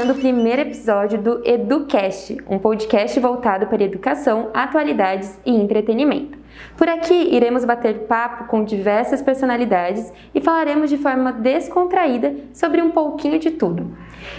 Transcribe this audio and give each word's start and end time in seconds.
começando 0.00 0.16
o 0.16 0.20
primeiro 0.20 0.62
episódio 0.62 1.20
do 1.20 1.42
EduCast, 1.44 2.38
um 2.48 2.58
podcast 2.58 3.20
voltado 3.20 3.66
para 3.66 3.82
educação, 3.82 4.48
atualidades 4.54 5.38
e 5.44 5.50
entretenimento. 5.50 6.38
Por 6.74 6.88
aqui 6.88 7.12
iremos 7.12 7.66
bater 7.66 8.06
papo 8.06 8.44
com 8.44 8.64
diversas 8.64 9.20
personalidades 9.20 10.10
e 10.34 10.40
falaremos 10.40 10.88
de 10.88 10.96
forma 10.96 11.32
descontraída 11.32 12.34
sobre 12.54 12.80
um 12.80 12.90
pouquinho 12.90 13.38
de 13.38 13.50
tudo. 13.50 13.94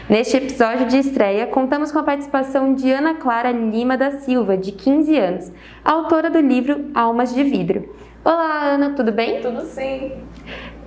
Neste 0.10 0.38
episódio 0.38 0.88
de 0.88 0.98
estreia, 0.98 1.46
contamos 1.46 1.92
com 1.92 2.00
a 2.00 2.04
participação 2.04 2.74
de 2.74 2.92
Ana 2.92 3.14
Clara 3.14 3.52
Lima 3.52 3.96
da 3.96 4.14
Silva, 4.14 4.58
de 4.58 4.72
15 4.72 5.16
anos, 5.16 5.52
autora 5.86 6.32
do 6.32 6.40
livro 6.40 6.90
Almas 6.96 7.36
de 7.36 7.44
Vidro. 7.44 7.94
Olá, 8.26 8.64
Ana, 8.64 8.94
tudo 8.96 9.12
bem? 9.12 9.42
Tudo 9.42 9.62
sim. 9.62 10.12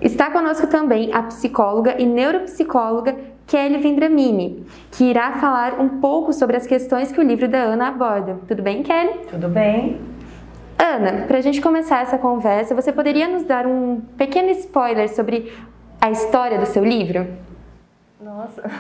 Está 0.01 0.33
conosco 0.33 0.67
também 0.67 1.15
a 1.15 1.23
psicóloga 1.23 1.95
e 1.97 2.05
neuropsicóloga 2.05 3.34
Kelly 3.47 3.79
Vendramini, 3.79 4.67
que 4.91 5.05
irá 5.05 5.33
falar 5.33 5.81
um 5.81 6.01
pouco 6.01 6.33
sobre 6.33 6.57
as 6.57 6.67
questões 6.67 7.13
que 7.13 7.21
o 7.21 7.23
livro 7.23 7.49
da 7.49 7.59
Ana 7.59 7.89
aborda. 7.89 8.39
Tudo 8.49 8.63
bem, 8.63 8.83
Kelly? 8.83 9.27
Tudo 9.31 9.49
bem. 9.49 10.01
Ana, 10.79 11.27
para 11.27 11.39
a 11.39 11.41
gente 11.41 11.61
começar 11.61 12.03
essa 12.03 12.19
conversa, 12.19 12.75
você 12.75 12.93
poderia 12.93 13.29
nos 13.29 13.45
dar 13.45 13.67
um 13.67 14.01
pequeno 14.17 14.51
spoiler 14.51 15.09
sobre 15.09 15.53
a 16.01 16.11
história 16.11 16.59
do 16.59 16.67
seu 16.67 16.85
livro? 16.85 17.27
Nossa. 18.21 18.63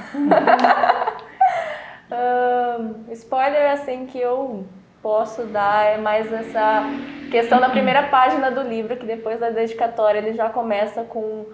um, 2.11 3.13
spoiler 3.13 3.73
assim 3.73 4.07
que 4.07 4.19
eu 4.19 4.67
posso 5.03 5.45
dar 5.45 5.85
é 5.85 5.99
mais 5.99 6.33
essa 6.33 6.85
questão 7.31 7.61
da 7.61 7.69
primeira 7.69 8.05
página 8.05 8.51
do 8.51 8.63
livro, 8.63 8.97
que 8.97 9.05
depois 9.05 9.39
da 9.39 9.51
dedicatória 9.51 10.19
ele 10.19 10.33
já 10.33 10.49
começa 10.49 11.03
com 11.05 11.47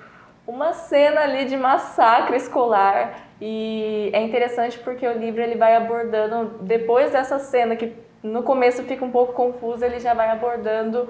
uma 0.47 0.73
cena 0.73 1.23
ali 1.23 1.45
de 1.45 1.57
massacre 1.57 2.37
escolar 2.37 3.15
e 3.41 4.11
é 4.13 4.21
interessante 4.23 4.79
porque 4.79 5.07
o 5.07 5.13
livro 5.13 5.41
ele 5.41 5.57
vai 5.57 5.77
abordando 5.77 6.59
depois 6.61 7.13
dessa 7.13 7.39
cena 7.39 7.77
que 7.77 7.95
no 8.23 8.43
começo 8.43 8.83
fica 8.83 9.05
um 9.05 9.11
pouco 9.11 9.33
confusa, 9.33 9.87
ele 9.87 9.99
já 9.99 10.13
vai 10.13 10.31
abordando 10.31 11.09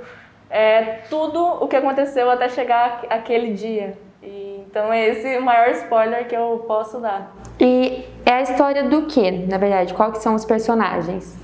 é, 0.48 1.00
tudo 1.08 1.42
o 1.62 1.66
que 1.66 1.76
aconteceu 1.76 2.30
até 2.30 2.48
chegar 2.48 3.02
aquele 3.10 3.52
dia. 3.52 3.96
E, 4.22 4.64
então 4.66 4.92
é 4.92 5.08
esse 5.08 5.38
o 5.38 5.42
maior 5.42 5.70
spoiler 5.70 6.28
que 6.28 6.36
eu 6.36 6.64
posso 6.68 7.00
dar. 7.00 7.32
E 7.58 8.06
é 8.24 8.34
a 8.34 8.42
história 8.42 8.84
do 8.84 9.06
que, 9.06 9.30
na 9.30 9.58
verdade? 9.58 9.92
Qual 9.94 10.12
que 10.12 10.18
são 10.18 10.34
os 10.34 10.44
personagens? 10.44 11.38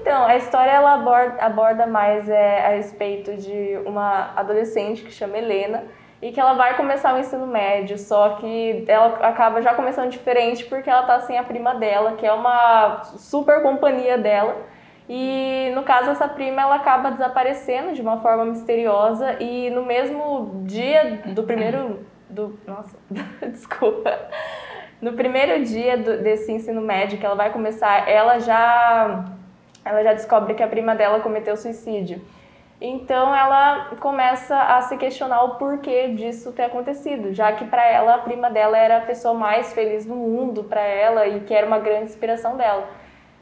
Então, 0.00 0.24
a 0.24 0.36
história 0.36 0.70
ela 0.70 0.94
aborda, 0.94 1.36
aborda 1.42 1.86
mais 1.86 2.28
é, 2.28 2.66
a 2.66 2.68
respeito 2.70 3.36
de 3.36 3.78
uma 3.84 4.32
adolescente 4.34 5.02
que 5.02 5.12
chama 5.12 5.36
Helena 5.36 5.84
e 6.22 6.32
que 6.32 6.38
ela 6.38 6.52
vai 6.54 6.76
começar 6.76 7.14
o 7.14 7.18
ensino 7.18 7.46
médio, 7.46 7.96
só 7.96 8.30
que 8.36 8.84
ela 8.86 9.18
acaba 9.26 9.62
já 9.62 9.74
começando 9.74 10.10
diferente 10.10 10.64
porque 10.66 10.90
ela 10.90 11.02
tá 11.04 11.20
sem 11.20 11.38
a 11.38 11.42
prima 11.42 11.74
dela, 11.74 12.12
que 12.12 12.26
é 12.26 12.32
uma 12.32 13.02
super 13.04 13.62
companhia 13.62 14.18
dela. 14.18 14.56
E 15.08 15.72
no 15.74 15.82
caso 15.82 16.10
essa 16.10 16.28
prima 16.28 16.62
ela 16.62 16.76
acaba 16.76 17.10
desaparecendo 17.10 17.94
de 17.94 18.02
uma 18.02 18.18
forma 18.18 18.44
misteriosa 18.44 19.42
e 19.42 19.70
no 19.70 19.84
mesmo 19.84 20.62
dia 20.66 21.22
do 21.26 21.42
primeiro 21.42 22.06
do 22.28 22.58
nossa, 22.66 22.96
desculpa. 23.50 24.16
No 25.00 25.14
primeiro 25.14 25.64
dia 25.64 25.96
do, 25.96 26.18
desse 26.18 26.52
ensino 26.52 26.80
médio 26.80 27.18
que 27.18 27.24
ela 27.24 27.34
vai 27.34 27.50
começar, 27.50 28.08
ela 28.08 28.38
já 28.38 29.24
ela 29.84 30.04
já 30.04 30.12
descobre 30.12 30.54
que 30.54 30.62
a 30.62 30.68
prima 30.68 30.94
dela 30.94 31.20
cometeu 31.20 31.56
suicídio. 31.56 32.20
Então 32.80 33.34
ela 33.34 33.90
começa 34.00 34.56
a 34.56 34.80
se 34.80 34.96
questionar 34.96 35.42
o 35.44 35.56
porquê 35.56 36.08
disso 36.14 36.50
ter 36.52 36.62
acontecido, 36.62 37.34
já 37.34 37.52
que 37.52 37.66
para 37.66 37.86
ela 37.86 38.14
a 38.14 38.18
prima 38.18 38.48
dela 38.48 38.78
era 38.78 38.98
a 38.98 39.00
pessoa 39.02 39.34
mais 39.34 39.74
feliz 39.74 40.06
do 40.06 40.14
mundo 40.14 40.64
para 40.64 40.80
ela 40.80 41.26
e 41.26 41.40
que 41.40 41.52
era 41.52 41.66
uma 41.66 41.78
grande 41.78 42.04
inspiração 42.04 42.56
dela. 42.56 42.88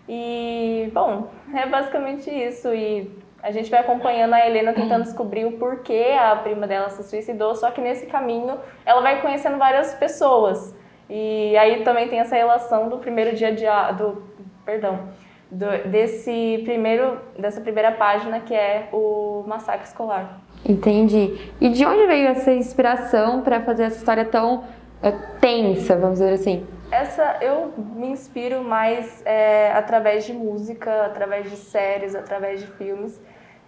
E 0.09 0.91
bom, 0.93 1.29
é 1.55 1.67
basicamente 1.67 2.29
isso 2.29 2.75
e 2.75 3.17
a 3.41 3.53
gente 3.53 3.71
vai 3.71 3.81
acompanhando 3.81 4.35
a 4.35 4.45
Helena 4.45 4.73
tentando 4.73 5.05
descobrir 5.05 5.45
o 5.45 5.53
porquê 5.53 6.17
a 6.19 6.35
prima 6.35 6.67
dela 6.67 6.91
se 6.91 7.05
suicidou, 7.05 7.55
só 7.55 7.71
que 7.71 7.81
nesse 7.81 8.07
caminho 8.07 8.59
ela 8.85 9.01
vai 9.01 9.23
conhecendo 9.23 9.57
várias 9.57 9.95
pessoas. 9.95 10.77
E 11.09 11.57
aí 11.57 11.85
também 11.85 12.09
tem 12.09 12.19
essa 12.19 12.35
relação 12.35 12.89
do 12.89 12.99
primeiro 12.99 13.37
dia 13.37 13.53
de 13.53 13.65
do 13.97 14.23
perdão, 14.65 15.09
do, 15.51 15.67
desse 15.89 16.61
primeiro, 16.65 17.19
dessa 17.39 17.61
primeira 17.61 17.93
página 17.93 18.41
que 18.41 18.55
é 18.55 18.89
o 18.93 19.45
massacre 19.47 19.87
escolar. 19.87 20.41
Entendi. 20.65 21.53
E 21.61 21.69
de 21.71 21.85
onde 21.85 22.07
veio 22.07 22.29
essa 22.29 22.53
inspiração 22.53 23.43
para 23.43 23.61
fazer 23.61 23.85
essa 23.85 23.99
história 23.99 24.25
tão 24.25 24.65
é, 25.03 25.13
tensa, 25.41 25.97
vamos 25.97 26.19
dizer 26.19 26.33
assim? 26.33 26.67
Essa 26.91 27.37
eu 27.41 27.73
me 27.77 28.09
inspiro 28.09 28.65
mais 28.65 29.23
é, 29.25 29.73
através 29.73 30.25
de 30.25 30.33
música, 30.33 31.05
através 31.07 31.51
de 31.51 31.57
séries, 31.57 32.15
através 32.15 32.61
de 32.61 32.67
filmes. 32.67 33.21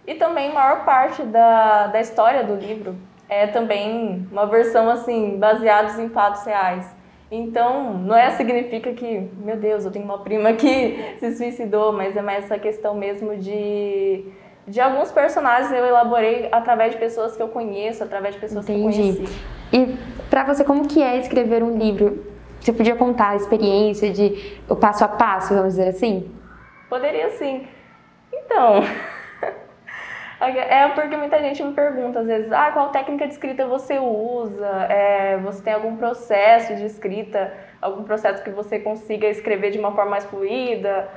E 0.05 0.15
também 0.15 0.51
maior 0.53 0.83
parte 0.83 1.21
da, 1.23 1.87
da 1.87 2.01
história 2.01 2.43
do 2.43 2.55
livro 2.55 2.95
é 3.29 3.47
também 3.47 4.27
uma 4.31 4.45
versão 4.45 4.89
assim, 4.89 5.37
baseados 5.37 5.97
em 5.99 6.09
fatos 6.09 6.43
reais. 6.43 6.93
Então, 7.31 7.93
não 7.93 8.15
é 8.15 8.31
significa 8.31 8.91
que, 8.91 9.29
meu 9.37 9.55
Deus, 9.55 9.85
eu 9.85 9.91
tenho 9.91 10.03
uma 10.03 10.17
prima 10.17 10.51
que 10.51 11.15
se 11.17 11.37
suicidou, 11.37 11.93
mas 11.93 12.17
é 12.17 12.21
mais 12.21 12.43
essa 12.43 12.59
questão 12.59 12.93
mesmo 12.93 13.37
de 13.37 14.25
de 14.67 14.79
alguns 14.79 15.11
personagens 15.11 15.71
eu 15.71 15.83
elaborei 15.83 16.47
através 16.51 16.93
de 16.93 16.99
pessoas 16.99 17.35
que 17.35 17.41
eu 17.41 17.47
conheço, 17.47 18.03
através 18.03 18.35
de 18.35 18.41
pessoas 18.41 18.69
Entendi. 18.69 18.93
que 18.93 18.99
eu 18.99 19.15
conheci. 19.15 19.41
E 19.73 19.97
para 20.29 20.43
você, 20.43 20.63
como 20.63 20.87
que 20.87 21.01
é 21.01 21.17
escrever 21.17 21.63
um 21.63 21.77
livro? 21.77 22.25
Você 22.59 22.71
podia 22.71 22.95
contar 22.95 23.29
a 23.29 23.35
experiência 23.35 24.11
de 24.11 24.59
o 24.69 24.75
passo 24.75 25.03
a 25.03 25.07
passo, 25.07 25.55
vamos 25.55 25.69
dizer 25.69 25.89
assim? 25.89 26.29
Poderia 26.89 27.31
sim. 27.31 27.67
Então, 28.31 28.83
É 30.43 30.87
porque 30.89 31.15
muita 31.15 31.39
gente 31.39 31.63
me 31.63 31.71
pergunta 31.73 32.19
às 32.19 32.25
vezes, 32.25 32.51
ah, 32.51 32.71
qual 32.71 32.89
técnica 32.89 33.27
de 33.27 33.33
escrita 33.33 33.67
você 33.67 33.99
usa? 33.99 34.67
É, 34.89 35.37
você 35.37 35.61
tem 35.61 35.73
algum 35.73 35.95
processo 35.95 36.75
de 36.75 36.83
escrita, 36.83 37.53
algum 37.79 38.03
processo 38.03 38.43
que 38.43 38.49
você 38.49 38.79
consiga 38.79 39.27
escrever 39.27 39.69
de 39.69 39.77
uma 39.77 39.91
forma 39.91 40.11
mais 40.11 40.25
fluida? 40.25 41.07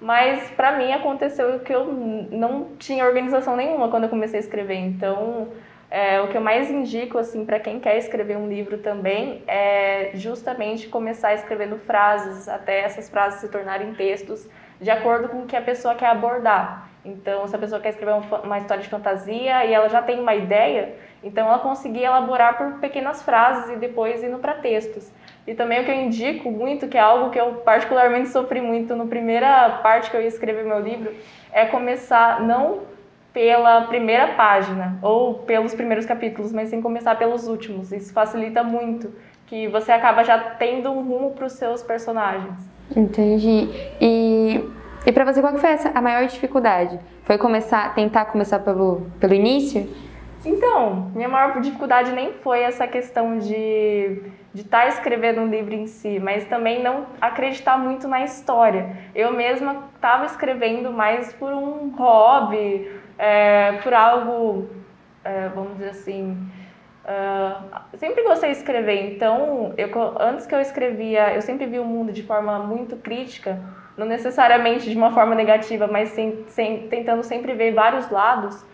Mas 0.00 0.50
para 0.52 0.78
mim 0.78 0.92
aconteceu 0.92 1.60
que 1.60 1.74
eu 1.74 1.84
não 1.84 2.68
tinha 2.78 3.04
organização 3.04 3.54
nenhuma 3.54 3.88
quando 3.90 4.04
eu 4.04 4.08
comecei 4.08 4.38
a 4.38 4.42
escrever. 4.42 4.76
Então, 4.76 5.48
é, 5.90 6.22
o 6.22 6.28
que 6.28 6.36
eu 6.38 6.40
mais 6.40 6.70
indico 6.70 7.18
assim 7.18 7.44
para 7.44 7.60
quem 7.60 7.78
quer 7.80 7.98
escrever 7.98 8.38
um 8.38 8.48
livro 8.48 8.78
também 8.78 9.42
é 9.46 10.12
justamente 10.14 10.88
começar 10.88 11.34
escrevendo 11.34 11.76
frases, 11.76 12.48
até 12.48 12.80
essas 12.80 13.10
frases 13.10 13.40
se 13.40 13.48
tornarem 13.48 13.92
textos 13.92 14.48
de 14.80 14.90
acordo 14.90 15.28
com 15.28 15.42
o 15.42 15.46
que 15.46 15.56
a 15.56 15.60
pessoa 15.60 15.94
quer 15.94 16.06
abordar. 16.06 16.89
Então, 17.04 17.46
se 17.46 17.56
a 17.56 17.58
pessoa 17.58 17.80
quer 17.80 17.90
escrever 17.90 18.14
uma 18.44 18.58
história 18.58 18.82
de 18.82 18.88
fantasia 18.88 19.64
e 19.64 19.72
ela 19.72 19.88
já 19.88 20.02
tem 20.02 20.20
uma 20.20 20.34
ideia, 20.34 20.94
então 21.24 21.46
ela 21.46 21.58
conseguir 21.58 22.02
elaborar 22.02 22.58
por 22.58 22.78
pequenas 22.78 23.22
frases 23.22 23.70
e 23.74 23.76
depois 23.76 24.22
indo 24.22 24.38
para 24.38 24.54
textos. 24.54 25.10
E 25.46 25.54
também 25.54 25.80
o 25.80 25.84
que 25.84 25.90
eu 25.90 25.94
indico 25.94 26.50
muito, 26.50 26.88
que 26.88 26.98
é 26.98 27.00
algo 27.00 27.30
que 27.30 27.40
eu 27.40 27.54
particularmente 27.64 28.28
sofri 28.28 28.60
muito 28.60 28.94
na 28.94 29.06
primeira 29.06 29.80
parte 29.82 30.10
que 30.10 30.16
eu 30.16 30.20
ia 30.20 30.28
escrever 30.28 30.64
meu 30.64 30.80
livro, 30.80 31.14
é 31.52 31.64
começar 31.64 32.42
não 32.42 32.80
pela 33.32 33.82
primeira 33.82 34.34
página 34.34 34.98
ou 35.00 35.34
pelos 35.34 35.74
primeiros 35.74 36.04
capítulos, 36.04 36.52
mas 36.52 36.68
sim 36.68 36.82
começar 36.82 37.16
pelos 37.16 37.48
últimos. 37.48 37.92
Isso 37.92 38.12
facilita 38.12 38.62
muito, 38.62 39.14
que 39.46 39.68
você 39.68 39.92
acaba 39.92 40.22
já 40.22 40.38
tendo 40.38 40.90
um 40.90 41.02
rumo 41.02 41.30
para 41.30 41.46
os 41.46 41.52
seus 41.52 41.82
personagens. 41.82 42.54
Entendi. 42.94 43.68
E 44.00 44.68
e 45.06 45.12
para 45.12 45.24
você, 45.24 45.40
qual 45.40 45.56
foi 45.56 45.70
essa, 45.70 45.90
a 45.94 46.00
maior 46.00 46.26
dificuldade? 46.26 46.98
Foi 47.24 47.38
começar, 47.38 47.94
tentar 47.94 48.26
começar 48.26 48.58
pelo, 48.60 49.06
pelo 49.18 49.34
início? 49.34 49.88
Então, 50.44 51.10
minha 51.14 51.28
maior 51.28 51.60
dificuldade 51.60 52.12
nem 52.12 52.32
foi 52.34 52.60
essa 52.60 52.86
questão 52.86 53.38
de 53.38 54.22
de 54.52 54.62
estar 54.62 54.82
tá 54.82 54.88
escrevendo 54.88 55.40
um 55.40 55.46
livro 55.46 55.74
em 55.74 55.86
si, 55.86 56.18
mas 56.18 56.44
também 56.44 56.82
não 56.82 57.06
acreditar 57.20 57.78
muito 57.78 58.08
na 58.08 58.24
história. 58.24 58.96
Eu 59.14 59.32
mesma 59.32 59.84
estava 59.94 60.26
escrevendo 60.26 60.92
mais 60.92 61.32
por 61.32 61.52
um 61.52 61.90
hobby, 61.90 62.90
é, 63.16 63.72
por 63.82 63.94
algo, 63.94 64.68
é, 65.24 65.48
vamos 65.48 65.74
dizer 65.74 65.90
assim, 65.90 66.36
Uh, 67.02 67.96
sempre 67.96 68.22
gostei 68.22 68.52
de 68.52 68.58
escrever, 68.58 69.14
então 69.14 69.72
eu, 69.76 69.90
antes 70.20 70.46
que 70.46 70.54
eu 70.54 70.60
escrevia, 70.60 71.34
eu 71.34 71.40
sempre 71.40 71.66
vi 71.66 71.78
o 71.78 71.84
mundo 71.84 72.12
de 72.12 72.22
forma 72.22 72.58
muito 72.60 72.94
crítica 72.94 73.58
não 74.00 74.06
necessariamente 74.06 74.88
de 74.88 74.96
uma 74.96 75.10
forma 75.10 75.34
negativa, 75.34 75.86
mas 75.86 76.08
sem, 76.08 76.42
sem, 76.48 76.88
tentando 76.88 77.22
sempre 77.22 77.52
ver 77.52 77.72
vários 77.72 78.10
lados. 78.10 78.64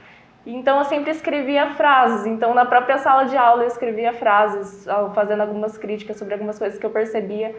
Então 0.46 0.78
eu 0.78 0.84
sempre 0.84 1.11
escrevia 1.11 1.70
frases. 1.70 2.25
Então 2.26 2.55
na 2.55 2.64
própria 2.64 2.96
sala 2.99 3.25
de 3.25 3.37
aula 3.37 3.64
eu 3.64 3.67
escrevia 3.67 4.12
frases, 4.12 4.87
fazendo 5.17 5.40
algumas 5.40 5.76
críticas 5.76 6.17
sobre 6.17 6.34
algumas 6.34 6.56
coisas 6.61 6.78
que 6.78 6.87
eu 6.87 6.90
percebia. 6.90 7.52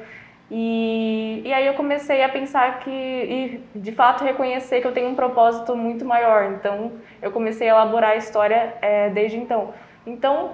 E, 0.50 1.42
e 1.44 1.52
aí 1.52 1.68
eu 1.68 1.74
comecei 1.74 2.24
a 2.24 2.30
pensar 2.30 2.80
que, 2.80 2.90
e 2.90 3.62
de 3.76 3.92
fato 3.92 4.24
reconhecer 4.24 4.80
que 4.80 4.88
eu 4.88 4.94
tenho 4.94 5.10
um 5.10 5.16
propósito 5.16 5.76
muito 5.76 6.06
maior. 6.06 6.46
Então 6.54 6.94
eu 7.22 7.32
comecei 7.32 7.68
a 7.68 7.72
elaborar 7.72 8.12
a 8.12 8.16
história 8.16 8.76
é, 8.82 9.10
desde 9.10 9.36
então. 9.36 9.74
Então 10.06 10.52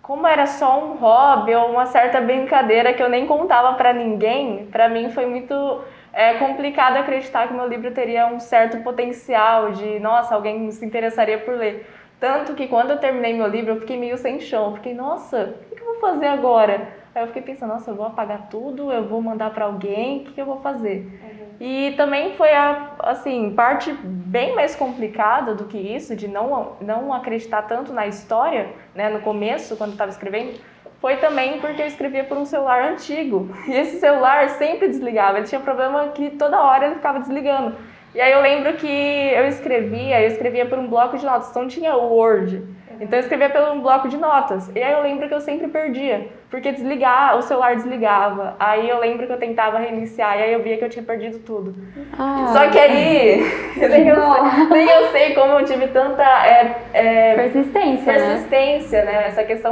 como 0.00 0.24
era 0.24 0.46
só 0.46 0.84
um 0.84 0.96
hobby 0.96 1.54
ou 1.54 1.72
uma 1.72 1.86
certa 1.86 2.20
brincadeira 2.20 2.92
que 2.92 3.02
eu 3.02 3.08
nem 3.08 3.26
contava 3.26 3.72
para 3.72 3.92
ninguém, 3.92 4.66
para 4.66 4.86
mim 4.86 5.10
foi 5.10 5.24
muito 5.24 5.82
é, 6.14 6.34
complicado 6.34 6.96
acreditar 6.96 7.48
que 7.48 7.54
meu 7.54 7.66
livro 7.66 7.90
teria 7.90 8.26
um 8.26 8.38
certo 8.38 8.78
potencial 8.78 9.72
de, 9.72 9.98
nossa, 9.98 10.34
alguém 10.34 10.70
se 10.70 10.84
interessaria 10.84 11.38
por 11.38 11.54
ler. 11.54 11.86
Tanto 12.20 12.54
que 12.54 12.68
quando 12.68 12.90
eu 12.90 12.98
terminei 12.98 13.34
meu 13.34 13.48
livro, 13.48 13.72
eu 13.72 13.80
fiquei 13.80 13.98
meio 13.98 14.16
sem 14.16 14.40
chão. 14.40 14.74
Fiquei, 14.76 14.94
nossa, 14.94 15.56
o 15.70 15.74
que 15.74 15.82
eu 15.82 15.86
vou 15.86 16.00
fazer 16.00 16.26
agora? 16.26 16.88
Aí 17.14 17.22
eu 17.22 17.26
fiquei 17.28 17.42
pensando, 17.42 17.72
nossa, 17.72 17.90
eu 17.90 17.94
vou 17.94 18.06
apagar 18.06 18.48
tudo, 18.48 18.90
eu 18.90 19.06
vou 19.06 19.20
mandar 19.20 19.50
para 19.50 19.66
alguém, 19.66 20.22
o 20.22 20.24
que 20.24 20.40
eu 20.40 20.46
vou 20.46 20.60
fazer? 20.60 21.06
Uhum. 21.22 21.44
E 21.60 21.92
também 21.96 22.34
foi 22.34 22.52
a, 22.52 22.92
assim, 23.00 23.52
parte 23.54 23.92
bem 24.02 24.54
mais 24.54 24.74
complicada 24.74 25.54
do 25.54 25.66
que 25.66 25.78
isso, 25.78 26.16
de 26.16 26.26
não, 26.26 26.72
não 26.80 27.12
acreditar 27.12 27.62
tanto 27.62 27.92
na 27.92 28.06
história, 28.06 28.72
né, 28.94 29.08
no 29.08 29.20
começo, 29.20 29.76
quando 29.76 29.92
estava 29.92 30.10
escrevendo, 30.10 30.58
foi 31.04 31.16
também 31.16 31.60
porque 31.60 31.82
eu 31.82 31.86
escrevia 31.86 32.24
por 32.24 32.38
um 32.38 32.46
celular 32.46 32.82
antigo. 32.82 33.50
E 33.68 33.76
esse 33.76 34.00
celular 34.00 34.48
sempre 34.48 34.88
desligava, 34.88 35.36
ele 35.36 35.46
tinha 35.46 35.60
problema 35.60 36.08
que 36.08 36.30
toda 36.30 36.62
hora 36.62 36.86
ele 36.86 36.94
ficava 36.94 37.20
desligando. 37.20 37.76
E 38.14 38.20
aí 38.22 38.32
eu 38.32 38.40
lembro 38.40 38.72
que 38.72 38.86
eu 38.86 39.46
escrevia, 39.46 40.22
eu 40.22 40.28
escrevia 40.28 40.64
por 40.64 40.78
um 40.78 40.86
bloco 40.86 41.18
de 41.18 41.26
notas, 41.26 41.50
então 41.50 41.68
tinha 41.68 41.94
Word. 41.94 42.62
Então 43.00 43.18
eu 43.18 43.22
escrevia 43.22 43.50
pelo 43.50 43.80
bloco 43.80 44.08
de 44.08 44.16
notas. 44.16 44.70
E 44.74 44.82
aí 44.82 44.92
eu 44.92 45.02
lembro 45.02 45.28
que 45.28 45.34
eu 45.34 45.40
sempre 45.40 45.68
perdia, 45.68 46.28
porque 46.50 46.72
desligar, 46.72 47.36
o 47.36 47.42
celular 47.42 47.76
desligava. 47.76 48.56
Aí 48.58 48.88
eu 48.88 48.98
lembro 48.98 49.26
que 49.26 49.32
eu 49.32 49.38
tentava 49.38 49.78
reiniciar 49.78 50.38
e 50.38 50.42
aí 50.42 50.52
eu 50.52 50.62
via 50.62 50.76
que 50.76 50.84
eu 50.84 50.88
tinha 50.88 51.04
perdido 51.04 51.38
tudo. 51.40 51.74
Ah, 52.18 52.46
Só 52.52 52.68
que 52.68 52.78
aí, 52.78 53.42
nem 53.76 54.08
eu, 54.08 54.16
sei, 54.16 54.68
nem 54.70 54.88
eu 54.88 55.08
sei 55.08 55.34
como 55.34 55.52
eu 55.54 55.64
tive 55.64 55.88
tanta 55.88 56.22
é, 56.22 56.82
é, 56.92 57.34
persistência, 57.34 58.12
persistência, 58.12 59.04
né? 59.04 59.12
né? 59.12 59.26
Essa 59.28 59.44
questão 59.44 59.70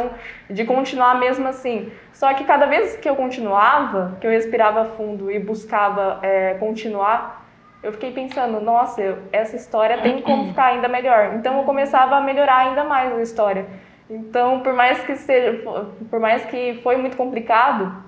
de 0.48 0.64
continuar 0.64 1.18
mesmo 1.18 1.46
assim. 1.48 1.90
Só 2.12 2.32
que 2.34 2.44
cada 2.44 2.66
vez 2.66 2.96
que 2.96 3.08
eu 3.08 3.16
continuava, 3.16 4.16
que 4.20 4.26
eu 4.26 4.30
respirava 4.30 4.84
fundo 4.84 5.30
e 5.30 5.38
buscava 5.38 6.18
é, 6.22 6.54
continuar, 6.54 7.41
eu 7.82 7.92
fiquei 7.92 8.12
pensando, 8.12 8.60
nossa, 8.60 9.00
eu, 9.00 9.18
essa 9.32 9.56
história 9.56 9.98
tem 9.98 10.22
como 10.22 10.48
ficar 10.48 10.66
ainda 10.66 10.88
melhor. 10.88 11.34
Então 11.34 11.58
eu 11.58 11.64
começava 11.64 12.16
a 12.16 12.20
melhorar 12.20 12.68
ainda 12.68 12.84
mais 12.84 13.12
a 13.12 13.22
história. 13.22 13.66
Então, 14.08 14.60
por 14.60 14.72
mais 14.72 15.02
que 15.04 15.16
seja, 15.16 15.62
por 16.10 16.20
mais 16.20 16.44
que 16.44 16.80
foi 16.82 16.96
muito 16.96 17.16
complicado 17.16 18.04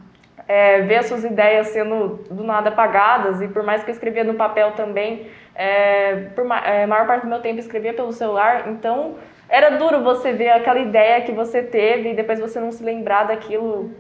é, 0.47 0.83
ver 0.83 0.97
as 0.97 1.07
suas 1.07 1.25
ideias 1.25 1.69
sendo 1.69 2.21
do 2.31 2.45
nada 2.45 2.69
apagadas 2.69 3.41
e 3.41 3.49
por 3.49 3.63
mais 3.63 3.83
que 3.83 3.91
eu 3.91 3.95
escrevia 3.95 4.25
no 4.25 4.35
papel 4.35 4.73
também, 4.73 5.27
é, 5.55 6.29
por 6.35 6.45
é, 6.65 6.87
maior 6.87 7.07
parte 7.07 7.23
do 7.23 7.29
meu 7.29 7.41
tempo 7.41 7.59
escrevia 7.59 7.95
pelo 7.95 8.13
celular, 8.13 8.69
então 8.69 9.15
era 9.49 9.71
duro 9.71 10.03
você 10.03 10.33
ver 10.33 10.51
aquela 10.51 10.79
ideia 10.79 11.23
que 11.23 11.33
você 11.33 11.63
teve 11.63 12.11
e 12.11 12.15
depois 12.15 12.41
você 12.41 12.61
não 12.61 12.71
se 12.71 12.83
lembrar 12.83 13.25
daquilo 13.25 13.91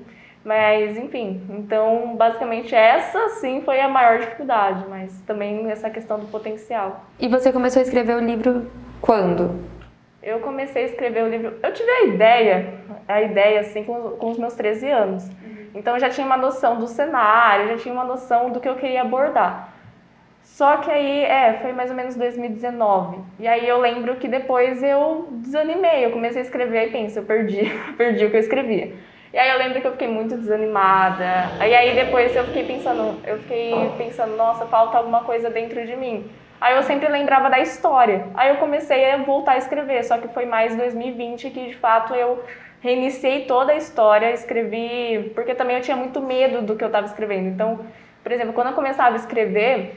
mas, 0.45 0.99
enfim, 0.99 1.41
então, 1.49 2.15
basicamente, 2.17 2.75
essa 2.75 3.31
sim 3.41 3.63
foi 3.63 3.81
a 3.81 3.89
maior 3.89 4.19
dificuldade, 4.19 4.85
mas 4.91 5.19
também 5.23 5.71
essa 5.71 5.89
questão 5.89 6.19
do 6.19 6.27
potencial. 6.27 7.07
E 7.19 7.29
você 7.29 7.51
começou 7.51 7.81
a 7.81 7.83
escrever 7.83 8.15
o 8.15 8.21
livro 8.21 8.71
quando? 9.01 9.59
Eu 10.23 10.41
comecei 10.41 10.83
a 10.83 10.87
escrever 10.87 11.25
o 11.25 11.29
livro. 11.29 11.55
Eu 11.63 11.73
tive 11.73 11.91
a 11.91 12.05
ideia, 12.05 12.75
a 13.09 13.23
ideia, 13.23 13.61
assim, 13.61 13.85
com, 13.85 14.11
com 14.11 14.31
os 14.31 14.39
meus 14.39 14.55
13 14.55 14.91
anos. 14.91 15.25
Uhum. 15.25 15.67
Então, 15.75 15.95
eu 15.95 16.01
já 16.01 16.11
tinha 16.11 16.27
uma 16.27 16.37
noção 16.37 16.79
do 16.79 16.87
cenário, 16.87 17.69
já 17.69 17.79
tinha 17.79 17.95
uma 17.95 18.05
noção 18.05 18.51
do 18.51 18.61
que 18.61 18.69
eu 18.69 18.77
queria 18.77 19.01
abordar. 19.01 19.73
Só 20.43 20.77
que 20.77 20.91
aí, 20.91 21.25
é, 21.25 21.55
foi 21.63 21.73
mais 21.73 21.89
ou 21.89 21.97
menos 21.97 22.17
2019. 22.17 23.19
E 23.41 23.49
aí 23.49 23.67
eu 23.67 23.81
lembro 23.81 24.17
que 24.17 24.29
depois 24.29 24.83
eu 24.83 25.27
desanimei, 25.31 26.05
eu 26.05 26.11
comecei 26.11 26.43
a 26.43 26.45
escrever 26.45 26.89
e 26.89 26.93
penso, 26.93 27.19
eu 27.19 27.25
perdi, 27.25 27.65
perdi 27.97 28.27
o 28.27 28.31
que 28.31 28.37
eu 28.37 28.41
escrevia. 28.41 28.93
E 29.35 29.39
aí 29.39 29.51
eu 29.51 29.59
lembro 29.59 29.81
que 29.81 29.87
eu 29.89 29.91
fiquei 29.91 30.07
muito 30.07 30.37
desanimada. 30.37 31.51
E 31.59 31.75
aí 31.75 31.93
depois 31.93 32.37
eu 32.37 32.45
fiquei 32.45 32.65
pensando, 32.65 33.21
eu 33.27 33.37
fiquei 33.41 33.75
pensando, 33.99 34.37
nossa, 34.37 34.65
falta 34.67 34.97
alguma 34.97 35.25
coisa 35.25 35.51
dentro 35.51 35.85
de 35.85 35.97
mim. 35.97 36.31
Aí 36.61 36.77
eu 36.77 36.85
sempre 36.85 37.09
lembrava 37.09 37.51
da 37.51 37.59
história. 37.59 38.29
Aí 38.35 38.51
eu 38.51 38.59
comecei 38.59 39.11
a 39.11 39.17
voltar 39.17 39.55
a 39.55 39.59
escrever, 39.59 40.05
só 40.05 40.19
que 40.19 40.29
foi 40.29 40.47
mais 40.47 40.77
2020 40.77 41.51
que 41.51 41.67
de 41.67 41.75
fato 41.75 42.15
eu 42.15 42.45
reiniciei 42.81 43.45
toda 43.45 43.73
a 43.73 43.77
história, 43.77 44.31
escrevi, 44.31 45.33
porque 45.35 45.53
também 45.53 45.79
eu 45.79 45.83
tinha 45.83 45.97
muito 45.97 46.21
medo 46.21 46.63
do 46.63 46.77
que 46.77 46.85
eu 46.85 46.87
estava 46.87 47.07
escrevendo. 47.07 47.49
Então, 47.49 47.81
por 48.23 48.31
exemplo, 48.31 48.53
quando 48.53 48.69
eu 48.69 48.75
começava 48.75 49.17
a 49.17 49.19
escrever, 49.19 49.97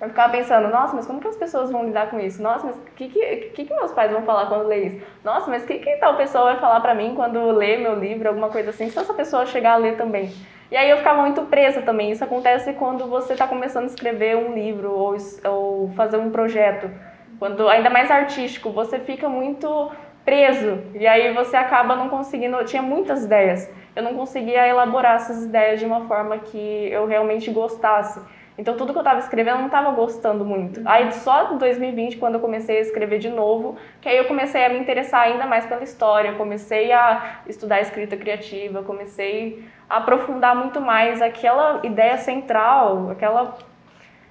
eu 0.00 0.08
ficava 0.08 0.30
pensando, 0.30 0.68
nossa, 0.68 0.94
mas 0.94 1.06
como 1.06 1.20
que 1.20 1.28
as 1.28 1.36
pessoas 1.36 1.70
vão 1.70 1.84
lidar 1.84 2.10
com 2.10 2.20
isso? 2.20 2.42
Nossa, 2.42 2.66
mas 2.66 2.76
o 2.76 2.80
que, 2.94 3.08
que, 3.08 3.64
que, 3.64 3.74
meus 3.74 3.92
pais 3.92 4.12
vão 4.12 4.22
falar 4.22 4.46
quando 4.46 4.66
ler 4.66 4.86
isso? 4.86 5.06
Nossa, 5.24 5.50
mas 5.50 5.62
o 5.64 5.66
que, 5.66 5.78
que 5.78 5.96
tal 5.96 6.16
pessoa 6.16 6.44
vai 6.44 6.56
falar 6.58 6.80
pra 6.80 6.94
mim 6.94 7.14
quando 7.14 7.50
lê 7.52 7.78
meu 7.78 7.94
livro, 7.98 8.28
alguma 8.28 8.50
coisa 8.50 8.70
assim, 8.70 8.90
se 8.90 8.98
essa 8.98 9.14
pessoa 9.14 9.46
chegar 9.46 9.72
a 9.72 9.76
ler 9.76 9.96
também? 9.96 10.30
E 10.70 10.76
aí 10.76 10.90
eu 10.90 10.98
ficava 10.98 11.22
muito 11.22 11.42
presa 11.42 11.80
também. 11.80 12.10
Isso 12.10 12.24
acontece 12.24 12.72
quando 12.74 13.06
você 13.06 13.32
está 13.32 13.46
começando 13.46 13.84
a 13.84 13.86
escrever 13.86 14.36
um 14.36 14.52
livro 14.52 14.90
ou, 14.90 15.16
ou 15.44 15.90
fazer 15.94 16.16
um 16.16 16.30
projeto. 16.30 16.90
Quando, 17.38 17.68
ainda 17.68 17.88
mais 17.88 18.10
artístico, 18.10 18.70
você 18.70 18.98
fica 18.98 19.28
muito 19.28 19.90
preso. 20.24 20.82
E 20.94 21.06
aí 21.06 21.32
você 21.32 21.56
acaba 21.56 21.94
não 21.94 22.08
conseguindo. 22.08 22.56
Eu 22.56 22.64
tinha 22.64 22.82
muitas 22.82 23.24
ideias. 23.24 23.70
Eu 23.94 24.02
não 24.02 24.14
conseguia 24.14 24.66
elaborar 24.66 25.16
essas 25.16 25.44
ideias 25.44 25.78
de 25.78 25.86
uma 25.86 26.06
forma 26.06 26.36
que 26.38 26.88
eu 26.90 27.06
realmente 27.06 27.50
gostasse. 27.50 28.20
Então 28.58 28.74
tudo 28.76 28.92
que 28.92 28.98
eu 28.98 29.02
estava 29.02 29.18
escrevendo 29.18 29.56
eu 29.56 29.58
não 29.58 29.66
estava 29.66 29.90
gostando 29.90 30.44
muito. 30.44 30.80
Aí 30.84 31.12
só 31.12 31.52
em 31.52 31.58
2020, 31.58 32.16
quando 32.16 32.34
eu 32.34 32.40
comecei 32.40 32.78
a 32.78 32.80
escrever 32.80 33.18
de 33.18 33.28
novo, 33.28 33.76
que 34.00 34.08
aí 34.08 34.16
eu 34.16 34.24
comecei 34.24 34.64
a 34.64 34.68
me 34.68 34.78
interessar 34.78 35.22
ainda 35.22 35.46
mais 35.46 35.66
pela 35.66 35.82
história, 35.84 36.32
comecei 36.34 36.90
a 36.90 37.40
estudar 37.46 37.80
escrita 37.80 38.16
criativa, 38.16 38.82
comecei 38.82 39.64
a 39.88 39.98
aprofundar 39.98 40.56
muito 40.56 40.80
mais 40.80 41.20
aquela 41.20 41.80
ideia 41.84 42.16
central, 42.16 43.10
aquela 43.10 43.56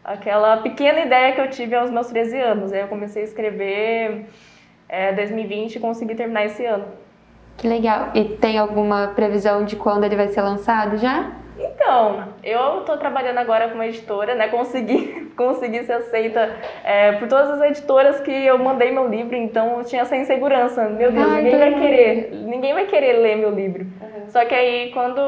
aquela 0.04 0.58
pequena 0.58 1.00
ideia 1.00 1.34
que 1.34 1.42
eu 1.42 1.50
tive 1.50 1.76
aos 1.76 1.90
meus 1.90 2.08
13 2.08 2.40
anos. 2.40 2.72
Aí 2.72 2.82
eu 2.82 2.88
comecei 2.88 3.24
a 3.24 3.26
escrever 3.26 4.28
é, 4.88 5.12
2020 5.14 5.76
e 5.76 5.80
consegui 5.80 6.14
terminar 6.14 6.46
esse 6.46 6.64
ano. 6.66 6.86
Que 7.58 7.68
legal. 7.68 8.12
E 8.14 8.24
tem 8.24 8.58
alguma 8.58 9.08
previsão 9.16 9.66
de 9.66 9.76
quando 9.76 10.04
ele 10.04 10.16
vai 10.16 10.28
ser 10.28 10.42
lançado 10.42 10.98
já? 10.98 11.32
Então, 11.58 12.34
eu 12.44 12.80
estou 12.80 12.98
trabalhando 12.98 13.38
agora 13.38 13.70
com 13.70 13.76
uma 13.76 13.88
editora, 13.88 14.36
né? 14.36 14.48
Consegui, 14.50 15.32
consegui 15.38 15.84
ser 15.84 15.94
aceita 15.94 16.54
é, 16.84 17.14
por 17.14 17.28
todas 17.28 17.50
as 17.52 17.62
editoras 17.62 18.20
que 18.20 18.32
eu 18.32 18.58
mandei 18.58 18.92
meu 18.92 19.08
livro, 19.08 19.36
então 19.36 19.80
eu 19.80 19.86
tinha 19.86 20.02
essa 20.02 20.16
insegurança. 20.16 20.90
Meu 20.90 21.12
Deus, 21.12 21.28
Ai, 21.28 21.42
ninguém 21.42 21.60
vai 21.60 21.74
querer, 21.74 22.30
ninguém 22.34 22.74
vai 22.74 22.86
querer 22.86 23.14
ler 23.14 23.38
meu 23.38 23.52
livro. 23.52 23.84
Uhum. 23.84 24.28
Só 24.28 24.44
que 24.44 24.54
aí, 24.54 24.92
quando 24.92 25.20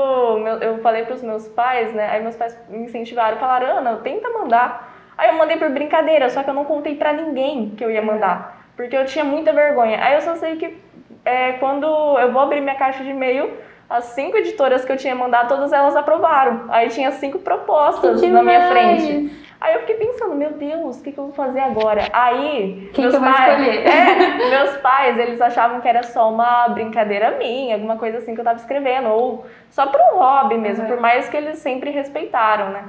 eu 0.61 0.79
falei 0.79 1.03
para 1.05 1.15
os 1.15 1.23
meus 1.23 1.47
pais, 1.47 1.93
né? 1.93 2.09
Aí 2.09 2.21
meus 2.21 2.35
pais 2.35 2.57
me 2.69 2.79
incentivaram, 2.79 3.37
falaram, 3.37 3.77
Ana, 3.77 3.95
tenta 3.97 4.29
mandar. 4.29 4.95
Aí 5.17 5.29
eu 5.29 5.35
mandei 5.35 5.57
por 5.57 5.69
brincadeira, 5.69 6.29
só 6.29 6.43
que 6.43 6.49
eu 6.49 6.53
não 6.53 6.65
contei 6.65 6.95
para 6.95 7.13
ninguém 7.13 7.71
que 7.71 7.83
eu 7.83 7.89
ia 7.89 8.03
mandar, 8.03 8.67
porque 8.75 8.95
eu 8.95 9.05
tinha 9.05 9.25
muita 9.25 9.51
vergonha. 9.51 9.97
Aí 9.99 10.13
eu 10.13 10.21
só 10.21 10.35
sei 10.35 10.57
que 10.57 10.77
é, 11.25 11.53
quando 11.53 11.87
eu 12.19 12.31
vou 12.31 12.41
abrir 12.41 12.61
minha 12.61 12.75
caixa 12.75 13.03
de 13.03 13.09
e-mail 13.09 13.51
as 13.89 14.05
cinco 14.05 14.37
editoras 14.37 14.83
que 14.83 14.91
eu 14.91 14.97
tinha 14.97 15.15
mandado, 15.15 15.47
todas 15.47 15.71
elas 15.71 15.95
aprovaram. 15.95 16.65
Aí 16.69 16.89
tinha 16.89 17.11
cinco 17.11 17.39
propostas 17.39 18.21
na 18.21 18.43
minha 18.43 18.67
frente. 18.69 19.47
Aí 19.59 19.73
eu 19.73 19.79
fiquei 19.79 19.95
pensando, 19.95 20.35
meu 20.35 20.51
Deus, 20.51 20.99
o 20.99 21.03
que, 21.03 21.11
que 21.11 21.17
eu 21.17 21.25
vou 21.25 21.33
fazer 21.33 21.61
agora? 21.61 22.07
Aí, 22.13 22.91
Quem 22.93 23.05
meus 23.05 23.15
que 23.15 23.21
pais, 23.21 23.67
é, 23.85 24.49
meus 24.49 24.77
pais, 24.77 25.17
eles 25.17 25.41
achavam 25.41 25.81
que 25.81 25.87
era 25.87 26.03
só 26.03 26.31
uma 26.31 26.67
brincadeira 26.69 27.31
minha, 27.31 27.73
alguma 27.73 27.97
coisa 27.97 28.19
assim 28.19 28.35
que 28.35 28.39
eu 28.39 28.45
tava 28.45 28.59
escrevendo, 28.59 29.09
ou 29.09 29.45
só 29.71 29.87
para 29.87 30.13
um 30.13 30.19
hobby 30.19 30.57
mesmo, 30.57 30.83
uhum. 30.83 30.89
por 30.89 31.01
mais 31.01 31.27
que 31.27 31.35
eles 31.35 31.57
sempre 31.57 31.89
respeitaram, 31.89 32.69
né? 32.69 32.83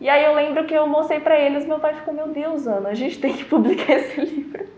E 0.00 0.08
aí 0.08 0.24
eu 0.24 0.34
lembro 0.34 0.64
que 0.64 0.74
eu 0.74 0.86
mostrei 0.88 1.20
para 1.20 1.38
eles, 1.38 1.64
meu 1.64 1.78
pai 1.78 1.94
ficou, 1.94 2.12
meu 2.12 2.28
Deus, 2.28 2.66
Ana, 2.66 2.88
a 2.88 2.94
gente 2.94 3.20
tem 3.20 3.32
que 3.32 3.44
publicar 3.44 3.92
esse 3.94 4.20
livro. 4.20 4.77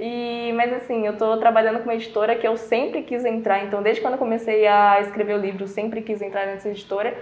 E, 0.00 0.52
mas 0.54 0.72
assim, 0.72 1.06
eu 1.06 1.12
estou 1.12 1.36
trabalhando 1.38 1.78
com 1.78 1.84
uma 1.84 1.94
editora 1.94 2.36
que 2.36 2.46
eu 2.46 2.56
sempre 2.56 3.02
quis 3.02 3.24
entrar, 3.24 3.64
então 3.64 3.82
desde 3.82 4.00
quando 4.00 4.14
eu 4.14 4.18
comecei 4.18 4.66
a 4.66 5.00
escrever 5.00 5.34
o 5.34 5.38
livro, 5.38 5.64
eu 5.64 5.68
sempre 5.68 6.02
quis 6.02 6.22
entrar 6.22 6.46
nessa 6.46 6.68
editora. 6.68 7.16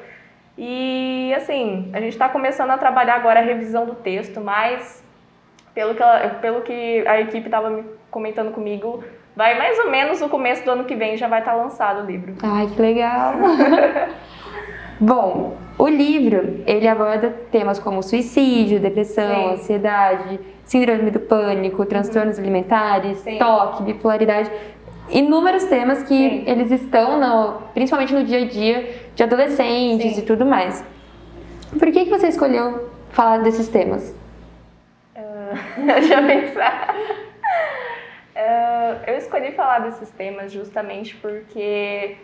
E 0.58 1.32
assim, 1.34 1.90
a 1.92 2.00
gente 2.00 2.12
está 2.12 2.28
começando 2.28 2.70
a 2.70 2.78
trabalhar 2.78 3.14
agora 3.14 3.40
a 3.40 3.42
revisão 3.42 3.86
do 3.86 3.94
texto, 3.94 4.40
mas 4.40 5.02
pelo 5.74 5.94
que, 5.94 6.02
ela, 6.02 6.28
pelo 6.40 6.62
que 6.62 7.06
a 7.06 7.20
equipe 7.20 7.46
estava 7.46 7.84
comentando 8.10 8.52
comigo, 8.52 9.04
vai 9.34 9.58
mais 9.58 9.78
ou 9.78 9.90
menos 9.90 10.20
no 10.20 10.28
começo 10.28 10.64
do 10.64 10.70
ano 10.70 10.84
que 10.84 10.94
vem 10.94 11.16
já 11.16 11.28
vai 11.28 11.40
estar 11.40 11.52
tá 11.52 11.56
lançado 11.56 12.02
o 12.02 12.06
livro. 12.06 12.34
Ai, 12.42 12.66
que 12.66 12.80
legal! 12.80 13.34
Bom, 14.98 15.56
o 15.78 15.88
livro, 15.88 16.62
ele 16.66 16.88
aborda 16.88 17.30
temas 17.50 17.78
como 17.78 18.02
suicídio, 18.02 18.80
depressão, 18.80 19.48
Sim. 19.48 19.52
ansiedade, 19.52 20.40
síndrome 20.64 21.10
do 21.10 21.20
pânico, 21.20 21.84
transtornos 21.84 22.38
uhum. 22.38 22.44
alimentares, 22.44 23.18
Sim. 23.18 23.38
toque, 23.38 23.82
bipolaridade, 23.82 24.50
inúmeros 25.10 25.64
temas 25.64 26.02
que 26.02 26.16
Sim. 26.16 26.44
eles 26.46 26.70
estão, 26.70 27.20
no, 27.20 27.60
principalmente 27.74 28.14
no 28.14 28.24
dia 28.24 28.38
a 28.38 28.46
dia 28.46 29.02
de 29.14 29.22
adolescentes 29.22 30.16
e 30.16 30.22
tudo 30.22 30.46
mais. 30.46 30.82
Por 31.78 31.92
que, 31.92 32.04
que 32.04 32.10
você 32.10 32.28
escolheu 32.28 32.88
falar 33.10 33.38
desses 33.38 33.68
temas? 33.68 34.14
Uh, 35.14 35.56
deixa 35.84 36.14
eu 36.14 36.26
pensar. 36.26 36.96
Uh, 38.34 39.10
eu 39.10 39.16
escolhi 39.18 39.52
falar 39.52 39.80
desses 39.80 40.10
temas 40.10 40.52
justamente 40.52 41.16
porque 41.16 42.16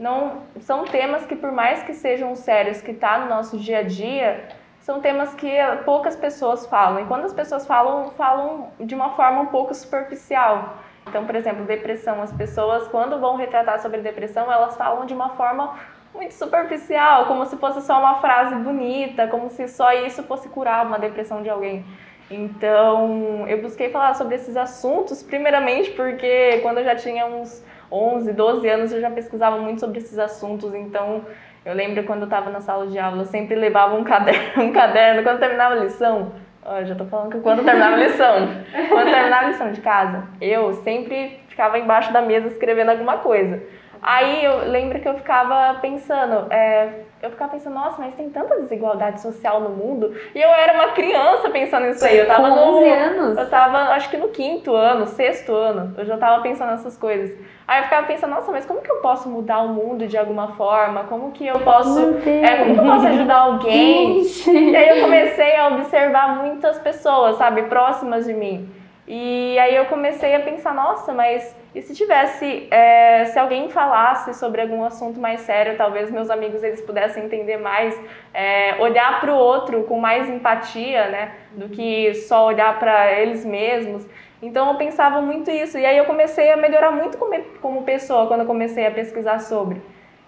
não 0.00 0.44
são 0.60 0.84
temas 0.84 1.26
que 1.26 1.36
por 1.36 1.52
mais 1.52 1.82
que 1.82 1.92
sejam 1.92 2.34
sérios 2.34 2.80
que 2.80 2.94
tá 2.94 3.18
no 3.18 3.28
nosso 3.28 3.58
dia 3.58 3.80
a 3.80 3.82
dia 3.82 4.48
são 4.80 4.98
temas 4.98 5.34
que 5.34 5.50
poucas 5.84 6.16
pessoas 6.16 6.66
falam. 6.66 7.02
E 7.02 7.04
quando 7.04 7.26
as 7.26 7.34
pessoas 7.34 7.66
falam 7.66 8.10
falam 8.12 8.70
de 8.80 8.94
uma 8.94 9.10
forma 9.10 9.42
um 9.42 9.46
pouco 9.46 9.74
superficial. 9.74 10.78
Então 11.06 11.26
por 11.26 11.34
exemplo 11.34 11.66
depressão. 11.66 12.22
As 12.22 12.32
pessoas 12.32 12.88
quando 12.88 13.20
vão 13.20 13.36
retratar 13.36 13.78
sobre 13.82 14.00
depressão 14.00 14.50
elas 14.50 14.74
falam 14.74 15.04
de 15.04 15.12
uma 15.12 15.30
forma 15.36 15.78
muito 16.14 16.32
superficial 16.32 17.26
como 17.26 17.44
se 17.44 17.56
fosse 17.58 17.82
só 17.82 18.00
uma 18.00 18.20
frase 18.20 18.54
bonita 18.56 19.28
como 19.28 19.48
se 19.48 19.68
só 19.68 19.92
isso 19.92 20.24
fosse 20.24 20.48
curar 20.48 20.86
uma 20.86 20.98
depressão 20.98 21.42
de 21.42 21.50
alguém. 21.50 21.84
Então 22.30 23.46
eu 23.46 23.60
busquei 23.60 23.90
falar 23.90 24.14
sobre 24.14 24.36
esses 24.36 24.56
assuntos 24.56 25.22
primeiramente 25.22 25.90
porque 25.90 26.60
quando 26.62 26.78
eu 26.78 26.84
já 26.84 26.96
tinha 26.96 27.26
uns 27.26 27.62
11, 27.90 28.32
12 28.32 28.68
anos 28.68 28.92
eu 28.92 29.00
já 29.00 29.10
pesquisava 29.10 29.58
muito 29.58 29.80
sobre 29.80 29.98
esses 29.98 30.18
assuntos, 30.18 30.74
então 30.74 31.24
eu 31.64 31.74
lembro 31.74 32.04
quando 32.04 32.20
eu 32.20 32.24
estava 32.24 32.50
na 32.50 32.60
sala 32.60 32.86
de 32.86 32.98
aula, 32.98 33.22
eu 33.22 33.26
sempre 33.26 33.54
levava 33.54 33.94
um 33.94 34.04
caderno, 34.04 34.62
um 34.64 34.72
caderno 34.72 35.22
quando 35.22 35.38
terminava 35.38 35.74
a 35.74 35.78
lição. 35.78 36.32
Ó, 36.64 36.84
já 36.84 36.94
tô 36.94 37.04
falando 37.06 37.32
que 37.32 37.40
quando 37.40 37.64
terminava 37.64 37.94
a 37.94 37.98
lição, 37.98 38.48
quando 38.88 39.10
terminava 39.10 39.46
a 39.46 39.48
lição 39.48 39.72
de 39.72 39.80
casa, 39.80 40.24
eu 40.40 40.74
sempre 40.74 41.40
ficava 41.48 41.78
embaixo 41.78 42.12
da 42.12 42.20
mesa 42.20 42.48
escrevendo 42.48 42.90
alguma 42.90 43.18
coisa. 43.18 43.62
Aí 44.02 44.44
eu 44.44 44.70
lembro 44.70 44.98
que 44.98 45.08
eu 45.08 45.14
ficava 45.14 45.78
pensando, 45.80 46.50
é, 46.50 47.00
eu 47.22 47.30
ficava 47.30 47.52
pensando, 47.52 47.74
nossa, 47.74 48.00
mas 48.00 48.14
tem 48.14 48.30
tanta 48.30 48.58
desigualdade 48.60 49.20
social 49.20 49.60
no 49.60 49.68
mundo. 49.68 50.14
E 50.34 50.40
eu 50.40 50.48
era 50.48 50.72
uma 50.72 50.88
criança 50.92 51.50
pensando 51.50 51.86
nisso 51.86 52.04
aí. 52.04 52.16
Eu 52.16 52.26
tava 52.26 52.48
Com 52.48 52.78
11 52.78 52.80
no, 52.80 52.94
anos? 52.94 53.38
Eu 53.38 53.50
tava, 53.50 53.78
acho 53.94 54.08
que 54.08 54.16
no 54.16 54.28
quinto 54.28 54.74
ano, 54.74 55.06
sexto 55.06 55.52
ano, 55.52 55.94
eu 55.98 56.04
já 56.06 56.16
tava 56.16 56.42
pensando 56.42 56.70
nessas 56.70 56.96
coisas. 56.96 57.36
Aí 57.68 57.80
eu 57.80 57.84
ficava 57.84 58.06
pensando, 58.06 58.30
nossa, 58.30 58.50
mas 58.50 58.64
como 58.64 58.80
que 58.80 58.90
eu 58.90 58.96
posso 58.96 59.28
mudar 59.28 59.60
o 59.60 59.68
mundo 59.68 60.06
de 60.06 60.16
alguma 60.16 60.48
forma? 60.54 61.04
Como 61.04 61.30
que 61.32 61.46
eu 61.46 61.60
posso, 61.60 62.00
é, 62.26 62.56
como 62.56 62.74
que 62.74 62.80
eu 62.80 62.84
posso 62.84 63.06
ajudar 63.06 63.36
alguém? 63.36 64.22
e 64.22 64.76
aí 64.76 64.98
eu 64.98 65.04
comecei 65.04 65.56
a 65.56 65.68
observar 65.68 66.36
muitas 66.36 66.78
pessoas, 66.78 67.36
sabe, 67.36 67.64
próximas 67.64 68.24
de 68.24 68.32
mim. 68.32 68.79
E 69.12 69.58
aí 69.58 69.74
eu 69.74 69.86
comecei 69.86 70.36
a 70.36 70.40
pensar, 70.40 70.72
nossa, 70.72 71.12
mas 71.12 71.56
e 71.74 71.82
se 71.82 71.92
tivesse, 71.96 72.68
é, 72.70 73.24
se 73.24 73.36
alguém 73.40 73.68
falasse 73.68 74.32
sobre 74.34 74.60
algum 74.60 74.84
assunto 74.84 75.18
mais 75.18 75.40
sério, 75.40 75.76
talvez 75.76 76.12
meus 76.12 76.30
amigos 76.30 76.62
eles 76.62 76.80
pudessem 76.80 77.24
entender 77.24 77.56
mais, 77.56 78.00
é, 78.32 78.76
olhar 78.78 79.20
para 79.20 79.34
o 79.34 79.36
outro 79.36 79.82
com 79.82 79.98
mais 79.98 80.30
empatia, 80.30 81.08
né, 81.08 81.32
do 81.56 81.68
que 81.68 82.14
só 82.14 82.46
olhar 82.46 82.78
para 82.78 83.20
eles 83.20 83.44
mesmos. 83.44 84.06
Então 84.40 84.68
eu 84.70 84.76
pensava 84.76 85.20
muito 85.20 85.50
isso 85.50 85.76
e 85.76 85.84
aí 85.84 85.98
eu 85.98 86.04
comecei 86.04 86.48
a 86.52 86.56
melhorar 86.56 86.92
muito 86.92 87.18
como, 87.18 87.34
como 87.60 87.82
pessoa 87.82 88.28
quando 88.28 88.42
eu 88.42 88.46
comecei 88.46 88.86
a 88.86 88.92
pesquisar 88.92 89.40
sobre. 89.40 89.82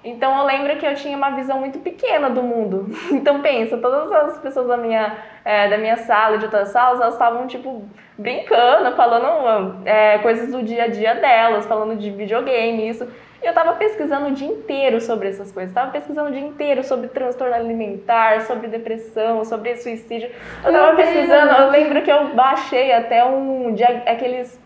Então 0.05 0.37
eu 0.39 0.45
lembro 0.45 0.77
que 0.77 0.87
eu 0.87 0.95
tinha 0.95 1.17
uma 1.17 1.31
visão 1.31 1.61
muito 1.61 1.79
pequena 1.79 2.29
do 2.29 2.43
mundo. 2.43 2.87
Então 3.13 3.41
pensa, 3.41 3.79
todas 3.79 4.11
as 4.11 4.39
pessoas 4.39 4.67
da 4.67 4.77
minha, 4.77 5.17
é, 5.45 5.69
da 5.69 5.79
minha 5.79 5.97
sala, 5.97 6.39
de 6.39 6.45
outras 6.45 6.71
salas, 6.71 7.01
elas 7.01 7.15
estavam 7.15 7.47
tipo 7.47 7.85
brincando, 8.19 8.95
falando 8.97 9.81
é, 9.85 10.19
coisas 10.19 10.51
do 10.51 10.63
dia 10.63 10.85
a 10.85 10.89
dia 10.89 11.15
delas, 11.15 11.67
falando 11.67 11.97
de 11.97 12.11
videogame, 12.11 12.89
isso. 12.89 13.07
E 13.43 13.47
eu 13.47 13.53
tava 13.53 13.75
pesquisando 13.75 14.29
o 14.29 14.31
dia 14.33 14.47
inteiro 14.47 15.01
sobre 15.01 15.29
essas 15.29 15.51
coisas. 15.51 15.75
Tava 15.75 15.91
pesquisando 15.91 16.31
o 16.31 16.33
dia 16.33 16.41
inteiro 16.41 16.85
sobre 16.85 17.09
transtorno 17.09 17.55
alimentar, 17.55 18.43
sobre 18.43 18.69
depressão, 18.69 19.45
sobre 19.45 19.77
suicídio. 19.77 20.31
Eu 20.65 20.73
tava 20.73 20.97
pesquisando, 20.97 21.53
eu 21.53 21.71
lembro 21.71 22.03
que 22.03 22.11
eu 22.11 22.35
baixei 22.35 22.93
até 22.93 23.25
um 23.25 23.75
aqueles, 24.07 24.61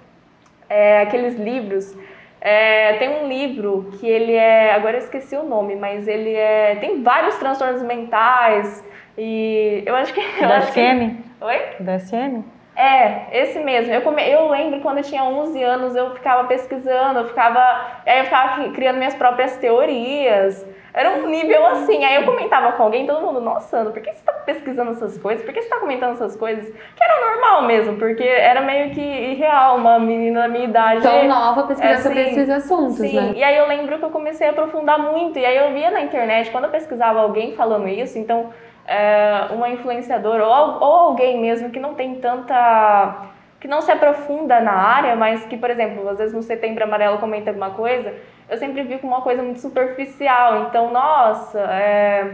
é, 0.68 1.00
aqueles 1.00 1.36
livros 1.36 1.96
é, 2.40 2.94
tem 2.94 3.08
um 3.08 3.28
livro 3.28 3.90
que 3.98 4.06
ele 4.06 4.32
é. 4.32 4.74
Agora 4.74 4.96
eu 4.96 5.00
esqueci 5.00 5.36
o 5.36 5.42
nome, 5.42 5.76
mas 5.76 6.06
ele 6.06 6.34
é. 6.34 6.76
Tem 6.76 7.02
vários 7.02 7.36
transtornos 7.36 7.82
mentais. 7.82 8.84
E 9.16 9.82
eu 9.86 9.94
acho 9.96 10.12
que. 10.12 10.20
Eu 10.40 10.48
DSM? 10.48 11.16
Que, 11.38 11.44
oi? 11.44 11.60
DSM? 11.80 12.44
É, 12.76 13.28
esse 13.32 13.58
mesmo. 13.60 13.92
Eu, 13.92 14.02
come, 14.02 14.22
eu 14.28 14.50
lembro 14.50 14.80
quando 14.80 14.98
eu 14.98 15.04
tinha 15.04 15.24
11 15.24 15.62
anos, 15.62 15.96
eu 15.96 16.14
ficava 16.14 16.44
pesquisando, 16.44 17.20
eu 17.20 17.28
ficava, 17.28 17.58
aí 18.04 18.18
eu 18.18 18.24
ficava 18.24 18.68
criando 18.70 18.98
minhas 18.98 19.14
próprias 19.14 19.56
teorias. 19.56 20.64
Era 20.96 21.10
um 21.10 21.28
nível 21.28 21.66
assim. 21.66 22.02
Aí 22.02 22.14
eu 22.14 22.24
comentava 22.24 22.72
com 22.72 22.84
alguém, 22.84 23.06
todo 23.06 23.20
mundo, 23.20 23.38
nossa, 23.38 23.76
Ana, 23.76 23.90
por 23.90 24.00
que 24.00 24.10
você 24.10 24.18
está 24.18 24.32
pesquisando 24.32 24.92
essas 24.92 25.18
coisas? 25.18 25.44
Por 25.44 25.52
que 25.52 25.60
você 25.60 25.66
está 25.66 25.78
comentando 25.78 26.12
essas 26.12 26.34
coisas? 26.34 26.64
Que 26.64 27.04
era 27.04 27.32
normal 27.32 27.64
mesmo, 27.64 27.98
porque 27.98 28.22
era 28.22 28.62
meio 28.62 28.90
que 28.92 29.02
irreal 29.02 29.76
uma 29.76 29.98
menina 29.98 30.40
da 30.40 30.48
minha 30.48 30.64
idade. 30.64 31.02
Tão 31.02 31.28
nova 31.28 31.64
pesquisar 31.64 31.92
é, 31.92 31.98
sobre 31.98 32.22
esses 32.22 32.48
assuntos, 32.48 32.96
sim. 32.96 33.14
né? 33.14 33.34
E 33.36 33.44
aí 33.44 33.58
eu 33.58 33.68
lembro 33.68 33.98
que 33.98 34.04
eu 34.06 34.10
comecei 34.10 34.46
a 34.46 34.50
aprofundar 34.52 34.98
muito. 34.98 35.38
E 35.38 35.44
aí 35.44 35.58
eu 35.58 35.74
via 35.74 35.90
na 35.90 36.00
internet, 36.00 36.50
quando 36.50 36.64
eu 36.64 36.70
pesquisava 36.70 37.20
alguém 37.20 37.54
falando 37.54 37.86
isso, 37.86 38.18
então 38.18 38.48
é, 38.86 39.48
uma 39.50 39.68
influenciadora 39.68 40.46
ou, 40.46 40.80
ou 40.80 40.92
alguém 41.10 41.38
mesmo 41.38 41.68
que 41.68 41.78
não 41.78 41.92
tem 41.92 42.14
tanta 42.14 43.26
que 43.60 43.68
não 43.68 43.80
se 43.80 43.90
aprofunda 43.90 44.60
na 44.60 44.72
área, 44.72 45.16
mas 45.16 45.44
que, 45.46 45.56
por 45.56 45.70
exemplo, 45.70 46.08
às 46.08 46.18
vezes 46.18 46.34
no 46.34 46.42
Setembro 46.42 46.84
Amarelo 46.84 47.18
comenta 47.18 47.50
alguma 47.50 47.70
coisa, 47.70 48.14
eu 48.48 48.56
sempre 48.56 48.82
vi 48.82 48.98
como 48.98 49.12
uma 49.14 49.22
coisa 49.22 49.42
muito 49.42 49.60
superficial. 49.60 50.66
Então, 50.68 50.92
nossa, 50.92 51.58
é... 51.60 52.32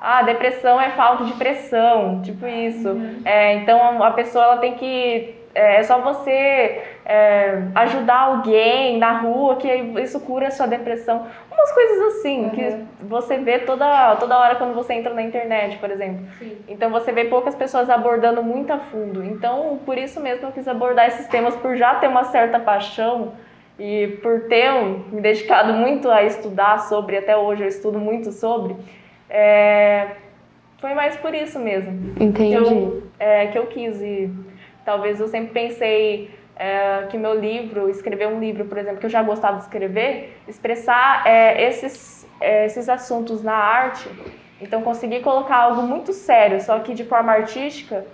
ah, 0.00 0.22
depressão 0.22 0.80
é 0.80 0.90
falta 0.90 1.24
de 1.24 1.32
pressão, 1.34 2.20
tipo 2.22 2.46
isso. 2.46 2.88
Uhum. 2.88 3.22
É, 3.24 3.54
então, 3.54 4.02
a 4.02 4.10
pessoa 4.10 4.44
ela 4.44 4.56
tem 4.58 4.74
que 4.74 5.40
é, 5.54 5.76
é 5.76 5.82
só 5.82 6.00
você 6.00 6.82
é, 7.04 7.62
ajudar 7.74 8.20
alguém 8.20 8.98
na 8.98 9.18
rua 9.18 9.56
que 9.56 9.68
isso 9.68 10.20
cura 10.20 10.48
a 10.48 10.50
sua 10.50 10.66
depressão. 10.66 11.26
Umas 11.50 11.72
coisas 11.72 12.00
assim 12.14 12.44
uhum. 12.44 12.50
que 12.50 12.84
você 13.02 13.38
vê 13.38 13.58
toda, 13.60 14.16
toda 14.16 14.38
hora 14.38 14.54
quando 14.54 14.74
você 14.74 14.94
entra 14.94 15.12
na 15.12 15.22
internet, 15.22 15.76
por 15.78 15.90
exemplo. 15.90 16.24
Sim. 16.38 16.56
Então 16.68 16.90
você 16.90 17.12
vê 17.12 17.24
poucas 17.24 17.54
pessoas 17.54 17.90
abordando 17.90 18.42
muito 18.42 18.72
a 18.72 18.78
fundo. 18.78 19.24
Então, 19.24 19.80
por 19.84 19.98
isso 19.98 20.20
mesmo 20.20 20.46
eu 20.46 20.52
quis 20.52 20.68
abordar 20.68 21.08
esses 21.08 21.26
temas 21.26 21.56
por 21.56 21.76
já 21.76 21.96
ter 21.96 22.06
uma 22.06 22.24
certa 22.24 22.60
paixão 22.60 23.32
e 23.80 24.18
por 24.22 24.42
ter 24.42 24.70
me 25.10 25.20
dedicado 25.20 25.72
muito 25.72 26.08
a 26.10 26.22
estudar 26.22 26.78
sobre, 26.80 27.16
até 27.16 27.36
hoje 27.36 27.62
eu 27.62 27.68
estudo 27.68 27.98
muito 27.98 28.30
sobre. 28.30 28.76
É, 29.28 30.08
foi 30.78 30.94
mais 30.94 31.16
por 31.16 31.34
isso 31.34 31.58
mesmo. 31.58 32.14
Entendi. 32.20 32.50
Que 32.50 32.54
eu, 32.54 33.02
é, 33.18 33.46
que 33.48 33.58
eu 33.58 33.66
quis 33.66 34.00
e 34.00 34.30
Talvez 34.84 35.20
eu 35.20 35.28
sempre 35.28 35.52
pensei 35.52 36.30
é, 36.56 37.06
que 37.08 37.18
meu 37.18 37.38
livro, 37.38 37.88
escrever 37.88 38.28
um 38.28 38.40
livro, 38.40 38.64
por 38.64 38.78
exemplo, 38.78 38.98
que 38.98 39.06
eu 39.06 39.10
já 39.10 39.22
gostava 39.22 39.58
de 39.58 39.64
escrever, 39.64 40.36
expressar 40.48 41.26
é, 41.26 41.68
esses, 41.68 42.26
é, 42.40 42.66
esses 42.66 42.88
assuntos 42.88 43.42
na 43.42 43.54
arte. 43.54 44.08
Então, 44.60 44.82
consegui 44.82 45.20
colocar 45.20 45.56
algo 45.56 45.82
muito 45.82 46.12
sério, 46.12 46.60
só 46.60 46.78
que 46.80 46.92
de 46.94 47.04
forma 47.04 47.32
artística. 47.32 48.04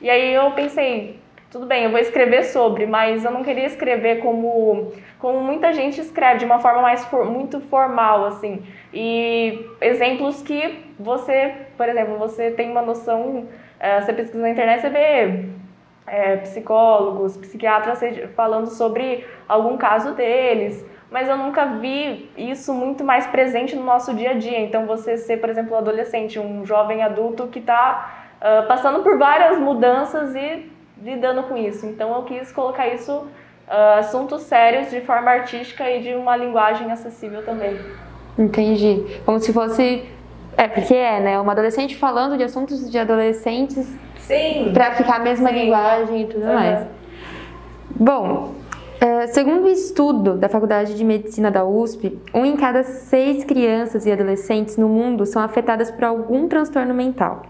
E 0.00 0.10
aí 0.10 0.34
eu 0.34 0.50
pensei, 0.52 1.18
tudo 1.50 1.66
bem, 1.66 1.84
eu 1.84 1.90
vou 1.90 2.00
escrever 2.00 2.44
sobre, 2.44 2.86
mas 2.86 3.24
eu 3.24 3.30
não 3.30 3.44
queria 3.44 3.66
escrever 3.66 4.20
como, 4.20 4.92
como 5.18 5.40
muita 5.40 5.72
gente 5.72 6.00
escreve, 6.00 6.40
de 6.40 6.44
uma 6.44 6.58
forma 6.58 6.82
mais 6.82 7.04
for, 7.06 7.24
muito 7.24 7.60
formal, 7.60 8.24
assim. 8.24 8.64
E 8.92 9.64
exemplos 9.80 10.42
que 10.42 10.84
você, 10.98 11.54
por 11.76 11.88
exemplo, 11.88 12.18
você 12.18 12.50
tem 12.50 12.70
uma 12.70 12.82
noção, 12.82 13.46
é, 13.78 14.00
você 14.00 14.12
pesquisa 14.12 14.42
na 14.42 14.50
internet, 14.50 14.80
você 14.80 14.88
vê 14.90 15.44
é, 16.06 16.36
psicólogos, 16.38 17.36
psiquiatras 17.36 18.00
falando 18.34 18.66
sobre 18.66 19.24
algum 19.48 19.76
caso 19.76 20.12
deles, 20.14 20.84
mas 21.10 21.28
eu 21.28 21.36
nunca 21.36 21.64
vi 21.66 22.28
isso 22.36 22.74
muito 22.74 23.04
mais 23.04 23.26
presente 23.28 23.76
no 23.76 23.84
nosso 23.84 24.12
dia 24.14 24.30
a 24.30 24.34
dia. 24.34 24.60
Então, 24.60 24.84
você 24.86 25.16
ser, 25.16 25.36
por 25.38 25.48
exemplo, 25.48 25.74
um 25.74 25.78
adolescente, 25.78 26.38
um 26.38 26.66
jovem 26.66 27.04
adulto 27.04 27.46
que 27.46 27.60
está 27.60 28.26
uh, 28.40 28.66
passando 28.66 29.02
por 29.04 29.16
várias 29.16 29.58
mudanças 29.58 30.34
e 30.34 30.75
lidando 31.02 31.42
com 31.44 31.56
isso. 31.56 31.86
Então, 31.86 32.14
eu 32.14 32.22
quis 32.22 32.50
colocar 32.52 32.88
isso, 32.88 33.12
uh, 33.12 33.98
assuntos 33.98 34.42
sérios, 34.42 34.90
de 34.90 35.00
forma 35.02 35.30
artística 35.30 35.88
e 35.90 36.02
de 36.02 36.14
uma 36.14 36.36
linguagem 36.36 36.90
acessível 36.90 37.44
também. 37.44 37.78
Entendi. 38.38 39.20
Como 39.24 39.40
se 39.40 39.52
fosse. 39.52 40.04
É, 40.56 40.66
porque 40.68 40.94
é, 40.94 41.20
né? 41.20 41.38
Uma 41.38 41.52
adolescente 41.52 41.96
falando 41.96 42.36
de 42.36 42.42
assuntos 42.42 42.90
de 42.90 42.98
adolescentes 42.98 43.86
Sim. 44.26 44.72
Para 44.74 44.92
ficar 44.94 45.16
a 45.16 45.18
mesma 45.20 45.50
Sim. 45.50 45.54
linguagem 45.54 46.22
e 46.22 46.26
tudo 46.26 46.46
uhum. 46.46 46.54
mais. 46.54 46.86
Bom, 47.90 48.54
é, 49.00 49.28
segundo 49.28 49.64
o 49.64 49.68
estudo 49.68 50.36
da 50.36 50.48
Faculdade 50.48 50.94
de 50.94 51.04
Medicina 51.04 51.50
da 51.50 51.64
USP, 51.64 52.18
um 52.34 52.44
em 52.44 52.56
cada 52.56 52.82
seis 52.82 53.44
crianças 53.44 54.04
e 54.04 54.10
adolescentes 54.10 54.76
no 54.76 54.88
mundo 54.88 55.24
são 55.24 55.40
afetadas 55.40 55.92
por 55.92 56.04
algum 56.04 56.48
transtorno 56.48 56.92
mental. 56.92 57.42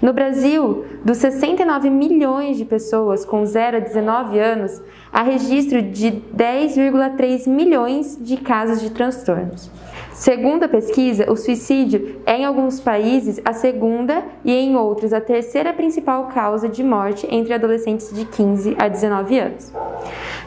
No 0.00 0.12
Brasil, 0.12 0.84
dos 1.04 1.18
69 1.18 1.88
milhões 1.88 2.56
de 2.56 2.64
pessoas 2.64 3.24
com 3.24 3.44
0 3.44 3.78
a 3.78 3.80
19 3.80 4.38
anos, 4.38 4.82
há 5.12 5.22
registro 5.22 5.80
de 5.80 6.22
10,3 6.36 7.48
milhões 7.48 8.18
de 8.20 8.36
casos 8.36 8.80
de 8.80 8.90
transtornos. 8.90 9.70
Segundo 10.12 10.64
a 10.64 10.68
pesquisa, 10.68 11.30
o 11.30 11.36
suicídio 11.36 12.20
é 12.24 12.38
em 12.38 12.44
alguns 12.44 12.80
países 12.80 13.40
a 13.44 13.52
segunda 13.52 14.24
e 14.44 14.52
em 14.52 14.74
outros 14.74 15.12
a 15.12 15.20
terceira 15.20 15.72
principal 15.72 16.28
causa 16.28 16.68
de 16.68 16.82
morte 16.82 17.26
entre 17.30 17.52
adolescentes 17.52 18.10
de 18.14 18.24
15 18.24 18.76
a 18.78 18.88
19 18.88 19.38
anos. 19.38 19.72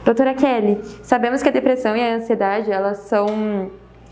Doutora 0.03 0.33
Kelly, 0.33 0.79
sabemos 1.03 1.43
que 1.43 1.49
a 1.49 1.51
depressão 1.51 1.95
e 1.95 2.01
a 2.01 2.15
ansiedade 2.15 2.71
elas 2.71 2.99
são 2.99 3.69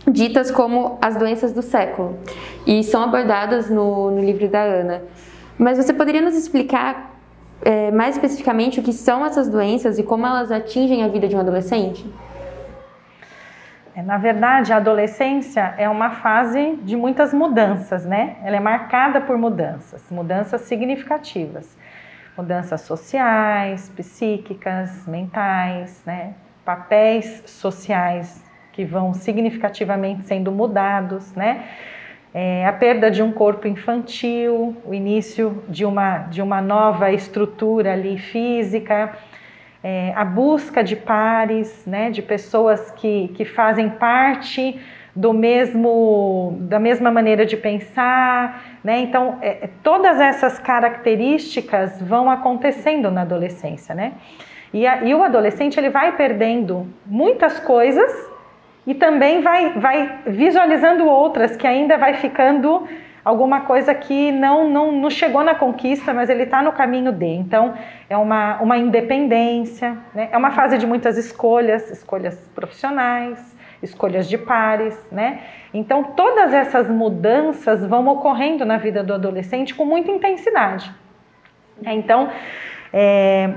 ditas 0.08 0.52
como 0.52 0.98
as 1.02 1.16
doenças 1.16 1.52
do 1.54 1.62
século 1.62 2.18
e 2.66 2.84
são 2.84 3.02
abordadas 3.04 3.70
no, 3.70 4.12
no 4.12 4.22
livro 4.22 4.48
da 4.48 4.62
Ana. 4.62 5.04
Mas 5.58 5.78
você 5.78 5.94
poderia 5.94 6.22
nos 6.22 6.36
explicar 6.36 7.16
é, 7.62 7.90
mais 7.92 8.16
especificamente 8.16 8.80
o 8.80 8.84
que 8.84 8.94
são 8.94 9.26
essas 9.26 9.50
doenças 9.50 9.98
e 9.98 10.04
como 10.04 10.26
elas 10.26 10.52
atingem 10.52 11.04
a 11.04 11.08
vida 11.08 11.28
de 11.28 11.36
um 11.36 11.40
adolescente? 11.40 12.06
É, 13.96 14.04
na 14.04 14.18
verdade, 14.18 14.72
a 14.72 14.78
adolescência 14.78 15.74
é 15.76 15.90
uma 15.90 16.12
fase 16.12 16.78
de 16.84 16.96
muitas 16.96 17.34
mudanças, 17.34 18.06
né? 18.06 18.36
Ela 18.44 18.58
é 18.58 18.60
marcada 18.60 19.20
por 19.22 19.36
mudanças, 19.40 20.06
mudanças 20.12 20.62
significativas. 20.62 21.76
Mudanças 22.38 22.82
sociais, 22.82 23.90
psíquicas, 23.90 25.08
mentais, 25.08 26.04
né? 26.06 26.36
Papéis 26.64 27.42
sociais 27.48 28.44
que 28.72 28.86
vão 28.86 29.16
significativamente 29.16 30.28
sendo 30.28 30.52
mudados, 30.52 31.34
né? 31.34 31.64
É, 32.34 32.66
a 32.66 32.74
perda 32.74 33.10
de 33.10 33.24
um 33.24 33.32
corpo 33.32 33.68
infantil, 33.68 34.76
o 34.86 34.94
início 34.94 35.64
de 35.68 35.86
uma, 35.86 36.20
de 36.20 36.42
uma 36.42 36.62
nova 36.62 37.12
estrutura 37.12 37.94
ali 37.94 38.18
física, 38.18 39.18
é, 39.84 40.12
a 40.16 40.26
busca 40.26 40.84
de 40.84 40.96
pares, 40.96 41.86
né, 41.86 42.10
de 42.10 42.22
pessoas 42.22 42.92
que, 42.92 43.30
que 43.30 43.46
fazem 43.46 43.90
parte 43.90 44.80
do 45.16 45.34
mesmo, 45.34 46.58
da 46.62 46.80
mesma 46.80 47.10
maneira 47.10 47.44
de 47.44 47.58
pensar, 47.58 48.80
né? 48.84 49.00
Então, 49.00 49.40
é, 49.42 49.68
todas 49.82 50.20
essas 50.20 50.60
características 50.60 52.00
vão 52.00 52.30
acontecendo 52.30 53.10
na 53.10 53.22
adolescência, 53.22 53.96
né? 53.96 54.14
E, 54.72 54.86
a, 54.86 55.04
e 55.04 55.16
o 55.16 55.24
adolescente 55.24 55.80
ele 55.80 55.90
vai 55.90 56.16
perdendo 56.16 56.86
muitas 57.04 57.60
coisas 57.60 58.30
e 58.88 58.96
também 58.96 59.42
vai, 59.42 59.74
vai 59.74 60.20
visualizando 60.26 61.06
outras 61.06 61.58
que 61.58 61.68
ainda 61.68 61.98
vai 61.98 62.14
ficando 62.14 62.88
alguma 63.24 63.62
coisa 63.62 63.94
que 63.94 64.32
não, 64.32 64.70
não, 64.70 64.94
não 64.94 65.10
chegou 65.10 65.44
na 65.44 65.54
conquista, 65.54 66.14
mas 66.14 66.30
ele 66.30 66.44
está 66.44 66.62
no 66.62 66.72
caminho 66.72 67.12
de. 67.12 67.28
Então, 67.28 67.74
é 68.10 68.16
uma, 68.16 68.62
uma 68.62 68.78
independência, 68.78 69.98
né? 70.16 70.30
é 70.32 70.38
uma 70.38 70.52
fase 70.52 70.78
de 70.78 70.88
muitas 70.88 71.18
escolhas, 71.18 71.92
escolhas 71.92 72.50
profissionais, 72.56 73.54
escolhas 73.84 74.30
de 74.30 74.38
pares, 74.38 74.98
né? 75.12 75.42
Então, 75.74 76.04
todas 76.04 76.54
essas 76.54 76.90
mudanças 76.90 77.86
vão 77.86 78.08
ocorrendo 78.08 78.64
na 78.64 78.78
vida 78.78 79.04
do 79.04 79.14
adolescente 79.14 79.76
com 79.76 79.84
muita 79.84 80.10
intensidade. 80.10 80.90
Então, 81.86 82.30
é, 82.94 83.50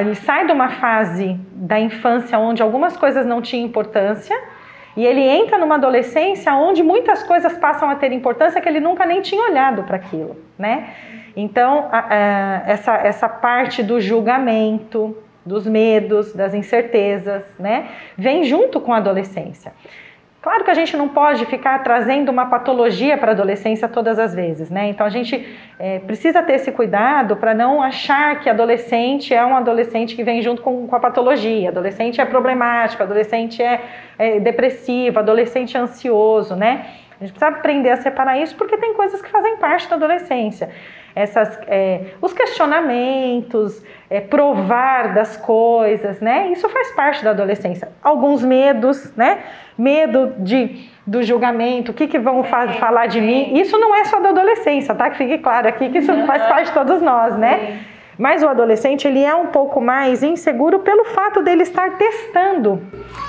ele 0.00 0.14
sai 0.14 0.46
de 0.46 0.52
uma 0.52 0.70
fase 0.70 1.38
da 1.52 1.78
infância 1.78 2.38
onde 2.38 2.62
algumas 2.62 2.96
coisas 2.96 3.26
não 3.26 3.42
tinham 3.42 3.66
importância 3.66 4.34
e 4.96 5.06
ele 5.06 5.20
entra 5.20 5.58
numa 5.58 5.76
adolescência 5.76 6.52
onde 6.54 6.82
muitas 6.82 7.22
coisas 7.22 7.56
passam 7.56 7.88
a 7.88 7.94
ter 7.94 8.12
importância 8.12 8.60
que 8.60 8.68
ele 8.68 8.80
nunca 8.80 9.06
nem 9.06 9.20
tinha 9.20 9.42
olhado 9.42 9.84
para 9.84 9.96
aquilo, 9.96 10.36
né? 10.58 10.90
Então, 11.36 11.88
a, 11.92 12.06
a, 12.08 12.70
essa, 12.70 12.94
essa 12.96 13.28
parte 13.28 13.82
do 13.82 14.00
julgamento, 14.00 15.16
dos 15.46 15.66
medos, 15.66 16.32
das 16.32 16.54
incertezas, 16.54 17.44
né? 17.58 17.88
Vem 18.16 18.44
junto 18.44 18.80
com 18.80 18.92
a 18.92 18.96
adolescência. 18.96 19.72
Claro 20.42 20.64
que 20.64 20.70
a 20.70 20.74
gente 20.74 20.96
não 20.96 21.06
pode 21.06 21.44
ficar 21.44 21.78
trazendo 21.82 22.30
uma 22.30 22.46
patologia 22.46 23.18
para 23.18 23.32
a 23.32 23.34
adolescência 23.34 23.86
todas 23.86 24.18
as 24.18 24.34
vezes, 24.34 24.70
né? 24.70 24.88
Então 24.88 25.06
a 25.06 25.10
gente 25.10 25.46
é, 25.78 25.98
precisa 25.98 26.42
ter 26.42 26.54
esse 26.54 26.72
cuidado 26.72 27.36
para 27.36 27.52
não 27.52 27.82
achar 27.82 28.40
que 28.40 28.48
adolescente 28.48 29.34
é 29.34 29.44
um 29.44 29.54
adolescente 29.54 30.16
que 30.16 30.24
vem 30.24 30.40
junto 30.40 30.62
com, 30.62 30.86
com 30.86 30.96
a 30.96 31.00
patologia. 31.00 31.68
Adolescente 31.68 32.22
é 32.22 32.24
problemático, 32.24 33.02
adolescente 33.02 33.62
é, 33.62 33.82
é 34.18 34.40
depressivo, 34.40 35.18
adolescente 35.18 35.76
é 35.76 35.80
ansioso, 35.80 36.56
né? 36.56 36.86
A 37.20 37.24
gente 37.24 37.32
precisa 37.32 37.48
aprender 37.48 37.90
a 37.90 37.96
separar 37.98 38.38
isso 38.38 38.56
porque 38.56 38.78
tem 38.78 38.94
coisas 38.94 39.20
que 39.20 39.28
fazem 39.28 39.56
parte 39.58 39.88
da 39.88 39.96
adolescência 39.96 40.70
essas, 41.14 41.58
é, 41.66 42.14
os 42.20 42.32
questionamentos, 42.32 43.82
é, 44.08 44.20
provar 44.20 45.14
das 45.14 45.36
coisas, 45.36 46.20
né? 46.20 46.48
Isso 46.48 46.68
faz 46.68 46.92
parte 46.92 47.24
da 47.24 47.30
adolescência. 47.30 47.88
Alguns 48.02 48.44
medos, 48.44 49.14
né? 49.16 49.38
Medo 49.76 50.34
de, 50.38 50.88
do 51.06 51.22
julgamento, 51.22 51.90
o 51.90 51.94
que, 51.94 52.06
que 52.06 52.18
vão 52.18 52.44
fa 52.44 52.68
falar 52.74 53.06
de 53.06 53.20
mim. 53.20 53.58
Isso 53.58 53.78
não 53.78 53.94
é 53.94 54.04
só 54.04 54.20
da 54.20 54.30
adolescência, 54.30 54.94
tá? 54.94 55.10
Que 55.10 55.16
fique 55.16 55.38
claro 55.38 55.68
aqui 55.68 55.88
que 55.88 55.98
isso 55.98 56.12
faz 56.26 56.46
parte 56.46 56.66
de 56.66 56.72
todos 56.72 57.02
nós, 57.02 57.36
né? 57.36 57.80
Mas 58.20 58.42
o 58.42 58.48
adolescente 58.48 59.08
ele 59.08 59.24
é 59.24 59.34
um 59.34 59.46
pouco 59.46 59.80
mais 59.80 60.22
inseguro 60.22 60.80
pelo 60.80 61.06
fato 61.06 61.42
dele 61.42 61.62
estar 61.62 61.96
testando. 61.96 62.78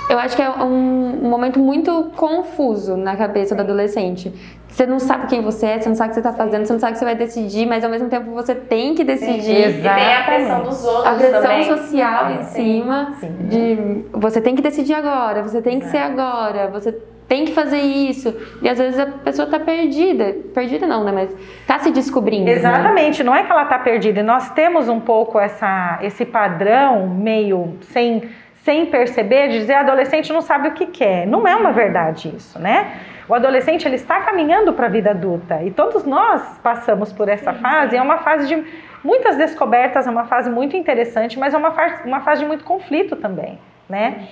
Eu 0.09 0.19
acho 0.19 0.35
que 0.35 0.41
é 0.41 0.49
um 0.49 1.29
momento 1.29 1.59
muito 1.59 2.11
confuso 2.17 2.97
na 2.97 3.15
cabeça 3.15 3.55
do 3.55 3.61
adolescente. 3.61 4.33
Você 4.67 4.85
não 4.85 4.99
sabe 4.99 5.27
quem 5.27 5.41
você 5.41 5.65
é, 5.65 5.79
você 5.79 5.87
não 5.87 5.95
sabe 5.95 6.09
o 6.09 6.13
que 6.13 6.21
você 6.21 6.27
está 6.27 6.33
fazendo, 6.33 6.65
você 6.65 6.73
não 6.73 6.79
sabe 6.81 6.91
o 6.91 6.93
que 6.95 6.99
você 6.99 7.05
vai 7.05 7.15
decidir, 7.15 7.65
mas 7.65 7.85
ao 7.85 7.89
mesmo 7.89 8.09
tempo 8.09 8.31
você 8.31 8.53
tem 8.53 8.93
que 8.93 9.05
decidir. 9.05 9.71
Sim, 9.71 9.79
e 9.79 9.81
tem 9.81 10.13
a 10.13 10.23
pressão 10.25 10.63
dos 10.63 10.83
outros 10.83 11.05
A 11.05 11.15
pressão 11.15 11.41
também. 11.41 11.63
social 11.63 12.31
em 12.31 12.43
cima 12.43 13.13
sim. 13.21 13.31
de 13.47 14.05
você 14.11 14.41
tem 14.41 14.55
que 14.55 14.61
decidir 14.61 14.93
agora, 14.93 15.41
você 15.41 15.61
tem 15.61 15.79
que 15.79 15.85
ser 15.85 15.99
agora, 15.99 16.67
você 16.67 16.91
tem 17.31 17.45
que 17.45 17.53
fazer 17.53 17.79
isso. 17.79 18.35
E 18.61 18.67
às 18.67 18.77
vezes 18.77 18.99
a 18.99 19.05
pessoa 19.05 19.45
está 19.45 19.57
perdida. 19.57 20.35
Perdida 20.53 20.85
não, 20.85 21.05
né? 21.05 21.13
Mas 21.13 21.33
está 21.61 21.79
se 21.79 21.89
descobrindo. 21.89 22.43
Né? 22.43 22.51
Exatamente, 22.51 23.19
né? 23.19 23.25
não 23.25 23.33
é 23.33 23.41
que 23.41 23.49
ela 23.49 23.63
está 23.63 23.79
perdida. 23.79 24.19
E 24.19 24.23
nós 24.23 24.49
temos 24.49 24.89
um 24.89 24.99
pouco 24.99 25.39
essa, 25.39 25.97
esse 26.01 26.25
padrão 26.25 27.07
meio 27.07 27.77
sem, 27.83 28.29
sem 28.65 28.87
perceber 28.87 29.47
de 29.47 29.59
dizer 29.59 29.75
adolescente 29.75 30.33
não 30.33 30.41
sabe 30.41 30.67
o 30.67 30.71
que 30.73 30.87
quer. 30.87 31.25
Não 31.25 31.47
é 31.47 31.55
uma 31.55 31.71
verdade 31.71 32.35
isso, 32.35 32.59
né? 32.59 32.99
O 33.29 33.33
adolescente 33.33 33.87
ele 33.87 33.95
está 33.95 34.19
caminhando 34.19 34.73
para 34.73 34.87
a 34.87 34.89
vida 34.89 35.11
adulta 35.11 35.63
e 35.63 35.71
todos 35.71 36.03
nós 36.03 36.59
passamos 36.61 37.13
por 37.13 37.29
essa 37.29 37.53
fase. 37.53 37.95
É 37.95 38.01
uma 38.01 38.17
fase 38.17 38.45
de 38.45 38.61
muitas 39.01 39.37
descobertas, 39.37 40.05
é 40.05 40.11
uma 40.11 40.25
fase 40.25 40.49
muito 40.49 40.75
interessante, 40.75 41.39
mas 41.39 41.53
é 41.53 41.57
uma 41.57 41.71
fase, 41.71 42.05
uma 42.05 42.19
fase 42.19 42.41
de 42.41 42.47
muito 42.47 42.65
conflito 42.65 43.15
também, 43.15 43.57
né? 43.87 44.27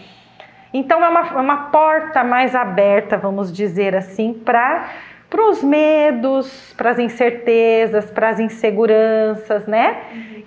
Então 0.73 1.03
é 1.03 1.09
uma, 1.09 1.19
é 1.19 1.41
uma 1.41 1.57
porta 1.69 2.23
mais 2.23 2.55
aberta, 2.55 3.17
vamos 3.17 3.51
dizer 3.51 3.95
assim, 3.95 4.33
para 4.33 4.89
para 5.29 5.47
os 5.47 5.63
medos, 5.63 6.73
para 6.75 6.89
as 6.89 6.97
incertezas, 6.97 8.09
para 8.09 8.29
as 8.29 8.39
inseguranças, 8.39 9.67
né? 9.67 9.97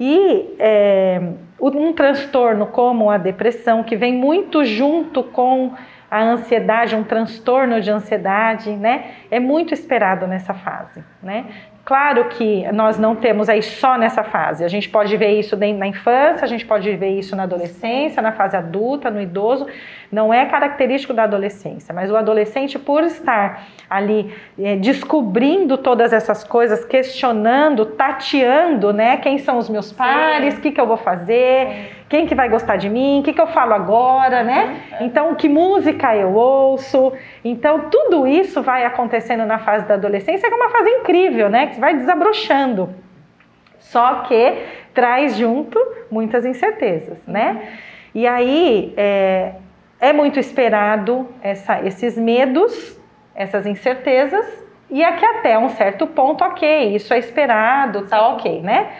E 0.01 0.57
é, 0.59 1.21
um 1.61 1.93
transtorno 1.93 2.67
como 2.67 3.09
a 3.09 3.17
depressão, 3.17 3.85
que 3.85 3.95
vem 3.95 4.13
muito 4.13 4.65
junto 4.65 5.23
com 5.23 5.73
a 6.11 6.21
ansiedade, 6.21 6.97
um 6.97 7.05
transtorno 7.05 7.81
de 7.81 7.91
ansiedade, 7.91 8.71
né? 8.73 9.13
É 9.31 9.39
muito 9.39 9.73
esperado 9.73 10.27
nessa 10.27 10.53
fase, 10.53 11.03
né? 11.23 11.47
Claro 11.85 12.27
que 12.27 12.71
nós 12.73 12.97
não 12.97 13.17
temos 13.17 13.49
aí 13.49 13.61
só 13.61 13.99
nessa 13.99 14.23
fase. 14.23 14.65
A 14.65 14.69
gente 14.69 14.89
pode 14.89 15.17
ver 15.17 15.39
isso 15.41 15.57
na 15.57 15.87
infância, 15.87 16.45
a 16.45 16.47
gente 16.47 16.65
pode 16.65 16.95
ver 16.97 17.19
isso 17.19 17.35
na 17.35 17.43
adolescência, 17.43 18.23
na 18.23 18.31
fase 18.31 18.57
adulta, 18.57 19.11
no 19.11 19.21
idoso. 19.21 19.67
Não 20.11 20.33
é 20.33 20.47
característico 20.47 21.13
da 21.13 21.25
adolescência, 21.25 21.93
mas 21.93 22.09
o 22.09 22.17
adolescente, 22.17 22.79
por 22.79 23.03
estar 23.03 23.67
ali 23.91 24.33
é, 24.57 24.77
descobrindo 24.77 25.77
todas 25.77 26.13
essas 26.13 26.45
coisas, 26.45 26.85
questionando, 26.85 27.85
tateando, 27.87 28.93
né? 28.93 29.17
Quem 29.17 29.39
são 29.39 29.59
os 29.59 29.69
meus 29.69 29.93
pares? 29.93 30.57
O 30.57 30.61
que, 30.61 30.71
que 30.71 30.81
eu 30.81 30.87
vou 30.87 30.99
fazer? 30.99 31.67
Sim. 31.67 32.02
Quem 32.13 32.27
que 32.27 32.35
vai 32.35 32.47
gostar 32.47 32.77
de 32.77 32.91
mim? 32.91 33.21
O 33.21 33.23
que, 33.23 33.33
que 33.33 33.41
eu 33.41 33.47
falo 33.47 33.73
agora, 33.73 34.43
né? 34.43 34.83
Então, 35.01 35.35
que 35.35 35.49
música 35.49 36.15
eu 36.15 36.35
ouço? 36.35 37.11
Então, 37.43 37.89
tudo 37.89 38.27
isso 38.27 38.61
vai 38.61 38.85
acontecendo 38.85 39.47
na 39.47 39.59
fase 39.59 39.87
da 39.87 39.95
adolescência, 39.95 40.47
que 40.47 40.55
é 40.55 40.57
uma 40.59 40.69
fase 40.69 40.91
incrível, 40.91 41.49
né? 41.49 41.69
Que 41.69 41.81
vai 41.81 41.95
desabrochando. 41.97 42.91
Só 43.79 44.17
que 44.25 44.59
traz 44.93 45.39
junto 45.39 45.79
muitas 46.11 46.45
incertezas, 46.45 47.17
né? 47.27 47.79
E 48.15 48.27
aí 48.27 48.93
é, 48.95 49.53
é 49.99 50.13
muito 50.13 50.39
esperado 50.39 51.27
essa, 51.41 51.81
esses 51.81 52.19
medos, 52.19 52.95
essas 53.35 53.65
incertezas, 53.65 54.47
e 54.91 55.03
aqui 55.03 55.25
até 55.25 55.59
um 55.59 55.71
certo 55.71 56.07
ponto, 56.07 56.45
ok, 56.45 56.95
isso 56.95 57.15
é 57.15 57.19
esperado, 57.19 58.03
tá 58.07 58.29
ok, 58.29 58.61
né? 58.61 58.91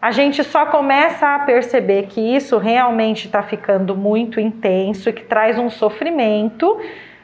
A 0.00 0.10
gente 0.10 0.42
só 0.42 0.64
começa 0.66 1.34
a 1.34 1.40
perceber 1.40 2.06
que 2.06 2.20
isso 2.20 2.56
realmente 2.56 3.26
está 3.26 3.42
ficando 3.42 3.94
muito 3.94 4.40
intenso 4.40 5.10
e 5.10 5.12
que 5.12 5.24
traz 5.24 5.58
um 5.58 5.68
sofrimento 5.68 6.80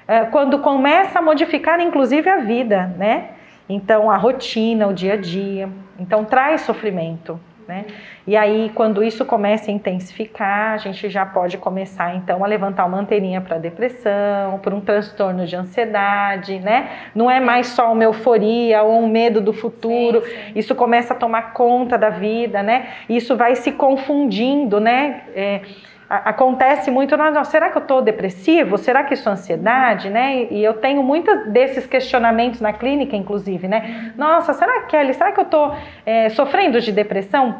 é, 0.06 0.26
quando 0.26 0.58
começa 0.58 1.18
a 1.18 1.22
modificar, 1.22 1.80
inclusive, 1.80 2.28
a 2.28 2.36
vida, 2.36 2.94
né? 2.98 3.30
Então, 3.66 4.10
a 4.10 4.16
rotina, 4.16 4.86
o 4.86 4.92
dia 4.92 5.14
a 5.14 5.16
dia. 5.16 5.70
Então, 5.98 6.24
traz 6.24 6.60
sofrimento. 6.60 7.40
Né? 7.66 7.84
E 8.26 8.36
aí, 8.36 8.70
quando 8.74 9.02
isso 9.02 9.24
começa 9.24 9.70
a 9.70 9.74
intensificar, 9.74 10.74
a 10.74 10.76
gente 10.76 11.08
já 11.08 11.26
pode 11.26 11.58
começar 11.58 12.14
então 12.14 12.44
a 12.44 12.46
levantar 12.46 12.84
uma 12.84 12.98
anteninha 12.98 13.40
para 13.40 13.58
depressão, 13.58 14.60
para 14.62 14.72
um 14.72 14.80
transtorno 14.80 15.44
de 15.44 15.56
ansiedade, 15.56 16.60
né? 16.60 16.88
Não 17.12 17.28
é 17.28 17.40
mais 17.40 17.68
só 17.68 17.92
uma 17.92 18.04
euforia 18.04 18.84
ou 18.84 19.02
um 19.02 19.08
medo 19.08 19.40
do 19.40 19.52
futuro. 19.52 20.22
Sim, 20.22 20.30
sim. 20.30 20.52
Isso 20.54 20.74
começa 20.76 21.12
a 21.12 21.16
tomar 21.16 21.52
conta 21.52 21.98
da 21.98 22.10
vida, 22.10 22.62
né? 22.62 22.88
Isso 23.08 23.36
vai 23.36 23.56
se 23.56 23.72
confundindo, 23.72 24.78
né? 24.78 25.22
É, 25.34 25.60
acontece 26.08 26.90
muito, 26.90 27.16
não, 27.16 27.44
será 27.44 27.70
que 27.70 27.78
eu 27.78 27.82
estou 27.82 28.00
depressivo? 28.00 28.78
Será 28.78 29.02
que 29.04 29.14
isso 29.14 29.28
é 29.28 29.32
ansiedade, 29.32 30.08
né? 30.08 30.46
E 30.50 30.62
eu 30.62 30.74
tenho 30.74 31.02
muitos 31.02 31.48
desses 31.48 31.86
questionamentos 31.86 32.60
na 32.60 32.72
clínica, 32.72 33.16
inclusive, 33.16 33.66
né? 33.66 34.12
Nossa, 34.16 34.52
será 34.52 34.82
que, 34.82 34.88
Kelly, 34.88 35.14
será 35.14 35.32
que 35.32 35.40
eu 35.40 35.44
estou 35.44 35.74
é, 36.04 36.28
sofrendo 36.28 36.80
de 36.80 36.92
depressão? 36.92 37.56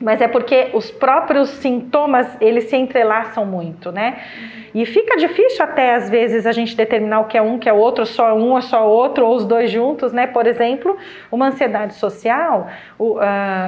Mas 0.00 0.20
é 0.20 0.28
porque 0.28 0.70
os 0.74 0.90
próprios 0.90 1.48
sintomas 1.50 2.36
eles 2.40 2.64
se 2.64 2.76
entrelaçam 2.76 3.44
muito, 3.44 3.90
né? 3.90 4.18
E 4.74 4.84
fica 4.84 5.16
difícil 5.16 5.64
até 5.64 5.94
às 5.94 6.08
vezes 6.08 6.46
a 6.46 6.52
gente 6.52 6.76
determinar 6.76 7.20
o 7.20 7.24
que 7.24 7.36
é 7.36 7.42
um, 7.42 7.58
que 7.58 7.68
é 7.68 7.72
outro, 7.72 8.06
só 8.06 8.34
um 8.34 8.52
ou 8.52 8.62
só 8.62 8.88
outro, 8.88 9.26
ou 9.26 9.34
os 9.34 9.44
dois 9.44 9.70
juntos, 9.70 10.12
né? 10.12 10.26
Por 10.26 10.46
exemplo, 10.46 10.96
uma 11.32 11.48
ansiedade 11.48 11.94
social, 11.94 12.68
uh, 12.98 13.18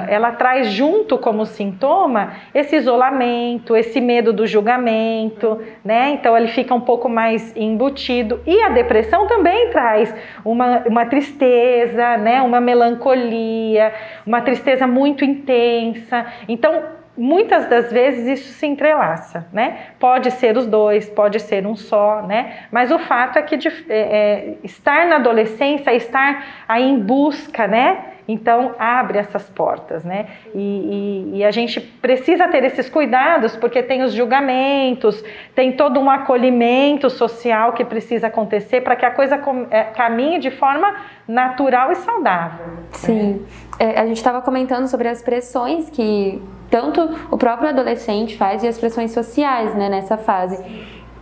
ela 0.07 0.31
traz 0.31 0.67
junto 0.67 1.17
como 1.17 1.45
sintoma 1.45 2.33
esse 2.53 2.75
isolamento, 2.75 3.75
esse 3.75 3.99
medo 3.99 4.31
do 4.31 4.45
julgamento, 4.45 5.59
né? 5.83 6.11
Então 6.11 6.37
ele 6.37 6.47
fica 6.47 6.73
um 6.73 6.81
pouco 6.81 7.09
mais 7.09 7.53
embutido. 7.57 8.39
E 8.45 8.61
a 8.61 8.69
depressão 8.69 9.27
também 9.27 9.69
traz 9.69 10.13
uma, 10.45 10.83
uma 10.87 11.05
tristeza, 11.05 12.15
né? 12.17 12.41
Uma 12.41 12.61
melancolia, 12.61 13.91
uma 14.25 14.41
tristeza 14.41 14.85
muito 14.85 15.25
intensa 15.25 16.20
então, 16.47 16.83
muitas 17.17 17.67
das 17.67 17.91
vezes 17.91 18.39
isso 18.39 18.53
se 18.53 18.65
entrelaça, 18.65 19.47
né? 19.51 19.87
Pode 19.99 20.31
ser 20.31 20.57
os 20.57 20.65
dois, 20.65 21.09
pode 21.09 21.39
ser 21.39 21.65
um 21.67 21.75
só, 21.75 22.21
né? 22.21 22.65
Mas 22.71 22.91
o 22.91 22.99
fato 22.99 23.37
é 23.37 23.41
que 23.41 23.57
de, 23.57 23.67
é, 23.67 23.99
é, 23.99 24.53
estar 24.63 25.07
na 25.07 25.17
adolescência, 25.17 25.93
estar 25.93 26.63
aí 26.67 26.83
em 26.83 26.99
busca, 26.99 27.67
né? 27.67 28.10
Então 28.31 28.73
abre 28.79 29.17
essas 29.17 29.49
portas, 29.49 30.05
né? 30.05 30.27
E, 30.55 31.31
e, 31.33 31.37
e, 31.37 31.43
a 31.43 31.51
gente 31.51 31.81
precisa 31.81 32.47
ter 32.47 32.63
esses 32.63 32.89
cuidados 32.89 33.57
porque 33.57 33.83
tem 33.83 34.03
os 34.03 34.13
julgamentos, 34.13 35.21
tem 35.53 35.73
todo 35.73 35.99
um 35.99 36.09
acolhimento 36.09 37.09
social 37.09 37.73
que 37.73 37.83
precisa 37.83 38.27
acontecer 38.27 38.81
para 38.81 38.95
que 38.95 39.05
a 39.05 39.11
coisa 39.11 39.37
é, 39.69 39.83
caminhe 39.83 40.39
de 40.39 40.49
forma 40.49 40.95
natural 41.27 41.91
e 41.91 41.95
saudável. 41.95 42.65
Sim. 42.91 43.33
Né? 43.33 43.39
É, 43.79 43.99
a 43.99 44.05
gente 44.05 44.17
estava 44.17 44.41
comentando 44.41 44.87
sobre 44.87 45.09
as 45.09 45.21
pressões 45.21 45.89
que 45.89 46.41
tanto 46.69 47.01
o 47.29 47.37
próprio 47.37 47.67
adolescente 47.67 48.37
faz 48.37 48.63
e 48.63 48.67
as 48.67 48.77
pressões 48.77 49.11
sociais, 49.11 49.75
né, 49.75 49.89
nessa 49.89 50.17
fase. 50.17 50.63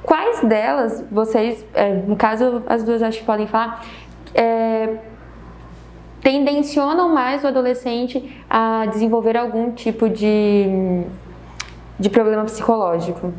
Quais 0.04 0.42
delas 0.42 1.04
vocês, 1.12 1.66
é, 1.74 1.92
no 1.92 2.16
caso 2.16 2.62
as 2.68 2.84
duas 2.84 3.02
acho 3.02 3.20
que 3.20 3.26
podem 3.26 3.48
falar, 3.48 3.84
é, 4.36 4.96
tendencionam 6.22 7.10
mais 7.10 7.44
o 7.44 7.48
adolescente 7.48 8.44
a 8.50 8.86
desenvolver 8.88 9.38
algum 9.38 9.72
tipo 9.72 10.10
de, 10.10 11.04
de 12.00 12.10
problema 12.10 12.44
psicológico? 12.46 13.34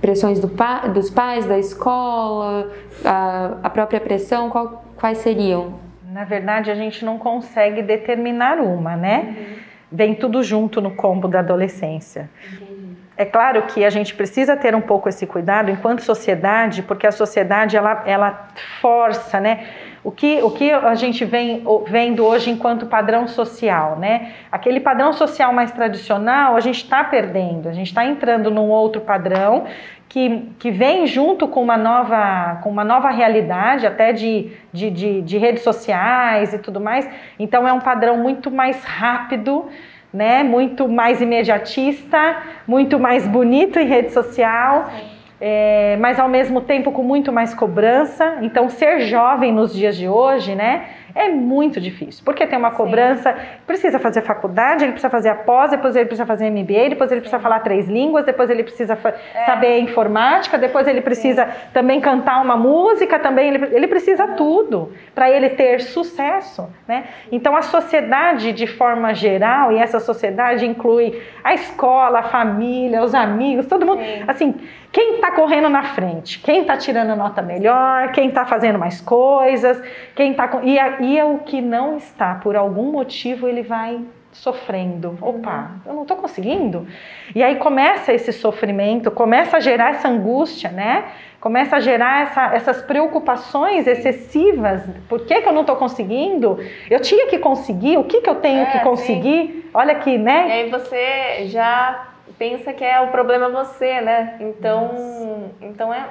Pressões 0.00 0.40
do 0.40 0.48
pa, 0.48 0.86
dos 0.86 1.10
pais, 1.10 1.44
da 1.44 1.58
escola, 1.58 2.70
a, 3.04 3.58
a 3.62 3.70
própria 3.70 4.00
pressão, 4.00 4.48
qual, 4.48 4.84
quais 4.96 5.18
seriam? 5.18 5.74
Na 6.10 6.24
verdade, 6.24 6.70
a 6.70 6.74
gente 6.74 7.04
não 7.04 7.18
consegue 7.18 7.82
determinar 7.82 8.58
uma, 8.58 8.96
né? 8.96 9.36
Uhum. 9.38 9.56
Vem 9.92 10.14
tudo 10.14 10.42
junto 10.42 10.80
no 10.80 10.92
combo 10.92 11.28
da 11.28 11.40
adolescência. 11.40 12.30
Uhum. 12.60 12.94
É 13.16 13.24
claro 13.26 13.62
que 13.62 13.84
a 13.84 13.90
gente 13.90 14.14
precisa 14.14 14.56
ter 14.56 14.74
um 14.74 14.80
pouco 14.80 15.06
esse 15.06 15.26
cuidado 15.26 15.70
enquanto 15.70 16.00
sociedade, 16.00 16.82
porque 16.82 17.06
a 17.06 17.12
sociedade 17.12 17.76
ela, 17.76 18.02
ela 18.06 18.48
força, 18.80 19.38
né? 19.38 19.66
O 20.02 20.10
que, 20.10 20.42
o 20.42 20.50
que 20.50 20.70
a 20.72 20.94
gente 20.94 21.26
vem 21.26 21.62
vendo 21.86 22.24
hoje 22.24 22.50
enquanto 22.50 22.86
padrão 22.86 23.28
social, 23.28 23.98
né? 23.98 24.32
Aquele 24.50 24.80
padrão 24.80 25.12
social 25.12 25.52
mais 25.52 25.70
tradicional, 25.72 26.56
a 26.56 26.60
gente 26.60 26.78
está 26.78 27.04
perdendo, 27.04 27.68
a 27.68 27.72
gente 27.72 27.88
está 27.88 28.04
entrando 28.06 28.50
num 28.50 28.70
outro 28.70 29.02
padrão 29.02 29.66
que, 30.08 30.48
que 30.58 30.70
vem 30.70 31.06
junto 31.06 31.46
com 31.46 31.62
uma 31.62 31.76
nova, 31.76 32.60
com 32.62 32.70
uma 32.70 32.82
nova 32.82 33.10
realidade, 33.10 33.86
até 33.86 34.10
de, 34.10 34.50
de, 34.72 34.90
de, 34.90 35.20
de 35.20 35.36
redes 35.36 35.62
sociais 35.62 36.54
e 36.54 36.58
tudo 36.58 36.80
mais. 36.80 37.06
Então 37.38 37.68
é 37.68 37.72
um 37.72 37.80
padrão 37.80 38.16
muito 38.16 38.50
mais 38.50 38.82
rápido, 38.82 39.66
né? 40.10 40.42
Muito 40.42 40.88
mais 40.88 41.20
imediatista, 41.20 42.38
muito 42.66 42.98
mais 42.98 43.28
bonito 43.28 43.78
em 43.78 43.84
rede 43.84 44.12
social. 44.12 44.90
Sim 44.90 45.09
é, 45.40 45.96
mas 45.98 46.20
ao 46.20 46.28
mesmo 46.28 46.60
tempo 46.60 46.92
com 46.92 47.02
muito 47.02 47.32
mais 47.32 47.54
cobrança. 47.54 48.38
Então, 48.42 48.68
ser 48.68 49.00
jovem 49.00 49.52
nos 49.52 49.72
dias 49.72 49.96
de 49.96 50.06
hoje, 50.06 50.54
né, 50.54 50.84
é 51.14 51.28
muito 51.28 51.80
difícil, 51.80 52.22
porque 52.24 52.46
tem 52.46 52.58
uma 52.58 52.70
cobrança, 52.70 53.32
Sim. 53.32 53.38
precisa 53.66 53.98
fazer 53.98 54.22
faculdade, 54.22 54.84
ele 54.84 54.92
precisa 54.92 55.10
fazer 55.10 55.30
a 55.30 55.34
pós, 55.34 55.70
depois 55.70 55.96
ele 55.96 56.04
precisa 56.04 56.26
fazer 56.26 56.50
MBA, 56.50 56.90
depois 56.90 57.10
ele 57.10 57.20
precisa 57.20 57.38
Sim. 57.38 57.42
falar 57.42 57.60
três 57.60 57.88
línguas, 57.88 58.24
depois 58.24 58.48
ele 58.50 58.62
precisa 58.62 58.96
é. 59.34 59.44
saber 59.44 59.80
informática, 59.80 60.56
depois 60.58 60.86
ele 60.86 61.00
precisa 61.00 61.46
Sim. 61.46 61.52
também 61.72 62.00
cantar 62.00 62.40
uma 62.42 62.56
música, 62.56 63.18
também 63.18 63.48
ele, 63.54 63.74
ele 63.74 63.88
precisa 63.88 64.28
tudo 64.28 64.92
para 65.14 65.30
ele 65.30 65.50
ter 65.50 65.80
sucesso, 65.80 66.68
né? 66.86 67.04
Então 67.32 67.56
a 67.56 67.62
sociedade 67.62 68.52
de 68.52 68.66
forma 68.66 69.12
geral, 69.14 69.72
e 69.72 69.78
essa 69.78 69.98
sociedade 69.98 70.64
inclui 70.66 71.20
a 71.42 71.54
escola, 71.54 72.20
a 72.20 72.22
família, 72.24 73.02
os 73.02 73.14
amigos, 73.14 73.66
todo 73.66 73.84
mundo, 73.84 74.00
assim, 74.28 74.54
quem 74.92 75.14
está 75.14 75.30
correndo 75.30 75.68
na 75.68 75.82
frente, 75.84 76.40
quem 76.40 76.62
está 76.62 76.76
tirando 76.76 77.14
nota 77.16 77.40
melhor, 77.40 78.10
quem 78.12 78.28
está 78.28 78.44
fazendo 78.44 78.78
mais 78.78 79.00
coisas, 79.00 79.80
quem 80.14 80.32
está 80.32 80.50
e, 80.64 80.78
e 81.04 81.18
é 81.18 81.24
o 81.24 81.38
que 81.38 81.60
não 81.60 81.96
está, 81.96 82.34
por 82.36 82.56
algum 82.56 82.90
motivo 82.90 83.46
ele 83.46 83.62
vai 83.62 84.00
sofrendo. 84.32 85.18
Opa, 85.20 85.72
eu 85.84 85.92
não 85.92 86.02
estou 86.02 86.16
conseguindo. 86.16 86.86
E 87.34 87.42
aí 87.42 87.56
começa 87.56 88.12
esse 88.12 88.32
sofrimento, 88.32 89.10
começa 89.10 89.56
a 89.56 89.60
gerar 89.60 89.90
essa 89.90 90.08
angústia, 90.08 90.70
né? 90.70 91.04
Começa 91.40 91.76
a 91.76 91.80
gerar 91.80 92.22
essa, 92.22 92.54
essas 92.54 92.82
preocupações 92.82 93.86
excessivas. 93.86 94.82
Por 95.08 95.24
que, 95.24 95.40
que 95.40 95.48
eu 95.48 95.52
não 95.52 95.62
estou 95.62 95.76
conseguindo? 95.76 96.58
Eu 96.88 97.00
tinha 97.00 97.26
que 97.28 97.38
conseguir, 97.38 97.96
o 97.96 98.04
que, 98.04 98.20
que 98.20 98.28
eu 98.28 98.36
tenho 98.36 98.62
é, 98.62 98.66
que 98.66 98.80
conseguir? 98.80 99.46
Sim. 99.46 99.64
Olha 99.72 99.92
aqui, 99.92 100.18
né? 100.18 100.48
E 100.48 100.52
aí 100.52 100.70
você 100.70 101.46
já 101.46 102.09
pensa 102.38 102.72
que 102.72 102.84
é 102.84 103.00
o 103.00 103.08
problema 103.08 103.48
você, 103.48 104.00
né? 104.00 104.36
Então, 104.40 105.52
então 105.60 105.92
é 105.92 106.08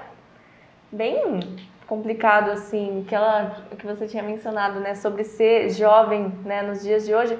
bem 0.91 1.39
complicado 1.87 2.51
assim, 2.51 3.05
que 3.07 3.15
ela 3.15 3.63
que 3.77 3.85
você 3.85 4.07
tinha 4.07 4.21
mencionado, 4.21 4.79
né, 4.79 4.93
sobre 4.93 5.23
ser 5.23 5.69
jovem, 5.71 6.31
né, 6.45 6.61
nos 6.61 6.83
dias 6.83 7.05
de 7.05 7.15
hoje, 7.15 7.37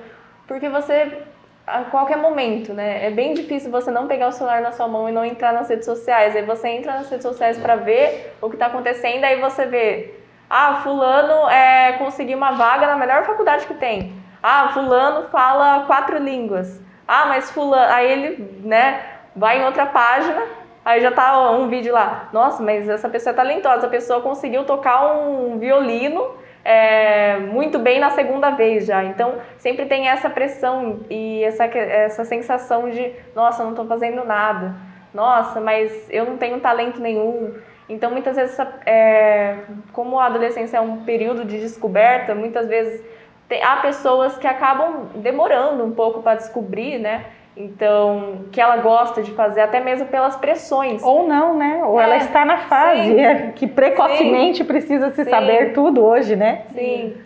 porque 0.47 0.67
você 0.69 1.23
a 1.67 1.83
qualquer 1.83 2.17
momento, 2.17 2.73
né? 2.73 3.05
É 3.05 3.11
bem 3.11 3.35
difícil 3.35 3.69
você 3.69 3.91
não 3.91 4.07
pegar 4.07 4.27
o 4.27 4.31
celular 4.31 4.59
na 4.59 4.71
sua 4.71 4.87
mão 4.87 5.07
e 5.07 5.11
não 5.11 5.23
entrar 5.23 5.53
nas 5.53 5.69
redes 5.69 5.85
sociais. 5.85 6.35
Aí 6.35 6.41
você 6.41 6.67
entra 6.69 6.93
nas 6.93 7.09
redes 7.09 7.23
sociais 7.23 7.59
para 7.59 7.75
ver 7.75 8.35
o 8.41 8.49
que 8.49 8.55
está 8.55 8.65
acontecendo, 8.65 9.23
aí 9.23 9.39
você 9.39 9.67
vê, 9.67 10.15
ah, 10.49 10.81
fulano 10.81 11.47
é, 11.47 11.93
conseguiu 11.93 12.37
uma 12.37 12.53
vaga 12.53 12.87
na 12.87 12.95
melhor 12.95 13.23
faculdade 13.23 13.67
que 13.67 13.75
tem. 13.75 14.13
Ah, 14.41 14.71
fulano 14.73 15.27
fala 15.29 15.85
quatro 15.85 16.17
línguas. 16.17 16.81
Ah, 17.11 17.25
mas 17.25 17.49
fulano, 17.49 17.91
aí 17.91 18.11
ele, 18.11 18.61
né, 18.63 19.01
vai 19.35 19.59
em 19.59 19.65
outra 19.65 19.87
página, 19.87 20.43
aí 20.85 21.01
já 21.01 21.11
tá 21.11 21.49
um 21.49 21.67
vídeo 21.67 21.91
lá. 21.91 22.29
Nossa, 22.31 22.61
mas 22.61 22.87
essa 22.87 23.09
pessoa 23.09 23.33
é 23.33 23.35
talentosa, 23.35 23.87
a 23.87 23.89
pessoa 23.89 24.21
conseguiu 24.21 24.63
tocar 24.63 25.11
um 25.17 25.57
violino 25.57 26.35
é, 26.63 27.37
muito 27.37 27.79
bem 27.79 27.99
na 27.99 28.11
segunda 28.11 28.51
vez 28.51 28.85
já. 28.85 29.03
Então, 29.03 29.39
sempre 29.57 29.87
tem 29.87 30.07
essa 30.07 30.29
pressão 30.29 30.99
e 31.09 31.43
essa, 31.43 31.65
essa 31.65 32.23
sensação 32.25 32.91
de, 32.91 33.11
nossa, 33.35 33.63
não 33.63 33.71
estou 33.71 33.87
fazendo 33.87 34.23
nada. 34.23 34.75
Nossa, 35.11 35.59
mas 35.59 36.07
eu 36.11 36.25
não 36.25 36.37
tenho 36.37 36.59
talento 36.59 37.01
nenhum. 37.01 37.55
Então, 37.89 38.11
muitas 38.11 38.35
vezes, 38.35 38.55
é, 38.85 39.55
como 39.93 40.19
a 40.19 40.27
adolescência 40.27 40.77
é 40.77 40.81
um 40.81 40.97
período 40.97 41.43
de 41.43 41.59
descoberta, 41.59 42.35
muitas 42.35 42.67
vezes 42.67 43.03
tem, 43.49 43.63
há 43.63 43.77
pessoas 43.77 44.37
que 44.37 44.47
acabam 44.47 45.07
demorando 45.15 45.83
um 45.83 45.91
pouco 45.91 46.21
para 46.21 46.35
descobrir, 46.35 46.99
né? 46.99 47.25
Então, 47.57 48.45
que 48.53 48.61
ela 48.61 48.77
gosta 48.77 49.21
de 49.21 49.31
fazer, 49.31 49.61
até 49.61 49.81
mesmo 49.81 50.07
pelas 50.07 50.37
pressões. 50.37 51.03
Ou 51.03 51.27
não, 51.27 51.57
né? 51.57 51.81
Ou 51.83 51.99
é, 51.99 52.03
ela 52.03 52.17
está 52.17 52.45
na 52.45 52.59
fase 52.59 53.19
é, 53.19 53.51
que 53.57 53.67
precocemente 53.67 54.59
sim, 54.59 54.65
precisa 54.65 55.09
se 55.09 55.25
sim, 55.25 55.29
saber 55.29 55.73
tudo 55.73 56.05
hoje, 56.05 56.35
né? 56.35 56.63
Sim. 56.73 57.17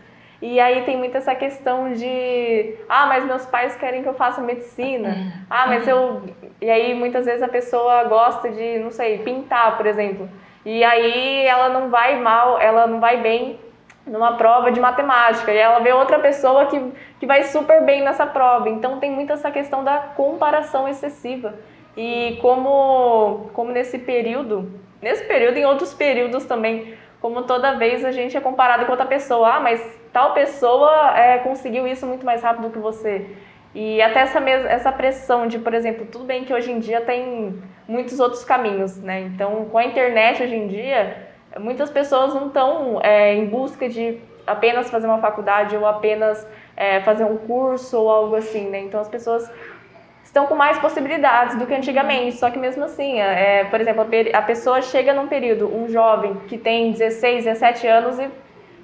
E 0.41 0.59
aí 0.59 0.81
tem 0.83 0.97
muito 0.97 1.15
essa 1.15 1.35
questão 1.35 1.93
de, 1.93 2.75
ah, 2.89 3.05
mas 3.05 3.25
meus 3.25 3.45
pais 3.45 3.75
querem 3.75 4.01
que 4.01 4.09
eu 4.09 4.13
faça 4.13 4.41
medicina. 4.41 5.15
Ah, 5.49 5.67
mas 5.67 5.87
eu. 5.87 6.21
E 6.59 6.69
aí 6.69 6.93
muitas 6.93 7.25
vezes 7.25 7.41
a 7.41 7.47
pessoa 7.47 8.03
gosta 8.05 8.49
de, 8.49 8.79
não 8.79 8.91
sei, 8.91 9.19
pintar, 9.19 9.77
por 9.77 9.85
exemplo. 9.85 10.27
E 10.65 10.83
aí 10.83 11.45
ela 11.45 11.69
não 11.69 11.89
vai 11.89 12.19
mal, 12.19 12.59
ela 12.59 12.87
não 12.87 12.99
vai 12.99 13.17
bem 13.17 13.57
numa 14.05 14.35
prova 14.35 14.71
de 14.71 14.79
matemática 14.79 15.51
e 15.51 15.57
ela 15.57 15.79
vê 15.79 15.93
outra 15.93 16.19
pessoa 16.19 16.65
que, 16.65 16.91
que 17.19 17.25
vai 17.25 17.43
super 17.43 17.83
bem 17.85 18.03
nessa 18.03 18.25
prova. 18.25 18.69
Então 18.69 18.99
tem 18.99 19.09
muito 19.11 19.31
essa 19.31 19.49
questão 19.49 19.83
da 19.83 19.97
comparação 19.97 20.87
excessiva. 20.87 21.53
E 21.95 22.37
como, 22.41 23.49
como 23.53 23.71
nesse 23.71 23.99
período, 23.99 24.71
nesse 25.01 25.23
período 25.25 25.57
em 25.57 25.65
outros 25.65 25.93
períodos 25.93 26.45
também, 26.45 26.95
como 27.21 27.43
toda 27.43 27.77
vez 27.77 28.03
a 28.03 28.11
gente 28.11 28.35
é 28.35 28.41
comparado 28.41 28.85
com 28.85 28.91
outra 28.91 29.05
pessoa, 29.05 29.55
ah, 29.55 29.59
mas 29.59 29.81
tal 30.11 30.33
pessoa 30.33 31.17
é, 31.17 31.37
conseguiu 31.37 31.87
isso 31.87 32.05
muito 32.05 32.25
mais 32.25 32.41
rápido 32.41 32.71
que 32.71 32.79
você. 32.79 33.25
E 33.73 34.01
até 34.01 34.19
essa, 34.19 34.39
essa 34.39 34.91
pressão 34.91 35.47
de, 35.47 35.57
por 35.57 35.73
exemplo, 35.73 36.05
tudo 36.05 36.25
bem 36.25 36.43
que 36.43 36.53
hoje 36.53 36.71
em 36.71 36.79
dia 36.79 37.01
tem 37.01 37.59
muitos 37.87 38.19
outros 38.19 38.43
caminhos, 38.43 38.97
né? 38.97 39.21
Então, 39.21 39.65
com 39.65 39.77
a 39.77 39.85
internet 39.85 40.43
hoje 40.43 40.55
em 40.55 40.67
dia, 40.67 41.32
muitas 41.59 41.89
pessoas 41.89 42.33
não 42.33 42.47
estão 42.47 42.99
é, 43.03 43.33
em 43.33 43.45
busca 43.45 43.87
de 43.87 44.19
apenas 44.45 44.89
fazer 44.89 45.07
uma 45.07 45.19
faculdade 45.19 45.75
ou 45.75 45.85
apenas 45.85 46.47
é, 46.75 46.99
fazer 47.01 47.23
um 47.23 47.37
curso 47.37 47.97
ou 47.99 48.09
algo 48.09 48.35
assim, 48.35 48.69
né? 48.69 48.79
Então, 48.79 48.99
as 48.99 49.07
pessoas 49.07 49.49
estão 50.23 50.47
com 50.47 50.55
mais 50.55 50.79
possibilidades 50.79 51.57
do 51.57 51.67
que 51.67 51.73
antigamente. 51.73 52.37
Só 52.37 52.49
que 52.49 52.57
mesmo 52.57 52.83
assim, 52.83 53.21
é, 53.21 53.59
é 53.59 53.63
por 53.65 53.79
exemplo, 53.79 54.05
a 54.33 54.41
pessoa 54.41 54.81
chega 54.81 55.13
num 55.13 55.27
período, 55.27 55.73
um 55.73 55.87
jovem 55.87 56.35
que 56.47 56.57
tem 56.57 56.91
16, 56.91 57.45
17 57.45 57.87
anos 57.87 58.19
e, 58.19 58.29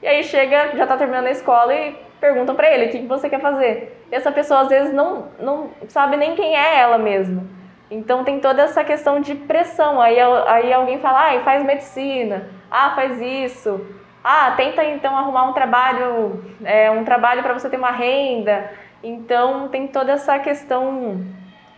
e 0.03 0.07
aí 0.07 0.23
chega, 0.23 0.75
já 0.75 0.83
está 0.83 0.95
terminando 0.95 1.25
a 1.25 1.31
escola 1.31 1.73
e 1.73 1.95
perguntam 2.21 2.55
para 2.55 2.71
ele 2.71 2.85
o 2.85 2.89
que, 2.89 2.99
que 2.99 3.07
você 3.07 3.29
quer 3.29 3.39
fazer. 3.39 4.05
E 4.11 4.15
essa 4.15 4.31
pessoa 4.31 4.61
às 4.61 4.69
vezes 4.69 4.93
não, 4.93 5.29
não 5.39 5.71
sabe 5.87 6.17
nem 6.17 6.35
quem 6.35 6.55
é 6.55 6.79
ela 6.79 6.97
mesma. 6.97 7.43
Então 7.89 8.23
tem 8.23 8.39
toda 8.39 8.61
essa 8.61 8.83
questão 8.83 9.19
de 9.19 9.33
pressão. 9.33 9.99
Aí, 9.99 10.19
aí 10.19 10.71
alguém 10.71 10.99
fala, 10.99 11.31
ah, 11.31 11.39
faz 11.39 11.65
medicina, 11.65 12.47
ah, 12.69 12.91
faz 12.95 13.21
isso, 13.21 13.79
ah, 14.23 14.53
tenta 14.55 14.83
então 14.83 15.15
arrumar 15.17 15.49
um 15.49 15.53
trabalho, 15.53 16.43
é, 16.63 16.91
um 16.91 17.03
trabalho 17.03 17.41
para 17.41 17.53
você 17.53 17.69
ter 17.69 17.77
uma 17.77 17.91
renda. 17.91 18.71
Então 19.03 19.69
tem 19.69 19.87
toda 19.87 20.11
essa 20.11 20.37
questão 20.39 21.23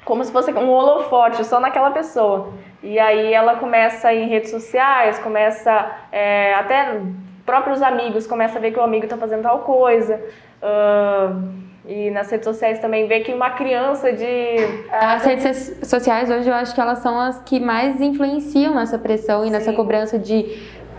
como 0.04 0.24
se 0.24 0.32
fosse 0.32 0.52
um 0.52 0.70
holofote 0.70 1.44
só 1.46 1.60
naquela 1.60 1.92
pessoa. 1.92 2.54
E 2.82 2.98
aí 2.98 3.32
ela 3.32 3.56
começa 3.58 4.12
em 4.14 4.28
redes 4.28 4.50
sociais, 4.50 5.20
começa 5.20 5.92
é, 6.12 6.56
até 6.56 7.00
próprios 7.46 7.82
amigos 7.82 8.26
começa 8.28 8.58
a 8.58 8.62
ver 8.62 8.72
que 8.72 8.80
o 8.80 8.84
amigo 8.84 9.04
está 9.04 9.18
fazendo 9.18 9.44
tal 9.44 9.60
coisa. 9.60 10.22
Uh, 10.62 11.62
e 11.86 12.12
nas 12.12 12.30
redes 12.30 12.46
sociais 12.46 12.80
também 12.80 13.08
vê 13.08 13.22
que 13.22 13.34
uma 13.34 13.50
criança 13.52 14.14
de. 14.14 14.56
As 14.92 15.26
redes 15.26 15.80
sociais 15.84 16.30
hoje 16.30 16.48
eu 16.48 16.54
acho 16.54 16.74
que 16.76 16.80
elas 16.80 17.00
são 17.00 17.20
as 17.20 17.42
que 17.42 17.60
mais 17.60 18.00
influenciam 18.00 18.76
nessa 18.76 19.00
pressão 19.00 19.44
e 19.44 19.48
Sim. 19.48 19.54
nessa 19.54 19.74
cobrança 19.74 20.20
de 20.20 20.46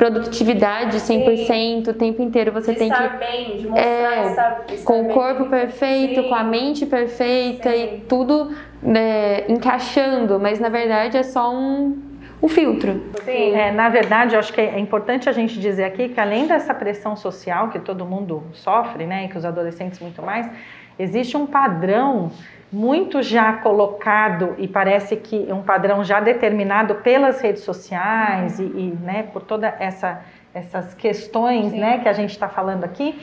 produtividade 0.02 0.96
100%, 0.96 1.46
Sim. 1.46 1.82
o 1.88 1.94
tempo 1.94 2.22
inteiro 2.22 2.50
você 2.50 2.72
de 2.72 2.78
tem 2.78 2.88
estar 2.88 3.08
que 3.08 3.24
bem, 3.24 3.56
de 3.58 3.68
mostrar 3.68 4.16
é, 4.16 4.30
estar, 4.30 4.64
estar 4.68 4.84
com 4.84 5.02
o 5.02 5.08
corpo 5.10 5.46
perfeito, 5.46 6.22
Sim. 6.22 6.28
com 6.28 6.34
a 6.34 6.42
mente 6.42 6.84
perfeita 6.84 7.70
Sim. 7.70 7.84
e 7.84 8.00
tudo 8.00 8.50
né, 8.82 9.44
encaixando, 9.48 10.40
mas 10.40 10.58
na 10.58 10.68
verdade 10.68 11.16
é 11.16 11.22
só 11.22 11.54
um 11.54 12.02
o 12.40 12.48
filtro. 12.48 13.00
Sim. 13.24 13.54
É, 13.54 13.70
na 13.70 13.88
verdade, 13.88 14.34
eu 14.34 14.40
acho 14.40 14.52
que 14.52 14.60
é 14.60 14.76
importante 14.80 15.28
a 15.28 15.32
gente 15.32 15.60
dizer 15.60 15.84
aqui 15.84 16.08
que 16.08 16.18
além 16.18 16.48
dessa 16.48 16.74
pressão 16.74 17.14
social 17.14 17.68
que 17.68 17.78
todo 17.78 18.04
mundo 18.04 18.42
sofre, 18.52 19.06
né, 19.06 19.26
e 19.26 19.28
que 19.28 19.38
os 19.38 19.44
adolescentes 19.44 20.00
muito 20.00 20.20
mais, 20.20 20.50
existe 20.98 21.36
um 21.36 21.46
padrão 21.46 22.32
muito 22.72 23.22
já 23.22 23.52
colocado 23.54 24.54
e 24.56 24.66
parece 24.66 25.16
que 25.16 25.46
um 25.52 25.62
padrão 25.62 26.02
já 26.02 26.20
determinado 26.20 26.96
pelas 26.96 27.40
redes 27.40 27.62
sociais 27.62 28.58
e, 28.58 28.64
e, 28.64 28.98
né, 29.02 29.24
por 29.32 29.42
toda 29.42 29.74
essa 29.78 30.22
essas 30.54 30.92
questões, 30.94 31.72
né, 31.72 31.98
que 31.98 32.08
a 32.08 32.12
gente 32.12 32.30
está 32.30 32.48
falando 32.48 32.84
aqui 32.84 33.18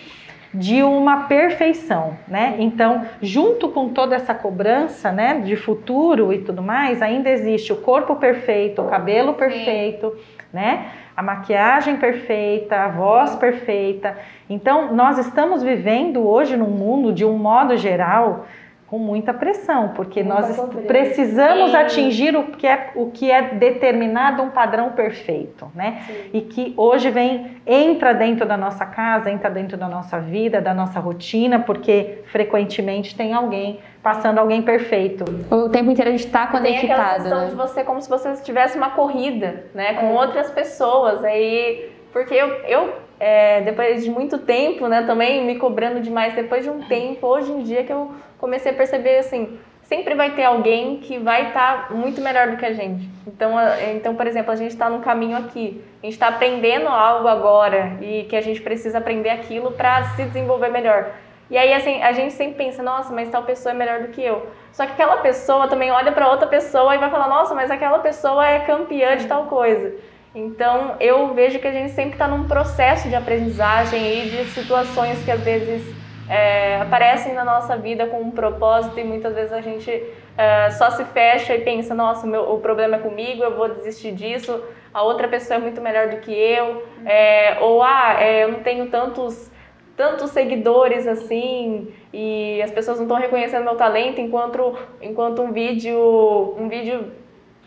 de 0.51 0.81
uma 0.81 1.27
perfeição, 1.27 2.17
né? 2.27 2.55
Então, 2.57 3.05
junto 3.21 3.69
com 3.69 3.89
toda 3.89 4.15
essa 4.15 4.33
cobrança, 4.33 5.11
né, 5.11 5.41
de 5.41 5.55
futuro 5.55 6.33
e 6.33 6.39
tudo 6.39 6.63
mais, 6.63 7.03
ainda 7.03 7.29
existe 7.29 7.71
o 7.71 7.75
corpo 7.75 8.15
perfeito, 8.15 8.81
o 8.81 8.89
cabelo 8.89 9.35
perfeito, 9.35 10.11
né? 10.51 10.87
A 11.15 11.21
maquiagem 11.21 11.97
perfeita, 11.97 12.77
a 12.77 12.87
voz 12.87 13.35
perfeita. 13.35 14.17
Então, 14.49 14.91
nós 14.91 15.19
estamos 15.19 15.61
vivendo 15.61 16.27
hoje 16.27 16.57
num 16.57 16.71
mundo 16.71 17.13
de 17.13 17.23
um 17.23 17.37
modo 17.37 17.77
geral 17.77 18.47
com 18.89 18.97
muita 18.97 19.31
pressão, 19.33 19.89
porque 19.89 20.23
muita 20.23 20.41
nós 20.41 20.59
precisamos 20.87 21.69
Sim. 21.69 21.77
atingir 21.77 22.35
o 22.35 22.45
que, 22.47 22.65
é, 22.65 22.89
o 22.95 23.11
que 23.11 23.29
é 23.29 23.53
determinado 23.53 24.41
um 24.41 24.49
padrão 24.49 24.93
perfeito, 24.93 25.71
né? 25.75 26.01
Sim. 26.07 26.29
E 26.33 26.41
que 26.41 26.73
hoje 26.75 27.11
vem, 27.11 27.61
entra 27.67 28.13
dentro 28.13 28.47
da 28.47 28.57
nossa 28.57 28.87
casa, 28.87 29.29
entra 29.29 29.47
dentro 29.51 29.77
da 29.77 29.87
nossa 29.87 30.19
vida, 30.19 30.59
da 30.59 30.73
nossa 30.73 30.99
rotina, 30.99 31.59
porque 31.59 32.23
frequentemente 32.31 33.15
tem 33.15 33.31
alguém 33.31 33.79
passando 34.01 34.39
alguém 34.39 34.63
perfeito. 34.63 35.23
O 35.51 35.69
tempo 35.69 35.91
inteiro 35.91 36.09
a 36.09 36.13
gente 36.13 36.25
está 36.25 36.47
conectado. 36.47 36.81
Tem 36.81 36.91
aquela 36.91 37.13
questão 37.13 37.41
né? 37.41 37.47
de 37.47 37.55
você 37.55 37.83
como 37.83 38.01
se 38.01 38.09
você 38.09 38.33
tivesse 38.37 38.75
uma 38.75 38.89
corrida, 38.91 39.65
né? 39.75 39.93
Com 39.93 40.07
é. 40.07 40.13
outras 40.13 40.49
pessoas, 40.49 41.23
aí... 41.23 41.91
Porque 42.11 42.33
eu, 42.33 42.47
eu 42.65 42.93
é, 43.19 43.61
depois 43.61 44.03
de 44.03 44.09
muito 44.09 44.39
tempo, 44.39 44.87
né, 44.87 45.03
também 45.03 45.45
me 45.45 45.59
cobrando 45.59 46.01
demais, 46.01 46.33
depois 46.33 46.63
de 46.63 46.71
um 46.71 46.81
tempo, 46.81 47.27
hoje 47.27 47.51
em 47.51 47.61
dia 47.61 47.83
que 47.83 47.91
eu 47.91 48.11
comecei 48.39 48.71
a 48.71 48.75
perceber 48.75 49.17
assim, 49.17 49.59
sempre 49.83 50.15
vai 50.15 50.31
ter 50.31 50.43
alguém 50.43 50.97
que 50.97 51.19
vai 51.19 51.49
estar 51.49 51.89
tá 51.89 51.93
muito 51.93 52.21
melhor 52.21 52.49
do 52.49 52.57
que 52.57 52.65
a 52.65 52.73
gente. 52.73 53.07
Então, 53.27 53.51
então 53.93 54.15
por 54.15 54.25
exemplo, 54.25 54.51
a 54.51 54.55
gente 54.55 54.71
está 54.71 54.89
no 54.89 54.99
caminho 54.99 55.37
aqui, 55.37 55.83
a 56.01 56.05
gente 56.05 56.13
está 56.13 56.29
aprendendo 56.29 56.87
algo 56.87 57.27
agora 57.27 57.97
e 58.01 58.23
que 58.23 58.35
a 58.35 58.41
gente 58.41 58.61
precisa 58.61 58.97
aprender 58.97 59.29
aquilo 59.29 59.71
para 59.71 60.03
se 60.15 60.23
desenvolver 60.23 60.69
melhor. 60.69 61.11
E 61.49 61.57
aí, 61.57 61.73
assim, 61.73 62.01
a 62.03 62.11
gente 62.11 62.33
sempre 62.33 62.63
pensa, 62.63 62.83
nossa, 62.83 63.11
mas 63.11 63.29
tal 63.29 63.41
pessoa 63.41 63.73
é 63.73 63.75
melhor 63.75 64.01
do 64.01 64.09
que 64.09 64.21
eu. 64.21 64.47
Só 64.71 64.85
que 64.85 64.91
aquela 64.91 65.17
pessoa 65.17 65.67
também 65.67 65.89
olha 65.89 66.11
para 66.11 66.29
outra 66.29 66.47
pessoa 66.47 66.93
e 66.93 66.99
vai 66.99 67.09
falar, 67.09 67.27
nossa, 67.27 67.55
mas 67.55 67.71
aquela 67.71 67.97
pessoa 67.99 68.47
é 68.47 68.59
campeã 68.59 69.17
de 69.17 69.25
tal 69.25 69.45
coisa. 69.45 69.95
Então, 70.35 70.95
eu 70.99 71.33
vejo 71.33 71.57
que 71.57 71.67
a 71.67 71.71
gente 71.71 71.91
sempre 71.91 72.11
está 72.11 72.27
num 72.27 72.47
processo 72.47 73.09
de 73.09 73.15
aprendizagem 73.15 74.27
e 74.27 74.29
de 74.29 74.45
situações 74.51 75.23
que 75.25 75.31
às 75.31 75.41
vezes 75.41 75.98
é, 76.29 76.79
aparecem 76.79 77.33
na 77.33 77.43
nossa 77.43 77.75
vida 77.75 78.05
com 78.05 78.21
um 78.21 78.31
propósito 78.31 78.99
e 78.99 79.03
muitas 79.03 79.33
vezes 79.33 79.51
a 79.51 79.61
gente 79.61 79.91
é, 80.37 80.69
só 80.71 80.91
se 80.91 81.03
fecha 81.05 81.55
e 81.55 81.61
pensa, 81.61 81.95
nossa, 81.95 82.27
meu, 82.27 82.53
o 82.53 82.59
problema 82.59 82.97
é 82.97 82.99
comigo, 82.99 83.43
eu 83.43 83.57
vou 83.57 83.69
desistir 83.69 84.11
disso, 84.11 84.63
a 84.93 85.01
outra 85.01 85.27
pessoa 85.27 85.57
é 85.57 85.59
muito 85.59 85.81
melhor 85.81 86.09
do 86.09 86.17
que 86.17 86.31
eu, 86.31 86.83
é, 87.05 87.57
ou 87.59 87.81
ah, 87.81 88.17
é, 88.19 88.43
eu 88.43 88.51
não 88.51 88.59
tenho 88.59 88.87
tantos 88.89 89.49
tantos 89.97 90.31
seguidores 90.31 91.05
assim 91.05 91.93
e 92.13 92.61
as 92.61 92.71
pessoas 92.71 92.99
não 92.99 93.03
estão 93.03 93.17
reconhecendo 93.17 93.65
meu 93.65 93.75
talento 93.75 94.21
enquanto 94.21 94.79
enquanto 95.01 95.41
um 95.41 95.51
vídeo 95.51 96.55
um 96.57 96.69
vídeo 96.69 97.11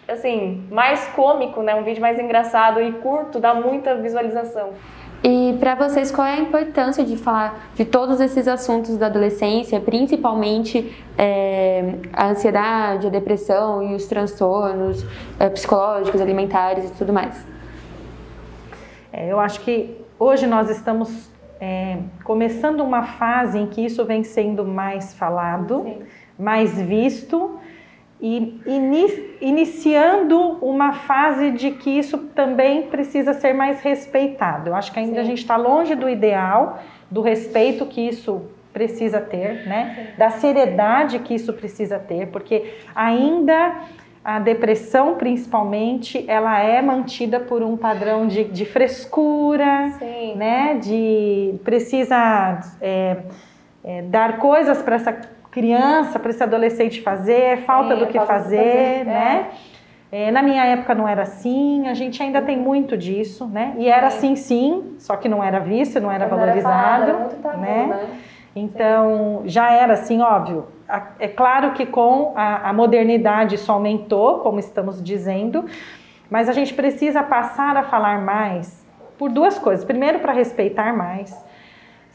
assim 0.08 0.66
mais 0.70 1.06
cômico 1.08 1.62
né 1.62 1.74
um 1.74 1.82
vídeo 1.82 2.00
mais 2.00 2.18
engraçado 2.18 2.80
e 2.80 2.90
curto 2.90 3.38
dá 3.38 3.52
muita 3.52 3.96
visualização 3.96 4.72
e 5.22 5.56
para 5.60 5.76
vocês, 5.76 6.10
qual 6.10 6.26
é 6.26 6.34
a 6.34 6.40
importância 6.40 7.04
de 7.04 7.16
falar 7.16 7.70
de 7.76 7.84
todos 7.84 8.20
esses 8.20 8.48
assuntos 8.48 8.96
da 8.96 9.06
adolescência, 9.06 9.78
principalmente 9.78 10.92
é, 11.16 11.94
a 12.12 12.30
ansiedade, 12.30 13.06
a 13.06 13.10
depressão 13.10 13.82
e 13.82 13.94
os 13.94 14.06
transtornos 14.06 15.06
é, 15.38 15.48
psicológicos, 15.48 16.20
alimentares 16.20 16.90
e 16.90 16.92
tudo 16.94 17.12
mais? 17.12 17.46
É, 19.12 19.30
eu 19.30 19.38
acho 19.38 19.60
que 19.60 19.96
hoje 20.18 20.46
nós 20.46 20.68
estamos 20.68 21.30
é, 21.60 21.98
começando 22.24 22.80
uma 22.80 23.04
fase 23.04 23.58
em 23.58 23.66
que 23.68 23.84
isso 23.84 24.04
vem 24.04 24.24
sendo 24.24 24.64
mais 24.64 25.14
falado, 25.14 25.84
Sim. 25.84 25.98
mais 26.36 26.80
visto 26.80 27.60
e 28.22 28.62
iniciando 29.40 30.38
uma 30.64 30.92
fase 30.92 31.50
de 31.50 31.72
que 31.72 31.90
isso 31.90 32.16
também 32.18 32.82
precisa 32.82 33.34
ser 33.34 33.52
mais 33.52 33.80
respeitado. 33.80 34.70
Eu 34.70 34.76
acho 34.76 34.92
que 34.92 35.00
ainda 35.00 35.16
Sim. 35.16 35.20
a 35.20 35.24
gente 35.24 35.38
está 35.38 35.56
longe 35.56 35.96
do 35.96 36.08
ideal, 36.08 36.80
do 37.10 37.20
respeito 37.20 37.84
que 37.84 38.00
isso 38.00 38.42
precisa 38.72 39.20
ter, 39.20 39.66
né? 39.66 40.14
Da 40.16 40.30
seriedade 40.30 41.18
que 41.18 41.34
isso 41.34 41.52
precisa 41.52 41.98
ter, 41.98 42.28
porque 42.28 42.78
ainda 42.94 43.80
a 44.24 44.38
depressão, 44.38 45.16
principalmente, 45.16 46.24
ela 46.28 46.60
é 46.60 46.80
mantida 46.80 47.40
por 47.40 47.60
um 47.60 47.76
padrão 47.76 48.28
de, 48.28 48.44
de 48.44 48.64
frescura, 48.64 49.90
Sim. 49.98 50.36
né? 50.36 50.78
De 50.80 51.56
precisa 51.64 52.60
é, 52.80 53.16
é, 53.82 54.02
dar 54.02 54.38
coisas 54.38 54.80
para 54.80 54.94
essa 54.94 55.12
criança, 55.52 56.18
para 56.18 56.30
esse 56.30 56.42
adolescente 56.42 57.00
fazer, 57.02 57.40
é 57.40 57.56
falta 57.58 57.94
do 57.94 58.06
que 58.06 58.18
fazer, 58.18 58.26
fazer, 58.26 59.04
né? 59.04 59.50
É. 59.68 59.72
É, 60.14 60.30
na 60.30 60.42
minha 60.42 60.62
época 60.64 60.94
não 60.94 61.08
era 61.08 61.22
assim, 61.22 61.88
a 61.88 61.94
gente 61.94 62.22
ainda 62.22 62.42
tem 62.42 62.58
muito 62.58 62.98
disso, 62.98 63.46
né? 63.46 63.74
E 63.78 63.88
era 63.88 64.10
sim. 64.10 64.32
assim 64.32 64.36
sim, 64.36 64.94
só 64.98 65.16
que 65.16 65.28
não 65.28 65.42
era 65.42 65.58
visto, 65.58 66.00
não 66.00 66.10
era 66.10 66.26
valorizado, 66.26 67.02
era 67.04 67.18
falado, 67.18 67.36
era 67.44 67.56
né? 67.56 67.86
né? 67.86 68.20
Então 68.54 69.40
sim. 69.42 69.48
já 69.48 69.70
era 69.72 69.94
assim, 69.94 70.20
óbvio. 70.20 70.66
É 71.18 71.28
claro 71.28 71.72
que 71.72 71.86
com 71.86 72.34
a, 72.36 72.68
a 72.68 72.72
modernidade 72.74 73.54
isso 73.54 73.72
aumentou, 73.72 74.40
como 74.40 74.58
estamos 74.58 75.02
dizendo, 75.02 75.64
mas 76.28 76.46
a 76.48 76.52
gente 76.52 76.74
precisa 76.74 77.22
passar 77.22 77.74
a 77.78 77.82
falar 77.82 78.20
mais 78.20 78.86
por 79.18 79.30
duas 79.30 79.58
coisas. 79.58 79.82
Primeiro, 79.82 80.18
para 80.18 80.32
respeitar 80.32 80.94
mais. 80.94 81.34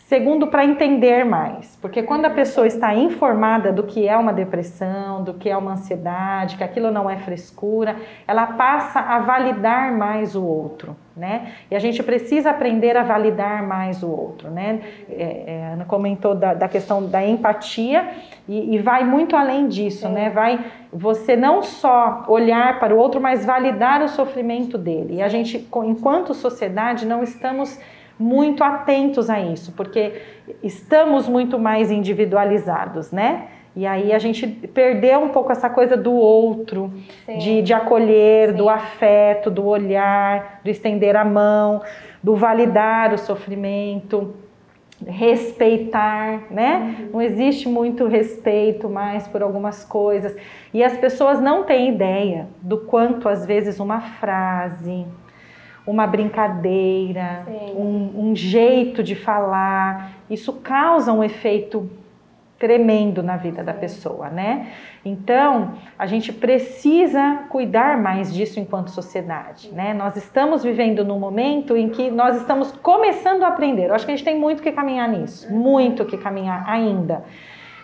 Segundo, 0.07 0.47
para 0.47 0.63
entender 0.63 1.25
mais, 1.25 1.77
porque 1.81 2.01
quando 2.01 2.23
a 2.23 2.29
pessoa 2.29 2.65
está 2.65 2.95
informada 2.95 3.73
do 3.73 3.83
que 3.83 4.07
é 4.07 4.15
uma 4.15 4.31
depressão, 4.31 5.21
do 5.21 5.33
que 5.33 5.49
é 5.49 5.57
uma 5.57 5.73
ansiedade, 5.73 6.55
que 6.55 6.63
aquilo 6.63 6.89
não 6.89 7.09
é 7.09 7.17
frescura, 7.17 7.97
ela 8.25 8.47
passa 8.47 9.01
a 9.01 9.19
validar 9.19 9.91
mais 9.91 10.33
o 10.33 10.45
outro, 10.45 10.95
né? 11.13 11.51
E 11.69 11.75
a 11.75 11.79
gente 11.79 12.01
precisa 12.01 12.51
aprender 12.51 12.95
a 12.95 13.03
validar 13.03 13.67
mais 13.67 14.01
o 14.01 14.09
outro, 14.09 14.49
né? 14.49 14.79
É, 15.09 15.43
é, 15.45 15.73
Ana 15.73 15.83
comentou 15.83 16.33
da, 16.33 16.53
da, 16.53 16.69
questão 16.69 17.05
da 17.05 17.27
empatia 17.27 18.07
e, 18.47 18.75
e 18.75 18.79
vai 18.79 19.03
muito 19.03 19.35
além 19.35 19.67
disso, 19.67 20.07
né? 20.07 20.29
Vai 20.29 20.63
você 20.89 21.35
não 21.35 21.61
só 21.61 22.23
olhar 22.29 22.79
para 22.79 22.95
o 22.95 22.97
outro, 22.97 23.19
mas 23.19 23.43
validar 23.43 24.01
o 24.01 24.07
sofrimento 24.07 24.77
dele. 24.77 25.15
E 25.15 25.21
a 25.21 25.27
gente, 25.27 25.67
enquanto 25.83 26.33
sociedade, 26.33 27.05
não 27.05 27.21
estamos 27.21 27.77
muito 28.19 28.63
atentos 28.63 29.30
a 29.30 29.39
isso, 29.39 29.71
porque 29.73 30.21
estamos 30.63 31.27
muito 31.27 31.60
mais 31.60 31.91
individualizados, 31.91 33.12
né? 33.12 33.47
E 33.75 33.86
aí 33.86 34.12
a 34.12 34.17
gente 34.17 34.47
perdeu 34.47 35.19
um 35.19 35.30
pouco 35.30 35.51
essa 35.51 35.69
coisa 35.69 35.95
do 35.95 36.12
outro, 36.12 36.91
de, 37.38 37.62
de 37.62 37.73
acolher, 37.73 38.49
Sim. 38.49 38.56
do 38.56 38.67
afeto, 38.67 39.51
do 39.51 39.67
olhar, 39.67 40.62
do 40.63 40.69
estender 40.71 41.15
a 41.15 41.23
mão, 41.23 41.84
do 42.23 42.36
validar 42.36 43.13
o 43.13 43.19
sofrimento, 43.19 44.34
respeitar, 45.06 46.45
né? 46.49 46.97
Uhum. 46.99 47.10
Não 47.13 47.21
existe 47.21 47.69
muito 47.69 48.08
respeito 48.08 48.89
mais 48.89 49.27
por 49.27 49.43
algumas 49.43 49.84
coisas. 49.84 50.36
E 50.73 50.84
as 50.84 50.97
pessoas 50.97 51.39
não 51.39 51.63
têm 51.63 51.89
ideia 51.89 52.47
do 52.60 52.80
quanto 52.80 53.30
às 53.30 53.45
vezes 53.45 53.80
uma 53.80 54.01
frase, 54.01 55.06
uma 55.88 56.06
brincadeira, 56.06 57.45
um, 57.73 58.30
um, 58.30 58.36
jeito 58.36 59.02
de 59.02 59.15
falar, 59.15 60.12
isso 60.30 60.52
causa 60.52 61.13
um 61.13 61.23
efeito 61.23 61.89
tremendo 62.60 63.23
na 63.23 63.38
vida 63.38 63.63
da 63.63 63.73
pessoa, 63.73 64.30
né? 64.30 64.71
Então, 65.06 65.76
a 65.97 66.06
gente 66.06 66.34
precisa 66.34 67.45
cuidar 67.50 67.97
mais 68.02 68.34
disso 68.34 68.60
enquanto 68.60 68.89
sociedade, 68.89 69.69
né? 69.71 69.93
Nós 69.93 70.17
estamos 70.17 70.63
vivendo 70.63 71.06
num 71.06 71.19
momento 71.19 71.78
em 71.78 71.88
que 71.88 72.12
nós 72.12 72.36
estamos 72.36 72.71
começando 72.71 73.43
a 73.43 73.47
aprender. 73.47 73.86
Eu 73.88 73.93
acho 73.93 74.06
que 74.06 74.12
a 74.12 74.15
gente 74.15 74.26
tem 74.26 74.38
muito 74.38 74.62
que 74.62 74.71
caminhar 74.71 75.08
nisso, 75.08 75.54
muito 75.54 76.04
que 76.04 76.17
caminhar 76.17 76.67
ainda 76.67 77.23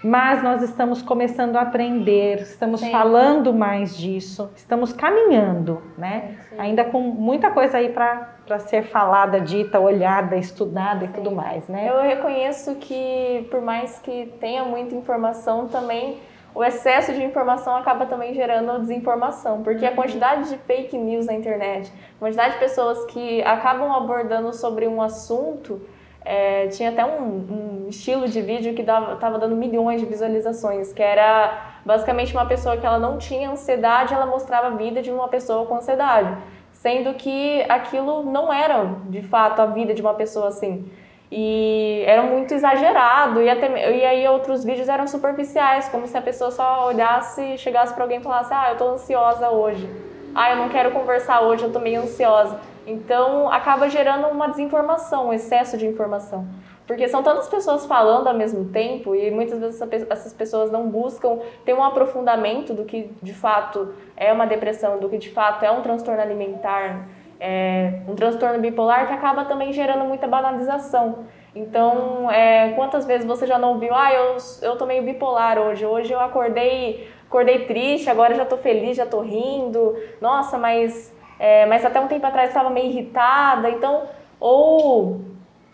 mas 0.04 0.44
nós 0.44 0.62
estamos 0.62 1.02
começando 1.02 1.56
a 1.56 1.62
aprender, 1.62 2.42
estamos 2.42 2.82
Sim. 2.82 2.92
falando 2.92 3.54
mais 3.54 3.96
disso, 3.98 4.52
estamos 4.56 4.92
caminhando, 4.92 5.82
né? 5.98 6.36
Sim. 6.50 6.56
Ainda 6.60 6.84
com 6.84 7.00
muita 7.00 7.52
coisa 7.52 7.78
aí 7.78 7.90
para 7.90 8.60
ser 8.60 8.84
falada, 8.84 9.40
dita, 9.40 9.80
olhada, 9.80 10.36
estudada 10.36 11.06
Sim. 11.06 11.06
e 11.06 11.14
tudo 11.14 11.32
mais, 11.32 11.68
né? 11.70 11.90
Eu 11.90 12.02
reconheço 12.02 12.76
que 12.76 13.48
por 13.50 13.62
mais 13.62 13.98
que 14.00 14.34
tenha 14.40 14.66
muita 14.66 14.94
informação 14.94 15.68
também 15.68 16.20
o 16.56 16.64
excesso 16.64 17.12
de 17.14 17.24
informação 17.24 17.76
acaba 17.76 18.06
também 18.06 18.34
gerando 18.34 18.80
desinformação, 18.80 19.64
porque 19.64 19.86
a 19.86 19.90
uhum. 19.90 19.96
quantidade 19.96 20.50
de 20.50 20.58
fake 20.58 20.96
news 20.96 21.26
na 21.26 21.34
internet, 21.34 21.92
a 22.16 22.20
quantidade 22.20 22.54
de 22.54 22.60
pessoas 22.60 23.06
que 23.06 23.42
acabam 23.42 23.92
abordando 23.92 24.54
sobre 24.54 24.88
um 24.88 25.02
assunto 25.02 25.82
é, 26.26 26.68
tinha 26.68 26.90
até 26.90 27.04
um, 27.06 27.86
um, 27.86 27.88
estilo 27.90 28.28
de 28.28 28.42
vídeo 28.42 28.74
que 28.74 28.82
estava 28.82 29.38
dando 29.38 29.56
milhões 29.56 30.00
de 30.00 30.08
visualizações, 30.08 30.94
que 30.94 31.04
era 31.04 31.78
basicamente 31.86 32.34
uma 32.34 32.46
pessoa 32.46 32.78
que 32.78 32.86
ela 32.86 33.00
não 33.00 33.18
tinha 33.18 33.50
ansiedade, 33.50 34.14
ela 34.14 34.26
mostrava 34.26 34.68
a 34.68 34.72
vida 34.72 35.02
de 35.02 35.12
uma 35.12 35.28
pessoa 35.28 35.66
com 35.66 35.76
ansiedade, 35.76 36.38
sendo 36.72 37.14
que 37.16 37.64
aquilo 37.68 38.24
não 38.24 38.54
era 38.54 38.86
de 39.10 39.22
fato 39.22 39.62
a 39.62 39.66
vida 39.66 39.94
de 39.94 40.02
uma 40.02 40.14
pessoa 40.14 40.48
assim. 40.48 40.90
E 41.36 42.04
era 42.06 42.22
muito 42.22 42.54
exagerado, 42.54 43.42
e, 43.42 43.50
até, 43.50 43.98
e 43.98 44.06
aí 44.06 44.28
outros 44.28 44.64
vídeos 44.64 44.88
eram 44.88 45.08
superficiais, 45.08 45.90
como 45.90 46.06
se 46.08 46.16
a 46.16 46.22
pessoa 46.22 46.52
só 46.52 46.88
olhasse, 46.88 47.58
chegasse 47.58 47.92
para 47.94 48.04
alguém 48.04 48.20
e 48.20 48.24
falasse: 48.24 48.54
Ah, 48.54 48.70
eu 48.70 48.78
tô 48.78 48.88
ansiosa 48.90 49.50
hoje. 49.50 49.90
Ah, 50.36 50.52
eu 50.52 50.58
não 50.58 50.70
quero 50.70 50.92
conversar 50.92 51.42
hoje, 51.42 51.64
eu 51.64 51.72
tô 51.72 51.80
meio 51.80 52.02
ansiosa. 52.02 52.60
Então, 52.86 53.50
acaba 53.52 53.90
gerando 53.90 54.28
uma 54.28 54.48
desinformação, 54.48 55.30
um 55.30 55.34
excesso 55.34 55.78
de 55.78 55.88
informação. 55.88 56.46
Porque 56.86 57.08
são 57.08 57.24
tantas 57.24 57.48
pessoas 57.48 57.86
falando 57.86 58.28
ao 58.28 58.34
mesmo 58.34 58.66
tempo 58.66 59.16
e 59.16 59.32
muitas 59.32 59.60
vezes 59.60 59.82
essas 60.10 60.34
pessoas 60.34 60.70
não 60.70 60.90
buscam 60.90 61.40
ter 61.64 61.74
um 61.74 61.82
aprofundamento 61.82 62.74
do 62.74 62.84
que 62.84 63.10
de 63.22 63.34
fato 63.34 63.94
é 64.18 64.34
uma 64.34 64.46
depressão, 64.46 65.00
do 65.00 65.08
que 65.08 65.18
de 65.18 65.30
fato 65.30 65.64
é 65.64 65.72
um 65.72 65.82
transtorno 65.82 66.22
alimentar, 66.22 67.08
é 67.40 68.02
um 68.08 68.16
transtorno 68.16 68.60
bipolar 68.60 69.08
que 69.08 69.14
acaba 69.14 69.46
também 69.46 69.72
gerando 69.72 70.04
muita 70.04 70.28
banalização. 70.28 71.26
Então, 71.56 72.30
é, 72.30 72.74
quantas 72.74 73.06
vezes 73.06 73.26
você 73.26 73.48
já 73.48 73.58
não 73.58 73.74
ouviu, 73.74 73.94
ah, 73.94 74.12
eu, 74.14 74.38
eu 74.62 74.76
tô 74.76 74.86
meio 74.86 75.04
bipolar 75.04 75.58
hoje, 75.58 75.86
hoje 75.86 76.12
eu 76.12 76.20
acordei, 76.20 77.08
acordei 77.28 77.66
triste, 77.66 78.10
agora 78.10 78.34
já 78.34 78.44
tô 78.44 78.58
feliz, 78.58 78.98
já 78.98 79.06
tô 79.06 79.22
rindo, 79.22 79.96
nossa, 80.20 80.58
mas 80.58 81.14
é, 81.40 81.66
mas 81.66 81.84
até 81.86 82.00
um 82.00 82.08
tempo 82.08 82.26
atrás 82.26 82.50
estava 82.50 82.70
meio 82.70 82.88
irritada, 82.88 83.70
então, 83.70 84.04
ou 84.40 85.22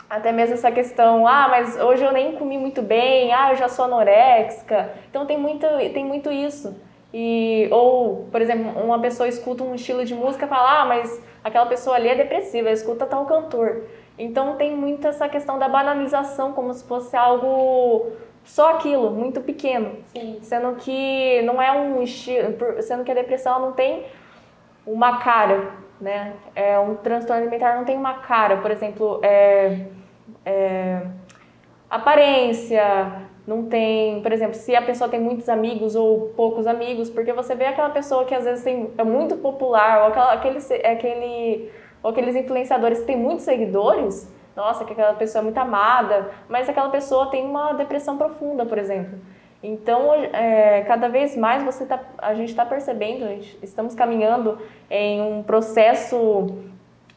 até 0.10 0.32
mesmo 0.32 0.56
essa 0.56 0.72
questão, 0.72 1.28
ah, 1.28 1.48
mas 1.50 1.80
hoje 1.80 2.04
eu 2.04 2.12
nem 2.12 2.36
comi 2.36 2.58
muito 2.58 2.82
bem, 2.82 3.32
ah, 3.32 3.52
eu 3.52 3.56
já 3.56 3.68
sou 3.70 3.86
anoréxica, 3.86 4.92
então 5.10 5.26
tem 5.26 5.38
muito, 5.38 5.68
tem 5.94 6.04
muito 6.04 6.32
isso. 6.32 6.76
E, 7.14 7.68
ou, 7.72 8.28
por 8.32 8.42
exemplo, 8.42 8.82
uma 8.84 9.00
pessoa 9.00 9.28
escuta 9.28 9.64
um 9.64 9.76
estilo 9.76 10.06
de 10.06 10.14
música 10.14 10.46
e 10.46 10.50
fala, 10.50 10.82
ah, 10.82 10.86
mas 10.86 11.22
aquela 11.44 11.66
pessoa 11.66 11.96
ali 11.96 12.08
é 12.08 12.16
depressiva, 12.16 12.70
escuta 12.70 13.06
tal 13.06 13.26
cantor. 13.26 13.84
Então 14.18 14.56
tem 14.56 14.76
muito 14.76 15.08
essa 15.08 15.30
questão 15.30 15.58
da 15.58 15.68
banalização, 15.68 16.54
como 16.54 16.74
se 16.74 16.84
fosse 16.84 17.16
algo 17.16 18.12
só 18.44 18.72
aquilo, 18.74 19.12
muito 19.12 19.42
pequeno. 19.42 19.98
Sim. 20.08 20.40
Sendo 20.42 20.76
que 20.76 21.42
não 21.44 21.62
é 21.62 21.72
um 21.72 22.02
estilo, 22.02 22.82
sendo 22.82 23.04
que 23.04 23.12
a 23.12 23.16
depressão 23.16 23.60
não 23.60 23.72
tem 23.72 24.06
uma 24.90 25.20
cara, 25.20 25.72
né? 26.02 26.34
É, 26.56 26.80
um 26.80 26.96
transtorno 26.96 27.44
alimentar 27.44 27.76
não 27.76 27.86
tem 27.86 27.96
uma 27.96 28.16
cara, 28.16 28.58
por 28.58 28.72
exemplo, 28.72 29.20
é, 29.24 29.86
é, 30.46 31.02
aparência, 31.90 33.28
não 33.46 33.66
tem, 33.66 34.22
por 34.22 34.32
exemplo, 34.32 34.56
se 34.56 34.76
a 34.76 34.82
pessoa 34.82 35.10
tem 35.10 35.20
muitos 35.20 35.48
amigos 35.50 35.96
ou 35.96 36.30
poucos 36.36 36.66
amigos, 36.68 37.10
porque 37.10 37.34
você 37.34 37.56
vê 37.56 37.66
aquela 37.66 37.90
pessoa 37.90 38.26
que 38.26 38.34
às 38.34 38.44
vezes 38.44 38.64
tem, 38.64 38.92
é 38.98 39.04
muito 39.04 39.38
popular, 39.38 40.02
ou 40.02 40.08
aquela, 40.08 40.34
aquele, 40.34 40.60
aquele, 40.86 41.72
ou 42.02 42.12
aqueles 42.12 42.36
influenciadores 42.36 43.00
que 43.00 43.06
têm 43.06 43.18
muitos 43.18 43.46
seguidores, 43.46 44.32
nossa, 44.56 44.84
que 44.84 44.94
aquela 44.94 45.14
pessoa 45.14 45.42
é 45.42 45.44
muito 45.44 45.58
amada, 45.58 46.32
mas 46.48 46.68
aquela 46.68 46.90
pessoa 46.90 47.28
tem 47.32 47.46
uma 47.46 47.74
depressão 47.74 48.18
profunda, 48.18 48.66
por 48.66 48.78
exemplo. 48.78 49.20
Então, 49.62 50.14
é, 50.14 50.82
cada 50.88 51.10
vez 51.10 51.36
mais 51.36 51.64
você 51.64 51.86
tá, 51.86 52.00
a 52.18 52.34
gente 52.34 52.50
está 52.50 52.66
percebendo, 52.66 53.28
gente, 53.28 53.60
estamos 53.62 53.94
caminhando 53.94 54.58
em 54.90 55.22
um 55.22 55.44
processo 55.44 56.48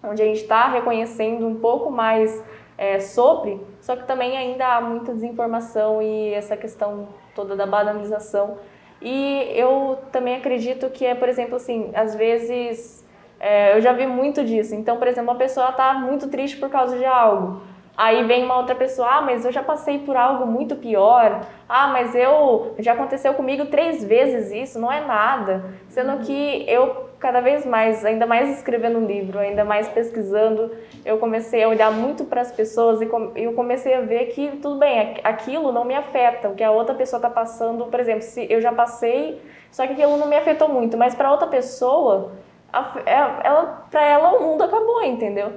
onde 0.03 0.21
a 0.21 0.25
gente 0.25 0.41
está 0.41 0.69
reconhecendo 0.69 1.47
um 1.47 1.55
pouco 1.55 1.91
mais 1.91 2.43
é, 2.77 2.99
sobre, 2.99 3.61
só 3.81 3.95
que 3.95 4.05
também 4.07 4.37
ainda 4.37 4.67
há 4.67 4.81
muita 4.81 5.15
desinformação 5.15 6.03
e 6.03 6.35
essa 6.35 6.57
questão 6.57 7.09
toda 7.35 7.55
da 7.55 7.65
banalização. 7.67 8.59
E 9.01 9.49
eu 9.55 9.99
também 10.11 10.37
acredito 10.37 10.91
que 10.91 11.05
é, 11.05 11.15
por 11.15 11.29
exemplo, 11.29 11.57
assim, 11.57 11.91
às 11.95 12.15
vezes 12.15 13.05
é, 13.39 13.77
eu 13.77 13.81
já 13.81 13.93
vi 13.93 14.07
muito 14.07 14.45
disso. 14.45 14.75
Então, 14.75 14.97
por 14.97 15.09
exemplo, 15.09 15.31
uma 15.31 15.39
pessoa 15.39 15.71
está 15.71 15.95
muito 15.95 16.29
triste 16.29 16.57
por 16.57 16.71
causa 16.71 16.97
de 16.97 17.05
algo. 17.05 17.61
Aí 17.97 18.25
vem 18.25 18.45
uma 18.45 18.57
outra 18.57 18.75
pessoa, 18.75 19.17
ah, 19.17 19.21
mas 19.21 19.45
eu 19.45 19.53
já 19.53 19.63
passei 19.63 19.99
por 19.99 20.17
algo 20.17 20.47
muito 20.47 20.77
pior. 20.77 21.43
Ah, 21.69 21.89
mas 21.89 22.15
eu 22.15 22.75
já 22.79 22.95
aconteceu 22.95 23.35
comigo 23.35 23.67
três 23.67 24.03
vezes 24.03 24.51
isso, 24.51 24.79
não 24.79 24.91
é 24.91 25.01
nada. 25.01 25.65
Sendo 25.89 26.19
que 26.25 26.65
eu 26.67 27.13
cada 27.23 27.41
vez 27.41 27.65
mais, 27.65 28.05
ainda 28.05 28.27
mais 28.27 28.51
escrevendo 28.57 28.99
um 28.99 29.07
livro, 29.07 29.39
ainda 29.39 29.65
mais 29.65 29.89
pesquisando, 29.89 30.73
eu 31.05 31.19
comecei 31.19 31.63
a 31.63 31.69
olhar 31.69 31.93
muito 31.93 32.25
para 32.25 32.41
as 32.41 32.51
pessoas 32.51 33.01
e 33.01 33.09
eu 33.37 33.53
comecei 33.53 33.95
a 33.95 34.01
ver 34.01 34.27
que 34.33 34.57
tudo 34.57 34.81
bem, 34.81 35.15
aquilo 35.23 35.71
não 35.71 35.85
me 35.85 35.95
afeta, 35.95 36.49
o 36.49 36.57
que 36.57 36.65
a 36.65 36.73
outra 36.73 36.97
pessoa 36.97 37.19
está 37.19 37.31
passando, 37.31 37.87
por 37.87 38.01
exemplo, 38.01 38.23
se 38.23 38.45
eu 38.51 38.61
já 38.61 38.73
passei, 38.73 39.41
só 39.71 39.87
que 39.87 39.93
aquilo 39.93 40.17
não 40.17 40.27
me 40.27 40.35
afetou 40.35 40.67
muito, 40.69 40.99
mas 40.99 41.15
para 41.15 41.31
outra 41.31 41.47
pessoa, 41.47 42.33
é, 43.07 43.47
ela, 43.47 43.87
para 43.89 44.05
ela 44.05 44.33
o 44.33 44.43
mundo 44.43 44.65
acabou, 44.65 45.01
entendeu? 45.05 45.53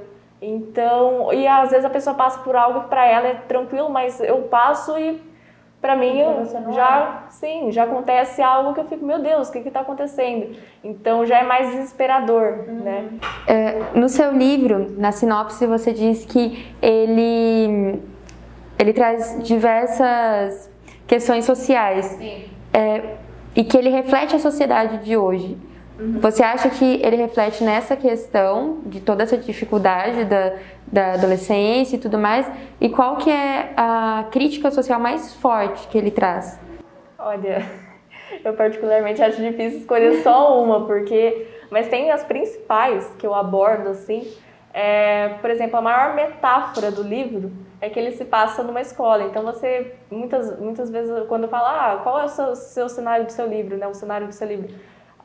Então, 0.47 1.33
e 1.33 1.47
às 1.47 1.71
vezes 1.71 1.85
a 1.85 1.89
pessoa 1.89 2.15
passa 2.15 2.39
por 2.39 2.55
algo 2.55 2.81
que 2.81 2.89
para 2.89 3.05
ela 3.05 3.27
é 3.27 3.33
tranquilo, 3.33 3.89
mas 3.89 4.19
eu 4.19 4.43
passo 4.43 4.95
e 4.97 5.19
para 5.81 5.95
mim 5.95 6.19
eu, 6.19 6.45
já, 6.73 7.23
é. 7.27 7.31
sim, 7.31 7.71
já 7.71 7.83
acontece 7.83 8.41
algo 8.41 8.73
que 8.73 8.79
eu 8.79 8.85
fico, 8.85 9.03
meu 9.03 9.19
Deus, 9.19 9.49
o 9.49 9.51
que 9.51 9.59
está 9.59 9.79
acontecendo? 9.79 10.55
Então 10.83 11.25
já 11.25 11.39
é 11.39 11.43
mais 11.43 11.71
desesperador, 11.71 12.65
uhum. 12.67 12.83
né? 12.83 13.09
É, 13.47 13.81
no 13.95 14.07
seu 14.07 14.31
livro, 14.31 14.93
na 14.97 15.11
sinopse, 15.11 15.65
você 15.65 15.91
diz 15.91 16.25
que 16.25 16.73
ele 16.81 17.99
ele 18.77 18.93
traz 18.93 19.41
diversas 19.41 20.69
questões 21.07 21.45
sociais 21.45 22.19
é, 22.73 23.15
e 23.55 23.63
que 23.63 23.77
ele 23.77 23.89
reflete 23.89 24.35
a 24.35 24.39
sociedade 24.39 25.03
de 25.03 25.17
hoje. 25.17 25.57
Uhum. 25.99 26.19
Você 26.19 26.43
acha 26.43 26.69
que 26.69 27.01
ele 27.01 27.15
reflete 27.15 27.63
nessa 27.63 27.95
questão 27.95 28.79
de 28.85 28.99
toda 28.99 29.23
essa 29.23 29.37
dificuldade 29.37 30.25
da, 30.25 30.53
da 30.85 31.13
adolescência 31.13 31.95
e 31.95 31.99
tudo 31.99 32.17
mais? 32.17 32.49
E 32.81 32.89
qual 32.89 33.15
que 33.17 33.31
é 33.31 33.73
a 33.77 34.25
crítica 34.31 34.69
social 34.71 34.99
mais 34.99 35.33
forte 35.35 35.87
que 35.87 35.97
ele 35.97 36.11
traz? 36.11 36.59
Olha, 37.17 37.65
eu 38.43 38.53
particularmente 38.53 39.21
acho 39.21 39.41
difícil 39.41 39.79
escolher 39.79 40.21
só 40.21 40.61
uma, 40.61 40.85
porque 40.85 41.47
mas 41.71 41.87
tem 41.87 42.11
as 42.11 42.23
principais 42.23 43.13
que 43.17 43.25
eu 43.25 43.33
abordo 43.33 43.89
assim. 43.89 44.27
É, 44.73 45.29
por 45.39 45.49
exemplo, 45.49 45.77
a 45.77 45.81
maior 45.81 46.15
metáfora 46.15 46.91
do 46.91 47.01
livro 47.01 47.51
é 47.79 47.89
que 47.89 47.97
ele 47.97 48.11
se 48.11 48.25
passa 48.25 48.61
numa 48.61 48.81
escola. 48.81 49.23
Então 49.23 49.43
você 49.43 49.93
muitas 50.11 50.59
muitas 50.59 50.89
vezes 50.89 51.27
quando 51.27 51.47
fala, 51.47 51.93
ah, 51.93 51.97
qual 51.97 52.19
é 52.19 52.25
o 52.25 52.27
seu, 52.27 52.55
seu 52.55 52.89
cenário 52.89 53.25
do 53.25 53.31
seu 53.31 53.47
livro, 53.47 53.77
né? 53.77 53.87
O 53.87 53.93
cenário 53.93 54.27
do 54.27 54.33
seu 54.33 54.47
livro. 54.47 54.73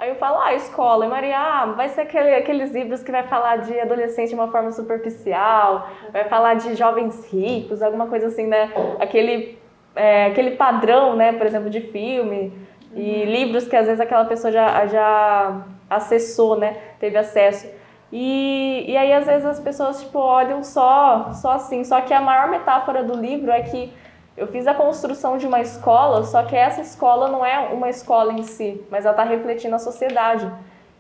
Aí 0.01 0.09
eu 0.09 0.15
falo, 0.15 0.41
ah, 0.41 0.55
escola. 0.55 1.05
E 1.05 1.09
Maria, 1.11 1.39
ah, 1.39 1.67
vai 1.77 1.91
ser 1.91 2.01
aquele, 2.01 2.35
aqueles 2.35 2.73
livros 2.73 3.03
que 3.03 3.13
vai 3.13 3.23
falar 3.25 3.59
de 3.59 3.79
adolescente 3.79 4.31
de 4.31 4.35
uma 4.35 4.51
forma 4.51 4.73
superficial, 4.73 5.91
vai 6.11 6.25
falar 6.25 6.55
de 6.55 6.75
jovens 6.75 7.31
ricos, 7.31 7.83
alguma 7.83 8.07
coisa 8.07 8.29
assim, 8.29 8.47
né? 8.47 8.73
Aquele, 8.99 9.59
é, 9.95 10.25
aquele 10.25 10.53
padrão, 10.53 11.15
né, 11.15 11.35
por 11.35 11.47
exemplo, 11.47 11.69
de 11.69 11.83
filme. 11.83 12.51
E 12.95 13.25
uhum. 13.25 13.31
livros 13.31 13.69
que 13.69 13.77
às 13.77 13.85
vezes 13.85 14.01
aquela 14.01 14.25
pessoa 14.25 14.51
já, 14.51 14.87
já 14.87 15.67
acessou, 15.91 16.59
né? 16.59 16.79
Teve 16.99 17.19
acesso. 17.19 17.69
E, 18.11 18.87
e 18.89 18.97
aí, 18.97 19.13
às 19.13 19.27
vezes, 19.27 19.45
as 19.45 19.61
pessoas 19.61 20.03
tipo, 20.03 20.19
olham 20.19 20.65
só, 20.65 21.31
só 21.35 21.53
assim. 21.53 21.85
Só 21.85 22.01
que 22.01 22.15
a 22.15 22.23
maior 22.23 22.49
metáfora 22.49 23.05
do 23.05 23.15
livro 23.15 23.51
é 23.51 23.61
que 23.61 23.93
eu 24.41 24.47
fiz 24.47 24.67
a 24.67 24.73
construção 24.73 25.37
de 25.37 25.47
uma 25.47 25.61
escola, 25.61 26.23
só 26.23 26.43
que 26.45 26.57
essa 26.57 26.81
escola 26.81 27.29
não 27.29 27.45
é 27.45 27.59
uma 27.75 27.91
escola 27.91 28.33
em 28.33 28.43
si, 28.43 28.83
mas 28.91 29.05
ela 29.05 29.13
está 29.13 29.23
refletindo 29.23 29.77
a 29.77 29.79
sociedade. 29.79 30.51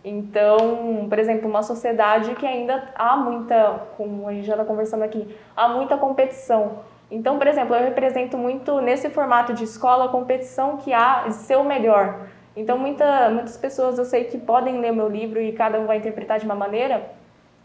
Então, 0.05 1.07
por 1.09 1.19
exemplo, 1.19 1.49
uma 1.49 1.63
sociedade 1.63 2.35
que 2.35 2.45
ainda 2.45 2.93
há 2.95 3.17
muita, 3.17 3.81
como 3.97 4.29
a 4.29 4.35
gente 4.35 4.47
já 4.47 4.53
está 4.53 4.65
conversando 4.67 5.05
aqui, 5.05 5.35
há 5.57 5.71
muita 5.71 5.97
competição. 5.97 6.81
Então, 7.11 7.39
por 7.39 7.47
exemplo, 7.47 7.75
eu 7.75 7.83
represento 7.83 8.37
muito 8.37 8.79
nesse 8.83 9.09
formato 9.09 9.55
de 9.55 9.65
escola 9.65 10.05
a 10.05 10.09
competição 10.09 10.77
que 10.77 10.93
há 10.93 11.23
de 11.27 11.33
ser 11.33 11.57
o 11.57 11.65
melhor. 11.65 12.27
Então, 12.55 12.77
muita, 12.77 13.31
muitas 13.31 13.57
pessoas 13.57 13.99
eu 13.99 14.05
sei 14.05 14.25
que 14.25 14.37
podem 14.37 14.83
ler 14.83 14.93
meu 14.93 15.09
livro 15.09 15.41
e 15.41 15.53
cada 15.53 15.81
um 15.81 15.87
vai 15.87 15.97
interpretar 15.97 16.39
de 16.39 16.45
uma 16.45 16.55
maneira 16.55 17.11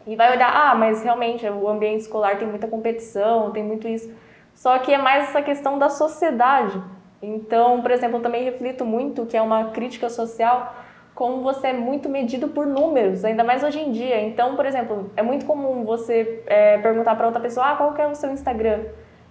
e 0.08 0.16
vai 0.16 0.32
olhar, 0.32 0.52
ah, 0.56 0.74
mas 0.74 1.04
realmente 1.04 1.46
o 1.50 1.68
ambiente 1.68 2.00
escolar 2.02 2.38
tem 2.38 2.48
muita 2.48 2.66
competição, 2.66 3.52
tem 3.52 3.62
muito 3.62 3.90
isso. 3.90 4.10
Só 4.56 4.80
que 4.80 4.94
é 4.94 4.98
mais 4.98 5.30
essa 5.30 5.42
questão 5.42 5.78
da 5.78 5.90
sociedade. 5.90 6.82
Então, 7.22 7.82
por 7.82 7.92
exemplo, 7.92 8.18
eu 8.18 8.22
também 8.24 8.44
reflito 8.44 8.84
muito 8.84 9.26
que 9.26 9.38
é 9.38 9.42
uma 9.42 9.66
crítica 9.66 10.10
social 10.10 10.74
como 11.16 11.42
você 11.42 11.68
é 11.68 11.74
muito 11.74 12.10
medido 12.10 12.50
por 12.50 12.68
números, 12.68 13.24
ainda 13.24 13.42
mais 13.42 13.64
hoje 13.64 13.80
em 13.80 13.92
dia. 13.92 14.22
Então, 14.22 14.56
por 14.58 14.66
exemplo, 14.66 15.10
é 15.16 15.24
muito 15.24 15.46
comum 15.46 15.84
você 15.84 16.44
é, 16.46 16.78
perguntar 16.80 17.16
para 17.16 17.26
outra 17.26 17.42
pessoa, 17.42 17.72
ah, 17.72 17.76
qual 17.76 17.94
que 17.94 18.02
é 18.02 18.08
o 18.08 18.14
seu 18.14 18.32
Instagram? 18.32 18.82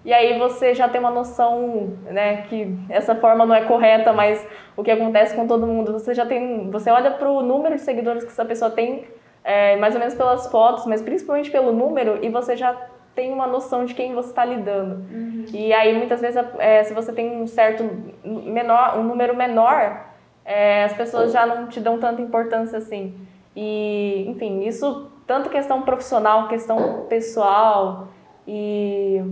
E 0.03 0.13
aí 0.13 0.39
você 0.39 0.75
já 0.75 0.89
tem 0.89 1.01
uma 1.01 1.11
noção, 1.11 1.93
né, 2.05 2.43
que 2.49 2.75
essa 2.89 3.15
forma 3.15 3.45
não 3.47 3.55
é 3.55 3.65
correta, 3.65 4.13
mas 4.13 4.47
o 4.77 4.83
que 4.83 4.91
acontece 4.91 5.35
com 5.35 5.47
todo 5.47 5.67
mundo, 5.67 5.93
você 5.93 6.15
já 6.15 6.27
tem, 6.27 6.71
você 6.71 6.91
olha 6.91 7.11
para 7.11 7.29
o 7.29 7.43
número 7.43 7.75
de 7.75 7.83
seguidores 7.83 8.25
que 8.25 8.31
essa 8.31 8.45
pessoa 8.45 8.71
tem, 8.71 9.07
é, 9.43 9.77
mais 9.77 9.95
ou 9.95 10.01
menos 10.01 10.15
pelas 10.15 10.47
fotos, 10.51 10.87
mas 10.87 11.03
principalmente 11.03 11.51
pelo 11.51 11.73
número, 11.73 12.19
e 12.23 12.29
você 12.31 12.57
já 12.57 12.75
tem 13.15 13.33
uma 13.33 13.47
noção 13.47 13.85
de 13.85 13.95
quem 13.95 14.15
você 14.15 14.31
está 14.31 14.45
lidando. 14.45 14.97
Uhum. 15.11 15.45
E 15.53 15.73
aí 15.73 15.97
muitas 15.97 16.21
vezes, 16.21 16.43
é, 16.59 16.83
se 16.85 16.93
você 16.93 17.13
tem 17.13 17.41
um 17.41 17.47
certo 17.47 17.85
menor, 18.25 18.99
um 18.99 19.05
número 19.05 19.37
menor, 19.37 20.07
é, 20.45 20.85
as 20.85 20.93
pessoas 20.93 21.33
já 21.33 21.47
não 21.47 21.67
te 21.69 21.81
dão 21.81 21.99
tanta 21.99 22.21
importância 22.21 22.79
assim. 22.79 23.15
E, 23.57 24.27
enfim, 24.29 24.65
isso 24.67 25.11
tanto 25.27 25.49
questão 25.49 25.83
profissional, 25.83 26.49
questão 26.49 27.07
pessoal 27.09 28.09
e 28.47 29.23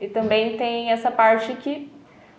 e 0.00 0.08
também 0.08 0.56
tem 0.56 0.90
essa 0.90 1.10
parte 1.10 1.52
que 1.54 1.92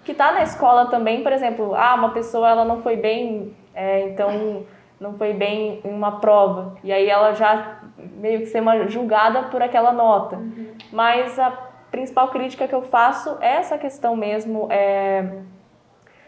que 0.03 0.13
está 0.13 0.31
na 0.31 0.41
escola 0.41 0.87
também, 0.87 1.21
por 1.21 1.31
exemplo, 1.31 1.75
ah, 1.75 1.93
uma 1.93 2.09
pessoa 2.09 2.49
ela 2.49 2.65
não 2.65 2.81
foi 2.81 2.95
bem, 2.95 3.55
é, 3.71 4.09
então 4.09 4.65
não 4.99 5.13
foi 5.13 5.31
bem 5.31 5.79
em 5.85 5.89
uma 5.93 6.19
prova 6.19 6.75
e 6.83 6.91
aí 6.91 7.07
ela 7.07 7.33
já 7.33 7.80
meio 8.16 8.39
que 8.39 8.45
ser 8.47 8.64
julgada 8.89 9.43
por 9.43 9.62
aquela 9.62 9.91
nota. 9.91 10.38
Uhum. 10.38 10.74
Mas 10.91 11.38
a 11.39 11.52
principal 11.91 12.30
crítica 12.30 12.68
que 12.68 12.76
eu 12.76 12.82
faço 12.82 13.38
é 13.41 13.56
essa 13.56 13.78
questão 13.78 14.16
mesmo 14.16 14.68
é, 14.72 15.26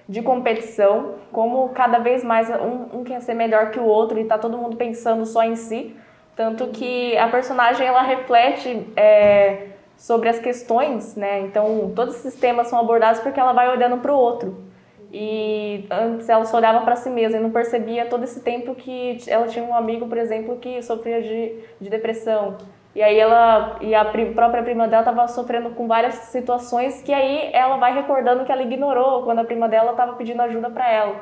de 0.08 0.22
competição, 0.22 1.16
como 1.32 1.70
cada 1.70 2.00
vez 2.00 2.24
mais 2.24 2.50
um, 2.50 3.00
um 3.00 3.04
quer 3.04 3.22
ser 3.22 3.34
melhor 3.34 3.72
que 3.72 3.80
o 3.80 3.86
outro 3.86 4.20
e 4.20 4.24
está 4.24 4.38
todo 4.38 4.58
mundo 4.58 4.76
pensando 4.76 5.26
só 5.26 5.44
em 5.44 5.56
si, 5.56 5.96
tanto 6.36 6.68
que 6.68 7.18
a 7.18 7.28
personagem 7.28 7.88
ela 7.88 8.02
reflete 8.02 8.88
é, 8.96 9.68
sobre 9.96 10.30
as 10.30 10.40
questões, 10.40 11.16
né? 11.16 11.42
Então, 11.42 11.92
todos 11.96 12.16
esses 12.16 12.36
temas 12.36 12.68
são 12.68 12.80
abordados 12.80 13.22
porque 13.22 13.40
ela 13.40 13.54
vai 13.54 13.70
olhando 13.70 13.98
para 13.98 14.12
o 14.12 14.18
outro. 14.18 14.73
E 15.16 15.86
antes 15.92 16.28
ela 16.28 16.44
só 16.44 16.58
olhava 16.58 16.82
para 16.82 16.96
si 16.96 17.08
mesma 17.08 17.38
e 17.38 17.42
não 17.42 17.52
percebia 17.52 18.08
todo 18.08 18.24
esse 18.24 18.42
tempo 18.42 18.74
que 18.74 19.18
ela 19.28 19.46
tinha 19.46 19.64
um 19.64 19.76
amigo, 19.76 20.08
por 20.08 20.18
exemplo, 20.18 20.58
que 20.58 20.82
sofria 20.82 21.22
de, 21.22 21.60
de 21.80 21.88
depressão. 21.88 22.58
E 22.96 23.02
aí 23.02 23.20
ela 23.20 23.78
e 23.80 23.94
a 23.94 24.06
própria 24.06 24.64
prima 24.64 24.88
dela 24.88 25.02
estava 25.04 25.28
sofrendo 25.28 25.70
com 25.72 25.88
várias 25.88 26.16
situações 26.16 27.04
que 27.04 27.14
aí 27.14 27.52
ela 27.54 27.78
vai 27.78 27.94
recordando 27.94 28.44
que 28.44 28.52
ela 28.52 28.64
ignorou 28.64 29.22
quando 29.24 29.40
a 29.40 29.44
prima 29.44 29.70
dela 29.70 29.92
estava 29.92 30.14
pedindo 30.14 30.42
ajuda 30.42 30.72
para 30.72 30.92
ela. 30.92 31.16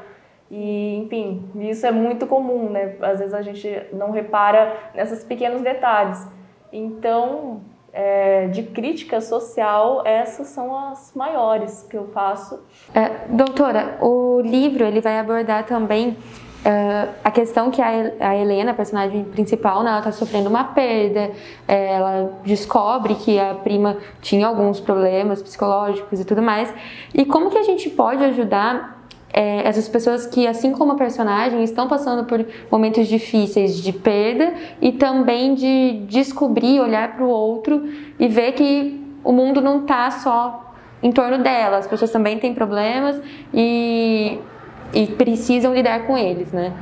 E, 0.49 0.97
enfim, 0.97 1.49
isso 1.55 1.85
é 1.85 1.91
muito 1.91 2.27
comum, 2.27 2.69
né? 2.69 2.95
Às 3.01 3.19
vezes 3.19 3.33
a 3.33 3.41
gente 3.41 3.87
não 3.91 4.11
repara 4.11 4.73
nesses 4.93 5.23
pequenos 5.23 5.61
detalhes. 5.61 6.25
Então, 6.71 7.61
é, 7.93 8.47
de 8.47 8.63
crítica 8.63 9.19
social, 9.19 10.01
essas 10.05 10.47
são 10.47 10.77
as 10.77 11.11
maiores 11.15 11.85
que 11.89 11.97
eu 11.97 12.07
faço. 12.07 12.59
É, 12.93 13.27
doutora, 13.29 13.97
o 14.01 14.41
livro 14.41 14.85
ele 14.85 15.01
vai 15.01 15.19
abordar 15.19 15.65
também 15.65 16.17
Uh, 16.61 17.09
a 17.23 17.31
questão 17.31 17.71
que 17.71 17.81
a, 17.81 17.87
a 18.19 18.35
Helena, 18.35 18.69
a 18.69 18.73
personagem 18.75 19.23
principal, 19.23 19.81
né, 19.81 19.89
ela 19.89 19.97
está 19.97 20.11
sofrendo 20.11 20.47
uma 20.47 20.63
perda, 20.63 21.31
é, 21.67 21.93
ela 21.93 22.39
descobre 22.43 23.15
que 23.15 23.39
a 23.39 23.55
prima 23.55 23.97
tinha 24.21 24.45
alguns 24.45 24.79
problemas 24.79 25.41
psicológicos 25.41 26.19
e 26.19 26.23
tudo 26.23 26.39
mais. 26.39 26.71
E 27.15 27.25
como 27.25 27.49
que 27.49 27.57
a 27.57 27.63
gente 27.63 27.89
pode 27.89 28.23
ajudar 28.25 29.01
é, 29.34 29.67
essas 29.67 29.88
pessoas 29.88 30.25
que, 30.25 30.45
assim 30.45 30.71
como 30.71 30.93
a 30.93 30.95
personagem, 30.95 31.63
estão 31.63 31.88
passando 31.88 32.25
por 32.25 32.45
momentos 32.69 33.07
difíceis 33.07 33.82
de 33.82 33.93
perda 33.93 34.53
e 34.82 34.91
também 34.91 35.55
de 35.55 36.03
descobrir, 36.07 36.79
olhar 36.79 37.15
para 37.15 37.23
o 37.23 37.29
outro 37.29 37.88
e 38.19 38.27
ver 38.27 38.53
que 38.53 38.99
o 39.23 39.32
mundo 39.32 39.61
não 39.61 39.82
está 39.82 40.11
só 40.11 40.73
em 41.01 41.11
torno 41.11 41.38
dela. 41.39 41.77
As 41.77 41.88
pessoas 41.88 42.11
também 42.11 42.38
têm 42.39 42.53
problemas 42.53 43.21
e, 43.53 44.39
e 44.93 45.07
precisam 45.07 45.73
lidar 45.73 46.05
com 46.05 46.17
eles, 46.17 46.51
né? 46.51 46.73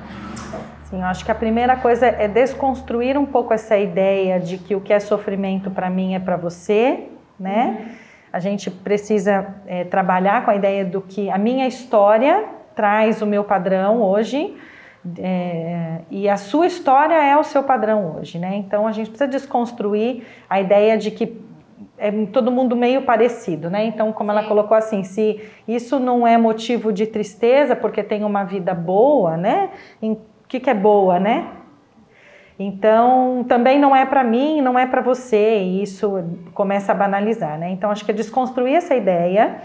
Sim, 0.89 1.01
eu 1.01 1.05
acho 1.05 1.23
que 1.23 1.31
a 1.31 1.35
primeira 1.35 1.75
coisa 1.75 2.07
é 2.07 2.27
desconstruir 2.27 3.15
um 3.15 3.25
pouco 3.25 3.53
essa 3.53 3.77
ideia 3.77 4.39
de 4.39 4.57
que 4.57 4.75
o 4.75 4.81
que 4.81 4.91
é 4.91 4.99
sofrimento 4.99 5.69
para 5.69 5.87
mim 5.87 6.15
é 6.15 6.19
para 6.19 6.35
você, 6.35 7.09
né? 7.39 7.77
Uhum 7.79 8.08
a 8.31 8.39
gente 8.39 8.69
precisa 8.69 9.55
é, 9.65 9.83
trabalhar 9.83 10.45
com 10.45 10.51
a 10.51 10.55
ideia 10.55 10.85
do 10.85 11.01
que 11.01 11.29
a 11.29 11.37
minha 11.37 11.67
história 11.67 12.45
traz 12.75 13.21
o 13.21 13.25
meu 13.25 13.43
padrão 13.43 14.01
hoje 14.01 14.55
é, 15.17 16.01
e 16.11 16.27
a 16.27 16.37
sua 16.37 16.67
história 16.67 17.15
é 17.15 17.37
o 17.37 17.43
seu 17.43 17.63
padrão 17.63 18.17
hoje, 18.17 18.37
né? 18.37 18.55
Então 18.55 18.85
a 18.85 18.91
gente 18.91 19.09
precisa 19.09 19.29
desconstruir 19.29 20.23
a 20.49 20.59
ideia 20.59 20.97
de 20.97 21.11
que 21.11 21.41
é 21.97 22.11
todo 22.27 22.51
mundo 22.51 22.75
meio 22.75 23.03
parecido, 23.03 23.69
né? 23.69 23.85
Então, 23.85 24.11
como 24.11 24.31
Sim. 24.31 24.37
ela 24.37 24.47
colocou 24.47 24.75
assim, 24.75 25.03
se 25.03 25.41
isso 25.67 25.99
não 25.99 26.25
é 26.25 26.37
motivo 26.37 26.91
de 26.91 27.05
tristeza 27.05 27.75
porque 27.75 28.03
tem 28.03 28.23
uma 28.23 28.43
vida 28.43 28.73
boa, 28.73 29.37
né? 29.37 29.69
O 30.01 30.17
que, 30.47 30.59
que 30.59 30.69
é 30.69 30.73
boa, 30.73 31.19
né? 31.19 31.47
Então, 32.59 33.45
também 33.47 33.79
não 33.79 33.95
é 33.95 34.05
para 34.05 34.21
mim, 34.21 34.59
não 34.59 34.77
é 34.77 34.85
para 34.85 35.01
você, 35.01 35.59
e 35.59 35.81
isso 35.81 36.21
começa 36.53 36.91
a 36.91 36.95
banalizar, 36.95 37.57
né? 37.57 37.69
Então, 37.69 37.89
acho 37.89 38.03
que 38.03 38.11
é 38.11 38.13
desconstruir 38.13 38.75
essa 38.75 38.93
ideia 38.93 39.61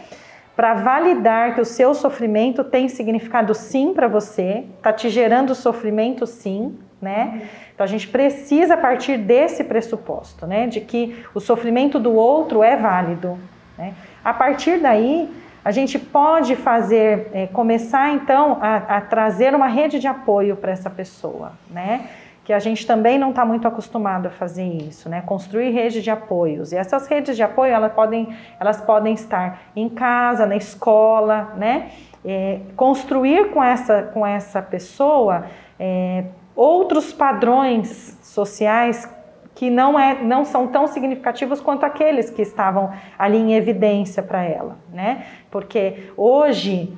para 0.54 0.74
validar 0.74 1.54
que 1.54 1.60
o 1.60 1.64
seu 1.64 1.92
sofrimento 1.92 2.62
tem 2.62 2.88
significado 2.88 3.52
sim 3.52 3.92
para 3.92 4.06
você, 4.06 4.64
tá 4.80 4.92
te 4.92 5.10
gerando 5.10 5.54
sofrimento 5.54 6.24
sim, 6.24 6.78
né? 7.02 7.42
Então 7.74 7.84
a 7.84 7.88
gente 7.88 8.06
precisa 8.08 8.76
partir 8.76 9.18
desse 9.18 9.64
pressuposto, 9.64 10.46
né, 10.46 10.66
de 10.66 10.80
que 10.80 11.24
o 11.34 11.40
sofrimento 11.40 11.98
do 11.98 12.14
outro 12.14 12.62
é 12.62 12.76
válido. 12.76 13.36
Né? 13.76 13.94
A 14.24 14.32
partir 14.32 14.78
daí 14.78 15.28
a 15.64 15.70
gente 15.72 15.98
pode 15.98 16.54
fazer, 16.54 17.30
é, 17.32 17.46
começar 17.48 18.10
então 18.14 18.58
a, 18.60 18.76
a 18.96 19.00
trazer 19.00 19.54
uma 19.54 19.66
rede 19.66 19.98
de 19.98 20.06
apoio 20.06 20.56
para 20.56 20.70
essa 20.70 20.90
pessoa, 20.90 21.52
né? 21.70 22.08
Que 22.44 22.52
a 22.52 22.58
gente 22.58 22.86
também 22.86 23.18
não 23.18 23.30
está 23.30 23.44
muito 23.44 23.66
acostumado 23.66 24.26
a 24.26 24.30
fazer 24.30 24.64
isso, 24.64 25.08
né? 25.08 25.22
Construir 25.22 25.70
redes 25.70 26.04
de 26.04 26.10
apoios. 26.10 26.72
E 26.72 26.76
essas 26.76 27.06
redes 27.06 27.34
de 27.34 27.42
apoio, 27.42 27.72
elas 27.72 27.92
podem, 27.94 28.36
elas 28.60 28.80
podem 28.82 29.14
estar 29.14 29.62
em 29.74 29.88
casa, 29.88 30.44
na 30.44 30.54
escola, 30.54 31.54
né? 31.56 31.90
É, 32.22 32.60
construir 32.76 33.50
com 33.50 33.64
essa, 33.64 34.02
com 34.02 34.26
essa 34.26 34.60
pessoa 34.60 35.46
é, 35.78 36.24
outros 36.54 37.12
padrões 37.12 38.18
sociais 38.22 39.08
que 39.54 39.70
não, 39.70 39.98
é, 39.98 40.22
não 40.22 40.44
são 40.44 40.66
tão 40.66 40.86
significativos 40.86 41.60
quanto 41.60 41.84
aqueles 41.84 42.28
que 42.28 42.42
estavam 42.42 42.92
ali 43.18 43.38
em 43.38 43.54
evidência 43.54 44.22
para 44.22 44.42
ela, 44.42 44.76
né? 44.92 45.24
Porque 45.50 46.10
hoje 46.16 46.92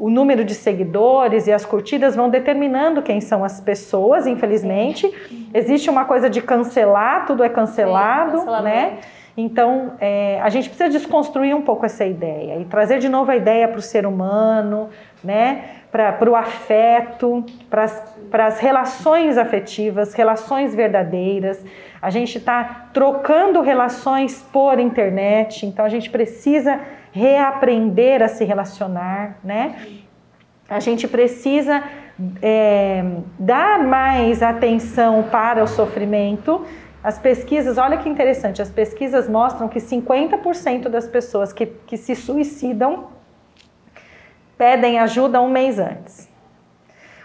o 0.00 0.08
número 0.08 0.44
de 0.44 0.54
seguidores 0.54 1.46
e 1.46 1.52
as 1.52 1.66
curtidas 1.66 2.16
vão 2.16 2.30
determinando 2.30 3.02
quem 3.02 3.20
são 3.20 3.44
as 3.44 3.60
pessoas, 3.60 4.26
infelizmente. 4.26 5.12
Existe 5.52 5.90
uma 5.90 6.06
coisa 6.06 6.30
de 6.30 6.40
cancelar, 6.40 7.26
tudo 7.26 7.44
é 7.44 7.50
cancelado, 7.50 8.40
Sim, 8.40 8.62
né? 8.62 8.98
Então, 9.36 9.92
é, 10.00 10.40
a 10.42 10.48
gente 10.48 10.68
precisa 10.68 10.88
desconstruir 10.88 11.54
um 11.54 11.62
pouco 11.62 11.86
essa 11.86 12.04
ideia 12.04 12.58
e 12.58 12.64
trazer 12.64 12.98
de 12.98 13.08
novo 13.08 13.30
a 13.30 13.36
ideia 13.36 13.68
para 13.68 13.78
o 13.78 13.82
ser 13.82 14.06
humano, 14.06 14.88
né? 15.22 15.80
para 15.90 16.30
o 16.30 16.36
afeto, 16.36 17.44
para 17.68 18.46
as 18.46 18.60
relações 18.60 19.36
afetivas, 19.36 20.14
relações 20.14 20.74
verdadeiras. 20.74 21.64
A 22.00 22.10
gente 22.10 22.38
está 22.38 22.88
trocando 22.92 23.60
relações 23.60 24.40
por 24.52 24.78
internet, 24.78 25.66
então 25.66 25.84
a 25.84 25.88
gente 25.88 26.08
precisa 26.08 26.80
reaprender 27.12 28.22
a 28.22 28.28
se 28.28 28.44
relacionar, 28.44 29.38
né? 29.42 29.76
A 30.68 30.78
gente 30.78 31.08
precisa 31.08 31.82
é, 32.40 33.04
dar 33.38 33.82
mais 33.82 34.42
atenção 34.42 35.24
para 35.24 35.64
o 35.64 35.66
sofrimento. 35.66 36.64
As 37.02 37.18
pesquisas, 37.18 37.78
olha 37.78 37.96
que 37.96 38.08
interessante, 38.08 38.60
as 38.60 38.70
pesquisas 38.70 39.28
mostram 39.28 39.68
que 39.68 39.80
50% 39.80 40.88
das 40.88 41.08
pessoas 41.08 41.52
que, 41.52 41.66
que 41.66 41.96
se 41.96 42.14
suicidam 42.14 43.08
pedem 44.56 44.98
ajuda 44.98 45.40
um 45.40 45.48
mês 45.48 45.78
antes. 45.78 46.28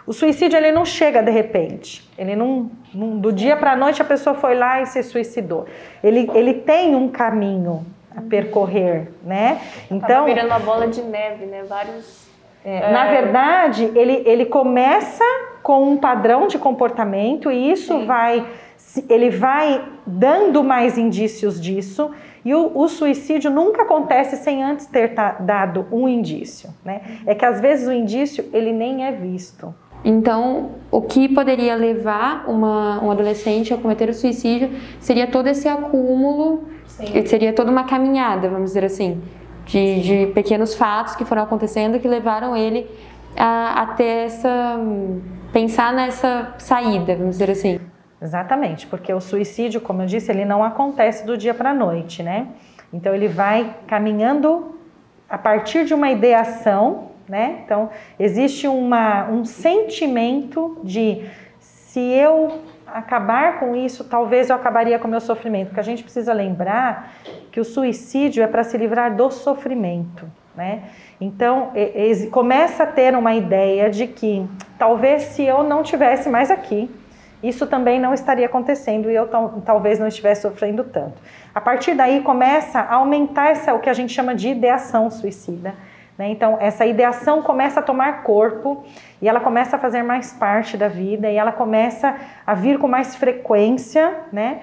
O 0.07 0.13
suicídio 0.13 0.55
ele 0.55 0.71
não 0.71 0.85
chega 0.85 1.21
de 1.21 1.31
repente, 1.31 2.09
ele 2.17 2.35
não, 2.35 2.71
não 2.93 3.17
do 3.17 3.33
dia 3.33 3.57
para 3.57 3.73
a 3.73 3.75
noite 3.75 4.01
a 4.01 4.05
pessoa 4.05 4.35
foi 4.35 4.55
lá 4.55 4.81
e 4.81 4.85
se 4.85 5.01
suicidou. 5.03 5.65
Ele, 6.03 6.29
ele 6.33 6.53
tem 6.53 6.95
um 6.95 7.09
caminho, 7.09 7.85
a 8.15 8.21
percorrer, 8.21 9.09
né? 9.23 9.59
Então 9.89 10.25
virando 10.25 10.47
uma 10.47 10.59
bola 10.59 10.87
de 10.87 11.01
neve, 11.01 11.45
né? 11.45 11.63
Vários. 11.67 12.25
É, 12.63 12.77
é... 12.77 12.91
Na 12.91 13.07
verdade, 13.09 13.91
ele, 13.95 14.23
ele 14.25 14.45
começa 14.45 15.23
com 15.61 15.83
um 15.83 15.97
padrão 15.97 16.47
de 16.47 16.57
comportamento 16.57 17.51
e 17.51 17.71
isso 17.71 17.93
Sim. 17.93 18.05
vai 18.05 18.45
ele 19.09 19.29
vai 19.29 19.83
dando 20.05 20.63
mais 20.63 20.97
indícios 20.97 21.59
disso 21.59 22.11
e 22.45 22.53
o, 22.53 22.71
o, 22.75 22.87
suicídio 22.87 23.49
nunca 23.49 23.81
acontece 23.81 24.37
sem 24.37 24.63
antes 24.63 24.85
ter 24.85 25.13
dado 25.39 25.87
um 25.91 26.07
indício, 26.07 26.69
né? 26.83 27.01
É 27.25 27.33
que 27.33 27.43
às 27.43 27.59
vezes 27.59 27.87
o 27.87 27.91
indício 27.91 28.45
ele 28.53 28.71
nem 28.71 29.05
é 29.05 29.11
visto. 29.11 29.73
Então, 30.03 30.69
o 30.91 31.01
que 31.01 31.27
poderia 31.27 31.75
levar 31.75 32.47
uma, 32.47 33.03
um 33.03 33.09
adolescente 33.09 33.73
a 33.73 33.77
cometer 33.77 34.07
o 34.07 34.13
suicídio 34.13 34.69
seria 34.99 35.25
todo 35.25 35.47
esse 35.47 35.67
acúmulo 35.67 36.65
Sim. 36.95 37.25
Seria 37.25 37.51
toda 37.51 37.69
uma 37.69 37.83
caminhada, 37.83 38.47
vamos 38.47 38.69
dizer 38.71 38.85
assim, 38.85 39.21
de, 39.65 40.01
de, 40.01 40.27
pequenos 40.27 40.75
fatos 40.75 41.15
que 41.15 41.25
foram 41.25 41.43
acontecendo 41.43 41.99
que 41.99 42.07
levaram 42.07 42.55
ele 42.55 42.89
a, 43.35 43.81
a 43.81 43.87
ter 43.87 44.25
essa. 44.27 44.79
pensar 45.51 45.93
nessa 45.93 46.53
saída, 46.57 47.15
vamos 47.15 47.31
dizer 47.31 47.51
assim. 47.51 47.79
Exatamente, 48.21 48.87
porque 48.87 49.13
o 49.13 49.19
suicídio, 49.19 49.81
como 49.81 50.03
eu 50.03 50.05
disse, 50.05 50.31
ele 50.31 50.45
não 50.45 50.63
acontece 50.63 51.25
do 51.25 51.37
dia 51.37 51.53
para 51.53 51.71
a 51.71 51.73
noite, 51.73 52.23
né? 52.23 52.47
Então 52.93 53.13
ele 53.13 53.27
vai 53.27 53.75
caminhando 53.87 54.75
a 55.29 55.37
partir 55.37 55.83
de 55.83 55.93
uma 55.93 56.09
ideação, 56.09 57.11
né? 57.27 57.61
Então 57.65 57.89
existe 58.17 58.67
uma, 58.69 59.29
um 59.29 59.43
sentimento 59.43 60.79
de 60.81 61.25
se 61.59 61.99
eu 61.99 62.61
acabar 62.87 63.59
com 63.59 63.75
isso, 63.75 64.03
talvez 64.03 64.49
eu 64.49 64.55
acabaria 64.55 64.97
com 64.99 65.07
o 65.07 65.11
meu 65.11 65.21
sofrimento, 65.21 65.67
porque 65.67 65.79
a 65.79 65.83
gente 65.83 66.03
precisa 66.03 66.33
lembrar 66.33 67.13
que 67.51 67.59
o 67.59 67.65
suicídio 67.65 68.43
é 68.43 68.47
para 68.47 68.63
se 68.63 68.77
livrar 68.77 69.15
do 69.15 69.29
sofrimento, 69.31 70.25
né? 70.55 70.83
Então, 71.19 71.71
começa 72.31 72.83
a 72.83 72.87
ter 72.87 73.15
uma 73.15 73.33
ideia 73.33 73.89
de 73.89 74.07
que 74.07 74.45
talvez 74.77 75.23
se 75.23 75.43
eu 75.43 75.63
não 75.63 75.81
tivesse 75.81 76.29
mais 76.29 76.51
aqui, 76.51 76.89
isso 77.41 77.67
também 77.67 77.99
não 77.99 78.13
estaria 78.13 78.45
acontecendo 78.45 79.09
e 79.09 79.15
eu 79.15 79.29
talvez 79.65 79.99
não 79.99 80.07
estivesse 80.07 80.41
sofrendo 80.41 80.83
tanto. 80.83 81.15
A 81.53 81.61
partir 81.61 81.93
daí 81.93 82.21
começa 82.21 82.79
a 82.79 82.95
aumentar 82.95 83.51
essa, 83.51 83.73
o 83.73 83.79
que 83.79 83.89
a 83.89 83.93
gente 83.93 84.11
chama 84.11 84.33
de 84.33 84.49
ideação 84.49 85.09
suicida. 85.11 85.75
Né? 86.17 86.29
Então, 86.29 86.57
essa 86.59 86.85
ideação 86.85 87.41
começa 87.41 87.79
a 87.79 87.83
tomar 87.83 88.23
corpo 88.23 88.83
e 89.21 89.27
ela 89.27 89.39
começa 89.39 89.75
a 89.75 89.79
fazer 89.79 90.03
mais 90.03 90.33
parte 90.33 90.77
da 90.77 90.87
vida 90.87 91.29
e 91.29 91.35
ela 91.35 91.51
começa 91.51 92.15
a 92.45 92.53
vir 92.53 92.79
com 92.79 92.87
mais 92.87 93.15
frequência, 93.15 94.13
né? 94.31 94.61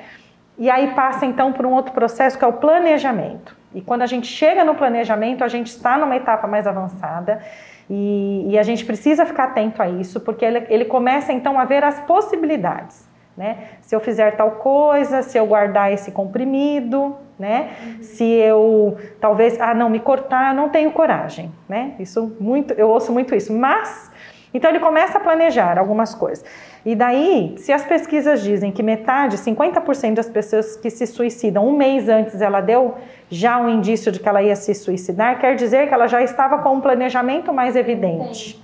E 0.58 0.70
aí 0.70 0.94
passa 0.94 1.26
então 1.26 1.52
por 1.52 1.66
um 1.66 1.72
outro 1.72 1.92
processo 1.92 2.38
que 2.38 2.44
é 2.44 2.48
o 2.48 2.52
planejamento. 2.54 3.56
E 3.74 3.80
quando 3.80 4.02
a 4.02 4.06
gente 4.06 4.26
chega 4.26 4.64
no 4.64 4.74
planejamento, 4.74 5.42
a 5.42 5.48
gente 5.48 5.68
está 5.68 5.96
numa 5.96 6.14
etapa 6.14 6.46
mais 6.46 6.66
avançada 6.66 7.40
e, 7.88 8.46
e 8.48 8.58
a 8.58 8.62
gente 8.62 8.84
precisa 8.84 9.24
ficar 9.24 9.44
atento 9.44 9.82
a 9.82 9.88
isso, 9.88 10.20
porque 10.20 10.44
ele, 10.44 10.66
ele 10.68 10.84
começa 10.84 11.32
então 11.32 11.58
a 11.58 11.64
ver 11.64 11.82
as 11.82 12.00
possibilidades. 12.00 13.08
Né? 13.36 13.56
Se 13.80 13.94
eu 13.94 14.00
fizer 14.00 14.36
tal 14.36 14.52
coisa, 14.52 15.22
se 15.22 15.38
eu 15.38 15.46
guardar 15.46 15.90
esse 15.92 16.12
comprimido, 16.12 17.16
né? 17.38 17.70
Uhum. 17.82 18.02
Se 18.02 18.24
eu 18.24 18.98
talvez, 19.20 19.58
ah, 19.60 19.72
não 19.72 19.88
me 19.88 19.98
cortar, 19.98 20.54
não 20.54 20.68
tenho 20.68 20.92
coragem, 20.92 21.50
né? 21.68 21.94
Isso 21.98 22.36
muito, 22.38 22.74
eu 22.74 22.90
ouço 22.90 23.10
muito 23.10 23.34
isso. 23.34 23.52
Mas 23.52 24.10
então 24.54 24.70
ele 24.70 24.80
começa 24.80 25.18
a 25.18 25.20
planejar 25.20 25.78
algumas 25.78 26.14
coisas. 26.14 26.44
E 26.84 26.94
daí, 26.94 27.54
se 27.58 27.72
as 27.72 27.84
pesquisas 27.84 28.42
dizem 28.42 28.70
que 28.70 28.82
metade, 28.82 29.38
50% 29.38 30.14
das 30.14 30.28
pessoas 30.28 30.76
que 30.76 30.90
se 30.90 31.06
suicidam 31.06 31.66
um 31.66 31.76
mês 31.76 32.08
antes 32.08 32.40
ela 32.40 32.60
deu 32.60 32.96
já 33.30 33.58
um 33.58 33.68
indício 33.68 34.12
de 34.12 34.20
que 34.20 34.28
ela 34.28 34.42
ia 34.42 34.56
se 34.56 34.74
suicidar, 34.74 35.38
quer 35.38 35.54
dizer 35.54 35.88
que 35.88 35.94
ela 35.94 36.06
já 36.06 36.22
estava 36.22 36.58
com 36.58 36.74
um 36.74 36.80
planejamento 36.80 37.52
mais 37.52 37.76
evidente. 37.76 38.62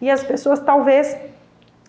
E 0.00 0.10
as 0.10 0.22
pessoas 0.22 0.60
talvez 0.60 1.16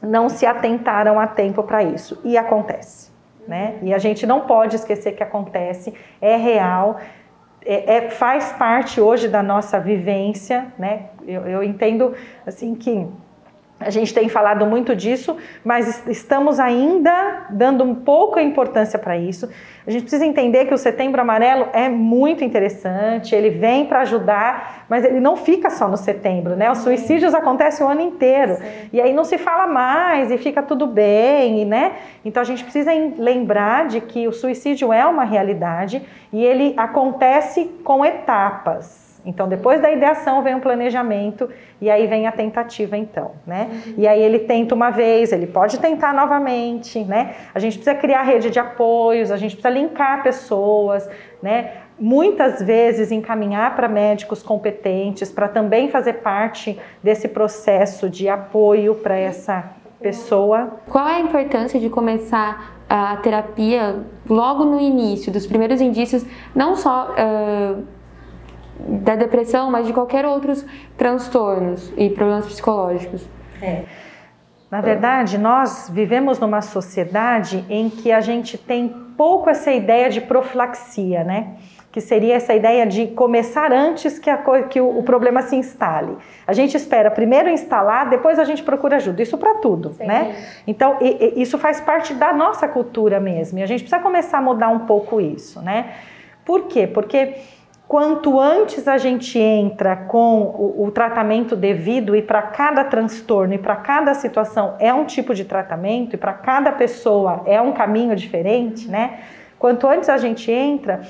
não 0.04 0.30
se 0.30 0.46
atentaram 0.46 1.20
a 1.20 1.26
tempo 1.26 1.64
para 1.64 1.82
isso. 1.82 2.20
E 2.24 2.38
acontece. 2.38 3.12
Né? 3.48 3.78
E 3.82 3.94
a 3.94 3.98
gente 3.98 4.26
não 4.26 4.42
pode 4.42 4.76
esquecer 4.76 5.14
que 5.14 5.24
acontece, 5.24 5.94
é 6.22 6.38
real, 6.38 7.00
é, 7.66 7.96
é, 7.96 8.10
faz 8.10 8.52
parte 8.54 9.02
hoje 9.02 9.28
da 9.28 9.42
nossa 9.42 9.80
vivência, 9.80 10.68
né? 10.78 11.08
Eu, 11.26 11.48
eu 11.48 11.64
entendo 11.64 12.14
assim 12.46 12.76
que 12.76 13.08
a 13.86 13.90
gente 13.90 14.14
tem 14.14 14.30
falado 14.30 14.66
muito 14.66 14.96
disso, 14.96 15.38
mas 15.64 16.08
estamos 16.08 16.60
ainda 16.60 17.48
dando 17.50 17.84
um 17.84 17.96
pouco 17.96 18.40
a 18.40 18.44
importância 18.44 18.98
para 18.98 19.18
isso. 19.18 19.50
A 19.86 19.92
gente 19.92 20.04
precisa 20.04 20.26
entender 20.26 20.66
que 20.66 20.74
o 20.74 20.78
Setembro 20.78 21.20
Amarelo 21.20 21.68
é 21.74 21.90
muito 21.90 22.44
interessante, 22.44 23.36
ele 23.36 23.50
vem 23.50 23.86
para 23.86 24.02
ajudar, 24.02 24.86
mas 24.88 25.04
ele 25.04 25.20
não 25.20 25.36
fica 25.36 25.70
só 25.70 25.88
no 25.88 25.98
setembro, 25.98 26.56
né? 26.56 26.72
Os 26.72 26.80
suicídios 26.80 27.34
acontecem 27.34 27.86
o 27.86 27.90
ano 27.90 28.02
inteiro. 28.02 28.56
Sim. 28.56 28.64
E 28.94 29.02
aí 29.02 29.14
não 29.14 29.26
se 29.26 29.38
fala 29.38 29.68
mais 29.68 30.32
e 30.32 30.38
fica 30.38 30.64
tudo 30.64 30.88
bem, 30.88 31.66
né? 31.66 31.94
Então 32.24 32.42
a 32.42 32.46
gente 32.46 32.64
precisa 32.64 32.92
lembrar 33.18 33.88
de 33.88 34.00
que 34.00 34.28
o 34.28 34.32
suicídio 34.32 34.94
é 34.94 35.06
uma 35.06 35.26
realidade 35.26 36.02
e 36.32 36.44
ele 36.44 36.74
acontece 36.78 37.66
com 37.84 38.06
etapas. 38.06 39.03
Então, 39.26 39.48
depois 39.48 39.82
da 39.82 39.92
ideação 39.92 40.42
vem 40.44 40.56
o 40.56 40.60
planejamento 40.60 41.50
e 41.80 41.90
aí 41.90 42.08
vem 42.08 42.28
a 42.28 42.32
tentativa, 42.32 42.98
então, 42.98 43.32
né? 43.48 43.70
Uhum. 43.72 43.94
E 43.98 44.08
aí 44.08 44.22
ele 44.22 44.40
tenta 44.40 44.76
uma 44.76 44.90
vez, 44.90 45.32
ele 45.32 45.48
pode 45.48 45.80
tentar 45.80 46.14
novamente, 46.14 47.04
né? 47.04 47.36
A 47.54 47.60
gente 47.60 47.78
precisa 47.78 47.96
criar 47.96 48.24
rede 48.24 48.50
de 48.50 48.60
apoios, 48.60 49.32
a 49.32 49.38
gente 49.38 49.56
precisa 49.56 49.74
linkar 49.74 50.24
pessoas, 50.24 51.10
né? 51.42 51.72
Muitas 51.98 52.62
vezes 52.62 53.12
encaminhar 53.12 53.76
para 53.76 53.88
médicos 53.88 54.44
competentes 54.44 55.32
para 55.32 55.48
também 55.48 55.90
fazer 55.90 56.14
parte 56.14 56.78
desse 57.02 57.28
processo 57.28 58.10
de 58.10 58.28
apoio 58.28 58.96
para 58.96 59.16
essa 59.16 59.72
pessoa. 60.02 60.80
Qual 60.90 61.08
é 61.08 61.16
a 61.16 61.20
importância 61.22 61.80
de 61.80 61.90
começar 61.90 62.74
a 62.90 63.18
terapia 63.18 64.04
logo 64.30 64.66
no 64.66 64.80
início, 64.80 65.32
dos 65.32 65.48
primeiros 65.48 65.82
indícios, 65.82 66.24
não 66.54 66.76
só 66.76 67.12
uh, 67.12 67.84
da 68.80 69.16
depressão, 69.16 69.72
mas 69.72 69.88
de 69.88 69.94
qualquer 69.94 70.26
outros 70.26 70.66
transtornos 70.98 71.94
e 71.98 72.10
problemas 72.10 72.46
psicológicos. 72.46 73.28
É. 73.62 73.84
Na 74.74 74.82
verdade, 74.82 75.38
nós 75.38 75.88
vivemos 75.94 76.40
numa 76.40 76.60
sociedade 76.60 77.64
em 77.70 77.92
que 77.92 78.12
a 78.12 78.20
gente 78.22 78.58
tem 78.58 78.90
pouco 79.16 79.48
essa 79.48 79.72
ideia 79.72 80.10
de 80.10 80.20
profilaxia, 80.20 81.24
né? 81.24 81.58
Que 81.92 82.02
seria 82.02 82.34
essa 82.34 82.56
ideia 82.56 82.84
de 82.84 83.06
começar 83.06 83.72
antes 83.72 84.18
que, 84.18 84.32
a, 84.32 84.64
que 84.64 84.82
o, 84.82 84.98
o, 84.98 85.04
problema 85.04 85.44
se 85.44 85.56
instale. 85.56 86.18
A 86.48 86.54
gente 86.54 86.76
espera 86.76 87.12
primeiro 87.12 87.50
instalar, 87.50 88.10
depois 88.10 88.40
a 88.40 88.44
gente 88.44 88.64
procura 88.64 88.96
ajuda. 88.96 89.22
Isso 89.22 89.38
para 89.38 89.60
tudo, 89.60 89.94
Sim. 89.94 90.08
né? 90.08 90.36
Então, 90.66 90.98
e, 91.00 91.36
e, 91.36 91.42
isso 91.44 91.60
faz 91.60 91.80
parte 91.80 92.16
da 92.16 92.34
nossa 92.34 92.68
cultura 92.68 93.20
mesmo. 93.20 93.60
E 93.60 93.62
a 93.62 93.68
gente 93.68 93.82
precisa 93.82 94.02
começar 94.02 94.40
a 94.40 94.42
mudar 94.42 94.70
um 94.70 94.88
pouco 94.88 95.22
isso, 95.22 95.62
né? 95.62 95.94
Por 96.44 96.64
quê? 96.64 96.88
Porque 96.88 97.36
quanto 97.94 98.40
antes 98.40 98.88
a 98.88 98.98
gente 98.98 99.38
entra 99.38 99.96
com 99.96 100.42
o, 100.42 100.86
o 100.88 100.90
tratamento 100.90 101.56
devido, 101.56 102.16
e 102.16 102.24
para 102.24 102.42
cada 102.42 102.84
transtorno 102.84 103.54
e 103.54 103.60
para 103.60 103.76
cada 103.76 104.16
situação 104.16 104.74
é 104.80 104.92
um 104.92 105.06
tipo 105.06 105.32
de 105.36 105.46
tratamento, 105.46 106.16
e 106.16 106.18
para 106.18 106.34
cada 106.34 106.72
pessoa 106.72 107.44
é 107.46 107.62
um 107.62 107.72
caminho 107.72 108.16
diferente, 108.16 108.90
né? 108.90 109.20
Quanto 109.60 109.88
antes 109.88 110.10
a 110.10 110.18
gente 110.18 110.52
entra, 110.52 111.02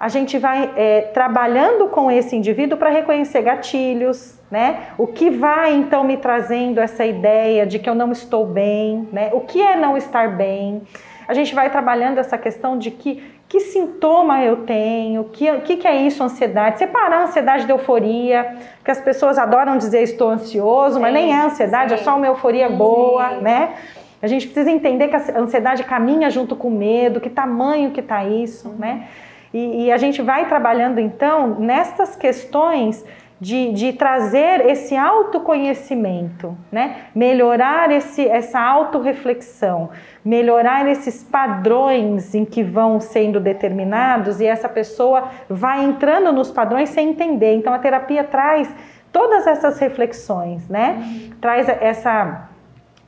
a 0.00 0.08
gente 0.08 0.38
vai 0.38 0.72
é, 0.74 1.02
trabalhando 1.12 1.88
com 1.88 2.10
esse 2.10 2.34
indivíduo 2.34 2.78
para 2.78 2.88
reconhecer 2.88 3.42
gatilhos, 3.42 4.40
né? 4.50 4.84
O 4.96 5.06
que 5.06 5.28
vai 5.28 5.74
então 5.74 6.02
me 6.02 6.16
trazendo 6.16 6.80
essa 6.80 7.04
ideia 7.04 7.66
de 7.66 7.78
que 7.78 7.90
eu 7.90 7.94
não 7.94 8.10
estou 8.10 8.46
bem, 8.46 9.06
né? 9.12 9.28
O 9.34 9.40
que 9.40 9.60
é 9.60 9.76
não 9.76 9.98
estar 9.98 10.34
bem? 10.34 10.80
A 11.28 11.34
gente 11.34 11.54
vai 11.54 11.70
trabalhando 11.70 12.18
essa 12.18 12.36
questão 12.36 12.78
de 12.78 12.90
que 12.90 13.22
que 13.52 13.60
sintoma 13.60 14.42
eu 14.42 14.64
tenho, 14.64 15.24
que, 15.24 15.58
que, 15.58 15.76
que 15.76 15.86
é 15.86 15.94
isso, 15.94 16.24
ansiedade, 16.24 16.78
separar 16.78 17.18
a 17.18 17.24
ansiedade 17.24 17.66
da 17.66 17.74
euforia, 17.74 18.56
que 18.82 18.90
as 18.90 18.98
pessoas 18.98 19.36
adoram 19.36 19.76
dizer 19.76 20.00
estou 20.00 20.30
ansioso, 20.30 20.94
sim, 20.94 21.02
mas 21.02 21.12
nem 21.12 21.34
é 21.34 21.42
ansiedade, 21.42 21.90
sim. 21.90 22.00
é 22.00 22.02
só 22.02 22.16
uma 22.16 22.26
euforia 22.26 22.70
sim, 22.70 22.76
boa, 22.76 23.32
né? 23.42 23.74
A 24.22 24.26
gente 24.26 24.46
precisa 24.46 24.70
entender 24.70 25.08
que 25.08 25.16
a 25.16 25.38
ansiedade 25.38 25.84
caminha 25.84 26.30
junto 26.30 26.56
com 26.56 26.68
o 26.68 26.70
medo, 26.70 27.20
que 27.20 27.28
tamanho 27.28 27.90
que 27.90 28.00
está 28.00 28.24
isso, 28.24 28.70
né? 28.78 29.06
E, 29.52 29.84
e, 29.84 29.92
a 29.92 29.98
gente 29.98 30.22
vai 30.22 30.48
trabalhando 30.48 30.98
então 30.98 31.60
nestas 31.60 32.16
questões 32.16 33.04
de, 33.42 33.72
de 33.72 33.92
trazer 33.92 34.64
esse 34.66 34.96
autoconhecimento, 34.96 36.56
né? 36.70 37.06
melhorar 37.12 37.90
esse, 37.90 38.24
essa 38.24 38.60
autorreflexão, 38.60 39.90
melhorar 40.24 40.88
esses 40.88 41.24
padrões 41.24 42.36
em 42.36 42.44
que 42.44 42.62
vão 42.62 43.00
sendo 43.00 43.40
determinados 43.40 44.40
e 44.40 44.46
essa 44.46 44.68
pessoa 44.68 45.28
vai 45.48 45.82
entrando 45.82 46.32
nos 46.32 46.52
padrões 46.52 46.90
sem 46.90 47.08
entender. 47.08 47.56
Então 47.56 47.74
a 47.74 47.80
terapia 47.80 48.22
traz 48.22 48.72
todas 49.10 49.44
essas 49.44 49.76
reflexões, 49.80 50.68
né? 50.68 51.02
Traz 51.40 51.68
essa 51.68 52.48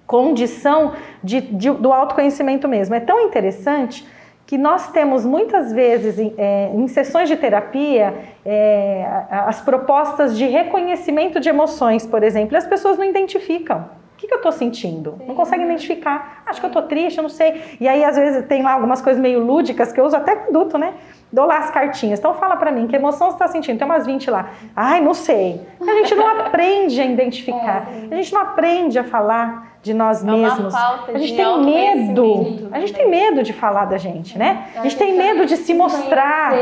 condição 0.04 0.94
de, 1.22 1.42
de, 1.42 1.70
do 1.70 1.92
autoconhecimento 1.92 2.66
mesmo. 2.66 2.92
É 2.96 3.00
tão 3.00 3.20
interessante 3.20 4.04
que 4.46 4.58
nós 4.58 4.90
temos 4.90 5.24
muitas 5.24 5.72
vezes 5.72 6.18
em, 6.18 6.34
é, 6.36 6.70
em 6.74 6.86
sessões 6.86 7.28
de 7.28 7.36
terapia 7.36 8.14
é, 8.44 9.06
as 9.30 9.60
propostas 9.60 10.36
de 10.36 10.46
reconhecimento 10.46 11.40
de 11.40 11.48
emoções, 11.48 12.06
por 12.06 12.22
exemplo, 12.22 12.54
e 12.54 12.56
as 12.56 12.66
pessoas 12.66 12.98
não 12.98 13.04
identificam. 13.04 13.88
O 14.14 14.16
que, 14.16 14.28
que 14.28 14.34
eu 14.34 14.38
estou 14.38 14.52
sentindo? 14.52 15.16
Sim. 15.18 15.26
Não 15.26 15.34
conseguem 15.34 15.66
identificar. 15.66 16.42
Acho 16.46 16.60
que 16.60 16.66
eu 16.66 16.68
estou 16.68 16.82
triste, 16.82 17.16
eu 17.16 17.22
não 17.22 17.28
sei. 17.28 17.76
E 17.80 17.88
aí, 17.88 18.04
às 18.04 18.16
vezes, 18.16 18.46
tem 18.46 18.62
lá 18.62 18.72
algumas 18.72 19.02
coisas 19.02 19.20
meio 19.20 19.40
lúdicas 19.44 19.92
que 19.92 20.00
eu 20.00 20.04
uso 20.04 20.16
até 20.16 20.36
com 20.36 20.50
adulto, 20.50 20.78
né? 20.78 20.94
Dou 21.32 21.44
lá 21.44 21.58
as 21.58 21.70
cartinhas. 21.70 22.20
Então, 22.20 22.32
fala 22.34 22.56
para 22.56 22.70
mim, 22.70 22.86
que 22.86 22.94
emoção 22.94 23.28
você 23.28 23.34
está 23.34 23.48
sentindo? 23.48 23.76
Tem 23.76 23.84
umas 23.84 24.06
20 24.06 24.30
lá. 24.30 24.50
Ai, 24.76 25.00
não 25.00 25.14
sei. 25.14 25.60
A 25.80 25.94
gente 25.94 26.14
não 26.14 26.28
aprende 26.46 27.00
a 27.00 27.04
identificar. 27.04 27.88
É, 28.10 28.14
a 28.14 28.16
gente 28.16 28.32
não 28.32 28.40
aprende 28.40 28.98
a 28.98 29.04
falar 29.04 29.73
de 29.84 29.92
nós 29.92 30.26
é 30.26 30.32
mesmos. 30.32 30.74
a 30.74 31.18
gente 31.18 31.36
tem 31.36 31.62
medo. 31.62 32.68
A 32.72 32.80
gente 32.80 32.94
tem 32.94 33.08
medo 33.08 33.42
de 33.42 33.52
falar 33.52 33.84
da 33.84 33.98
gente, 33.98 34.38
né? 34.38 34.68
A 34.74 34.82
gente 34.82 34.96
tem 34.96 35.14
medo 35.14 35.44
de 35.44 35.58
se 35.58 35.74
mostrar, 35.74 36.52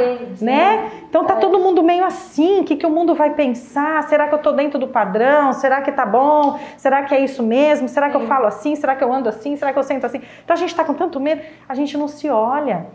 né? 0.40 0.90
Então 1.08 1.24
tá 1.24 1.34
é. 1.34 1.36
todo 1.36 1.60
mundo 1.60 1.84
meio 1.84 2.04
assim, 2.04 2.60
o 2.60 2.64
que, 2.64 2.74
que 2.74 2.84
o 2.84 2.90
mundo 2.90 3.14
vai 3.14 3.30
pensar? 3.30 4.02
Será 4.08 4.26
que 4.26 4.34
eu 4.34 4.40
tô 4.40 4.50
dentro 4.50 4.76
do 4.76 4.88
padrão? 4.88 5.52
Será 5.52 5.80
que 5.82 5.92
tá 5.92 6.04
bom? 6.04 6.58
Será 6.76 7.04
que 7.04 7.14
é 7.14 7.20
isso 7.20 7.44
mesmo? 7.44 7.88
Será 7.88 8.10
que 8.10 8.16
eu 8.16 8.26
falo 8.26 8.46
assim? 8.46 8.74
Será 8.74 8.96
que 8.96 9.04
eu 9.04 9.12
ando 9.12 9.28
assim? 9.28 9.54
Será 9.54 9.72
que 9.72 9.78
eu 9.78 9.84
sento 9.84 10.04
assim? 10.04 10.20
Então 10.42 10.54
a 10.54 10.58
gente 10.58 10.74
tá 10.74 10.84
com 10.84 10.94
tanto 10.94 11.20
medo, 11.20 11.42
a 11.68 11.74
gente 11.74 11.96
não 11.96 12.08
se 12.08 12.28
olha 12.28 12.86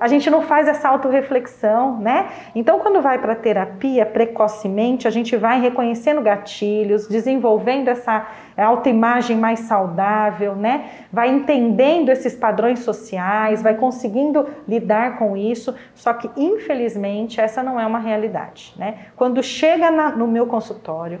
a 0.00 0.08
gente 0.08 0.28
não 0.30 0.42
faz 0.42 0.68
essa 0.68 0.88
autorreflexão, 0.88 1.98
né? 1.98 2.28
Então, 2.54 2.78
quando 2.78 3.00
vai 3.00 3.18
para 3.18 3.34
terapia 3.34 4.04
precocemente, 4.04 5.06
a 5.06 5.10
gente 5.10 5.36
vai 5.36 5.60
reconhecendo 5.60 6.20
gatilhos, 6.20 7.06
desenvolvendo 7.08 7.88
essa 7.88 8.26
autoimagem 8.56 9.36
mais 9.36 9.60
saudável, 9.60 10.54
né? 10.54 10.86
Vai 11.12 11.28
entendendo 11.28 12.08
esses 12.08 12.34
padrões 12.34 12.80
sociais, 12.80 13.62
vai 13.62 13.74
conseguindo 13.74 14.46
lidar 14.66 15.18
com 15.18 15.36
isso. 15.36 15.74
Só 15.94 16.12
que, 16.12 16.30
infelizmente, 16.36 17.40
essa 17.40 17.62
não 17.62 17.78
é 17.78 17.86
uma 17.86 17.98
realidade, 17.98 18.74
né? 18.76 19.06
Quando 19.16 19.42
chega 19.42 19.90
na, 19.90 20.10
no 20.10 20.26
meu 20.26 20.46
consultório, 20.46 21.20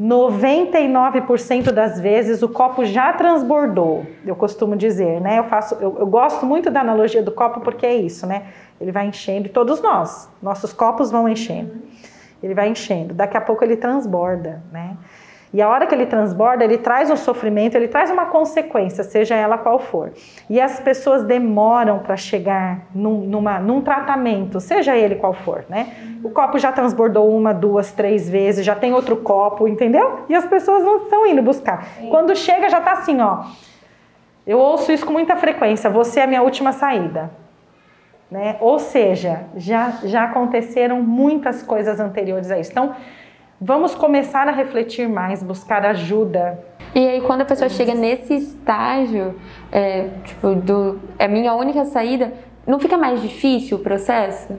99% 0.00 1.70
das 1.70 2.00
vezes 2.00 2.42
o 2.42 2.48
copo 2.48 2.84
já 2.84 3.12
transbordou, 3.12 4.04
eu 4.26 4.34
costumo 4.34 4.76
dizer, 4.76 5.20
né? 5.20 5.38
Eu 5.38 5.44
faço, 5.44 5.76
eu, 5.76 5.96
eu, 6.00 6.06
gosto 6.06 6.44
muito 6.44 6.70
da 6.70 6.80
analogia 6.80 7.22
do 7.22 7.30
copo 7.30 7.60
porque 7.60 7.86
é 7.86 7.94
isso, 7.94 8.26
né? 8.26 8.46
Ele 8.80 8.90
vai 8.90 9.06
enchendo, 9.06 9.48
todos 9.48 9.80
nós, 9.80 10.28
nossos 10.42 10.72
copos 10.72 11.10
vão 11.10 11.28
enchendo. 11.28 11.72
Ele 12.42 12.54
vai 12.54 12.68
enchendo, 12.68 13.14
daqui 13.14 13.36
a 13.36 13.40
pouco 13.40 13.62
ele 13.64 13.76
transborda, 13.76 14.62
né? 14.72 14.96
E 15.54 15.62
a 15.62 15.68
hora 15.68 15.86
que 15.86 15.94
ele 15.94 16.04
transborda, 16.04 16.64
ele 16.64 16.76
traz 16.76 17.08
um 17.12 17.16
sofrimento, 17.16 17.76
ele 17.76 17.86
traz 17.86 18.10
uma 18.10 18.26
consequência, 18.26 19.04
seja 19.04 19.36
ela 19.36 19.56
qual 19.56 19.78
for. 19.78 20.12
E 20.50 20.60
as 20.60 20.80
pessoas 20.80 21.22
demoram 21.22 22.00
para 22.00 22.16
chegar 22.16 22.80
num, 22.92 23.20
numa, 23.20 23.60
num 23.60 23.80
tratamento, 23.80 24.58
seja 24.58 24.96
ele 24.96 25.14
qual 25.14 25.32
for, 25.32 25.64
né? 25.68 25.94
O 26.24 26.30
copo 26.30 26.58
já 26.58 26.72
transbordou 26.72 27.30
uma, 27.30 27.54
duas, 27.54 27.92
três 27.92 28.28
vezes, 28.28 28.66
já 28.66 28.74
tem 28.74 28.92
outro 28.92 29.18
copo, 29.18 29.68
entendeu? 29.68 30.24
E 30.28 30.34
as 30.34 30.44
pessoas 30.44 30.82
não 30.82 31.04
estão 31.04 31.24
indo 31.24 31.40
buscar. 31.40 31.84
Sim. 31.84 32.08
Quando 32.08 32.34
chega, 32.34 32.68
já 32.68 32.78
está 32.80 32.90
assim, 32.90 33.20
ó. 33.20 33.44
Eu 34.44 34.58
ouço 34.58 34.90
isso 34.90 35.06
com 35.06 35.12
muita 35.12 35.36
frequência. 35.36 35.88
Você 35.88 36.18
é 36.18 36.24
a 36.24 36.26
minha 36.26 36.42
última 36.42 36.72
saída. 36.72 37.30
Né? 38.28 38.56
Ou 38.58 38.80
seja, 38.80 39.44
já, 39.54 40.00
já 40.02 40.24
aconteceram 40.24 41.00
muitas 41.00 41.62
coisas 41.62 42.00
anteriores 42.00 42.50
a 42.50 42.58
isso. 42.58 42.72
Então, 42.72 42.96
Vamos 43.60 43.94
começar 43.94 44.48
a 44.48 44.50
refletir 44.50 45.08
mais, 45.08 45.42
buscar 45.42 45.86
ajuda. 45.86 46.58
E 46.94 47.06
aí, 47.06 47.20
quando 47.20 47.42
a 47.42 47.44
pessoa 47.44 47.68
chega 47.68 47.94
nesse 47.94 48.34
estágio, 48.34 49.34
é, 49.70 50.08
tipo, 50.24 50.54
do, 50.54 51.00
é 51.18 51.24
a 51.24 51.28
minha 51.28 51.54
única 51.54 51.84
saída, 51.84 52.32
não 52.66 52.78
fica 52.78 52.96
mais 52.96 53.22
difícil 53.22 53.78
o 53.78 53.80
processo? 53.80 54.58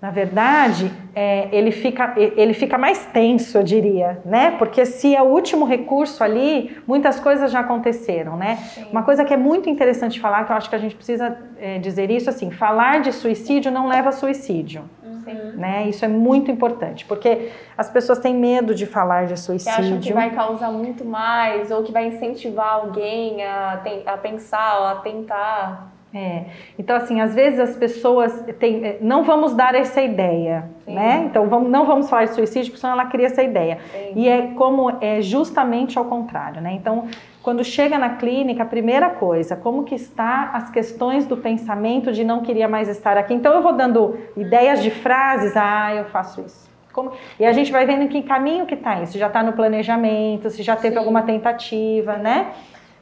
Na 0.00 0.10
verdade, 0.10 0.92
é, 1.14 1.48
ele, 1.50 1.72
fica, 1.72 2.14
ele 2.16 2.52
fica 2.52 2.76
mais 2.76 3.06
tenso, 3.06 3.56
eu 3.56 3.62
diria, 3.62 4.20
né? 4.26 4.50
Porque 4.52 4.84
se 4.84 5.16
é 5.16 5.22
o 5.22 5.26
último 5.26 5.64
recurso 5.64 6.22
ali, 6.22 6.76
muitas 6.86 7.18
coisas 7.18 7.50
já 7.50 7.60
aconteceram, 7.60 8.36
né? 8.36 8.56
Sim. 8.56 8.86
Uma 8.92 9.02
coisa 9.02 9.24
que 9.24 9.32
é 9.32 9.36
muito 9.38 9.70
interessante 9.70 10.20
falar, 10.20 10.44
que 10.44 10.52
eu 10.52 10.56
acho 10.56 10.68
que 10.68 10.76
a 10.76 10.78
gente 10.78 10.94
precisa 10.94 11.36
é, 11.58 11.78
dizer 11.78 12.10
isso, 12.10 12.28
assim, 12.28 12.50
falar 12.50 13.00
de 13.00 13.10
suicídio 13.10 13.72
não 13.72 13.88
leva 13.88 14.10
a 14.10 14.12
suicídio. 14.12 14.84
Sim. 15.26 15.56
Né? 15.56 15.88
Isso 15.88 16.04
é 16.04 16.08
muito 16.08 16.50
importante, 16.50 17.04
porque 17.04 17.50
as 17.76 17.90
pessoas 17.90 18.20
têm 18.20 18.32
medo 18.32 18.74
de 18.74 18.86
falar 18.86 19.26
de 19.26 19.36
suicídio. 19.36 19.74
Que 19.74 19.82
acham 19.82 20.00
que 20.00 20.12
vai 20.12 20.30
causar 20.30 20.70
muito 20.70 21.04
mais, 21.04 21.70
ou 21.72 21.82
que 21.82 21.90
vai 21.90 22.06
incentivar 22.06 22.74
alguém 22.74 23.44
a, 23.44 23.82
a 24.06 24.16
pensar, 24.16 24.78
ou 24.78 24.86
a 24.86 24.94
tentar. 24.96 25.92
É. 26.14 26.44
Então, 26.78 26.96
assim, 26.96 27.20
às 27.20 27.34
vezes 27.34 27.58
as 27.58 27.76
pessoas 27.76 28.44
têm, 28.58 28.84
é, 28.86 28.98
não 29.00 29.24
vamos 29.24 29.52
dar 29.52 29.74
essa 29.74 30.00
ideia, 30.00 30.70
Sim. 30.84 30.94
né? 30.94 31.24
Então, 31.28 31.48
vamos, 31.48 31.68
não 31.68 31.84
vamos 31.84 32.08
falar 32.08 32.26
de 32.26 32.34
suicídio, 32.34 32.70
porque 32.70 32.80
senão 32.80 32.94
ela 32.94 33.06
cria 33.06 33.26
essa 33.26 33.42
ideia. 33.42 33.78
Sim. 33.92 34.12
E 34.14 34.28
é 34.28 34.46
como 34.54 34.96
é 35.00 35.20
justamente 35.20 35.98
ao 35.98 36.04
contrário, 36.04 36.62
né? 36.62 36.72
Então, 36.72 37.08
quando 37.46 37.62
chega 37.62 37.96
na 37.96 38.16
clínica, 38.16 38.64
a 38.64 38.66
primeira 38.66 39.08
coisa, 39.08 39.54
como 39.54 39.84
que 39.84 39.94
está 39.94 40.50
as 40.52 40.68
questões 40.68 41.26
do 41.26 41.36
pensamento 41.36 42.10
de 42.10 42.24
não 42.24 42.40
queria 42.40 42.66
mais 42.66 42.88
estar 42.88 43.16
aqui. 43.16 43.32
Então, 43.32 43.54
eu 43.54 43.62
vou 43.62 43.72
dando 43.72 44.18
ideias 44.36 44.82
de 44.82 44.90
frases, 44.90 45.56
ah, 45.56 45.94
eu 45.94 46.06
faço 46.06 46.40
isso. 46.40 46.68
Como... 46.92 47.12
E 47.38 47.46
a 47.46 47.52
gente 47.52 47.70
vai 47.70 47.86
vendo 47.86 48.02
em 48.02 48.08
que 48.08 48.20
caminho 48.22 48.66
que 48.66 48.74
está 48.74 49.00
isso. 49.00 49.16
Já 49.16 49.28
está 49.28 49.44
no 49.44 49.52
planejamento, 49.52 50.50
se 50.50 50.60
já 50.64 50.74
teve 50.74 50.94
Sim. 50.94 50.98
alguma 50.98 51.22
tentativa, 51.22 52.16
né? 52.16 52.48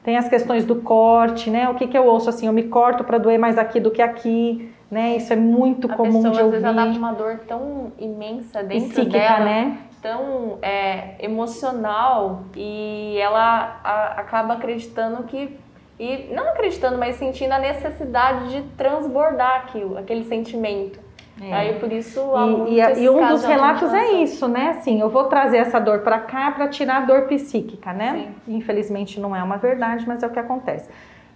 Tem 0.02 0.18
as 0.18 0.28
questões 0.28 0.66
do 0.66 0.76
corte, 0.76 1.48
né? 1.48 1.70
O 1.70 1.74
que, 1.74 1.86
que 1.86 1.96
eu 1.96 2.04
ouço 2.04 2.28
assim, 2.28 2.46
eu 2.46 2.52
me 2.52 2.64
corto 2.64 3.02
para 3.02 3.16
doer 3.16 3.38
mais 3.38 3.56
aqui 3.56 3.80
do 3.80 3.90
que 3.90 4.02
aqui, 4.02 4.70
né? 4.90 5.16
Isso 5.16 5.32
é 5.32 5.36
muito 5.36 5.90
a 5.90 5.94
comum 5.94 6.22
pessoa, 6.22 6.34
de 6.34 6.42
ouvir. 6.42 6.56
Às 6.56 6.62
vezes 6.62 6.64
ela 6.64 6.86
tá 6.86 6.92
com 6.92 6.98
uma 6.98 7.12
dor 7.14 7.40
tão 7.48 7.92
imensa 7.98 8.62
dentro 8.62 8.90
Psíquica, 8.90 9.18
dela, 9.18 9.40
né? 9.42 9.78
Tão 10.04 10.58
é, 10.60 11.14
emocional 11.18 12.44
e 12.54 13.16
ela 13.18 13.80
a, 13.82 14.20
acaba 14.20 14.52
acreditando 14.52 15.22
que 15.22 15.58
e 15.98 16.28
não 16.34 16.50
acreditando, 16.50 16.98
mas 16.98 17.16
sentindo 17.16 17.52
a 17.52 17.58
necessidade 17.58 18.50
de 18.50 18.62
transbordar 18.76 19.62
aquilo, 19.62 19.96
aquele 19.96 20.24
sentimento. 20.24 20.98
É. 21.40 21.52
Aí 21.52 21.78
por 21.78 21.90
isso 21.90 22.20
e, 22.68 22.80
e, 22.80 23.04
e 23.04 23.08
um 23.08 23.26
dos 23.28 23.44
relatos 23.44 23.94
é 23.94 24.12
isso, 24.12 24.46
né? 24.46 24.70
Assim, 24.70 25.00
eu 25.00 25.08
vou 25.08 25.24
trazer 25.24 25.56
essa 25.56 25.80
dor 25.80 26.00
para 26.00 26.18
cá 26.18 26.50
para 26.50 26.68
tirar 26.68 26.98
a 26.98 27.00
dor 27.06 27.22
psíquica, 27.22 27.92
né? 27.92 28.28
Sim. 28.46 28.56
Infelizmente 28.56 29.18
não 29.18 29.34
é 29.34 29.42
uma 29.42 29.56
verdade, 29.56 30.06
mas 30.06 30.22
é 30.22 30.26
o 30.26 30.30
que 30.30 30.38
acontece. 30.38 30.88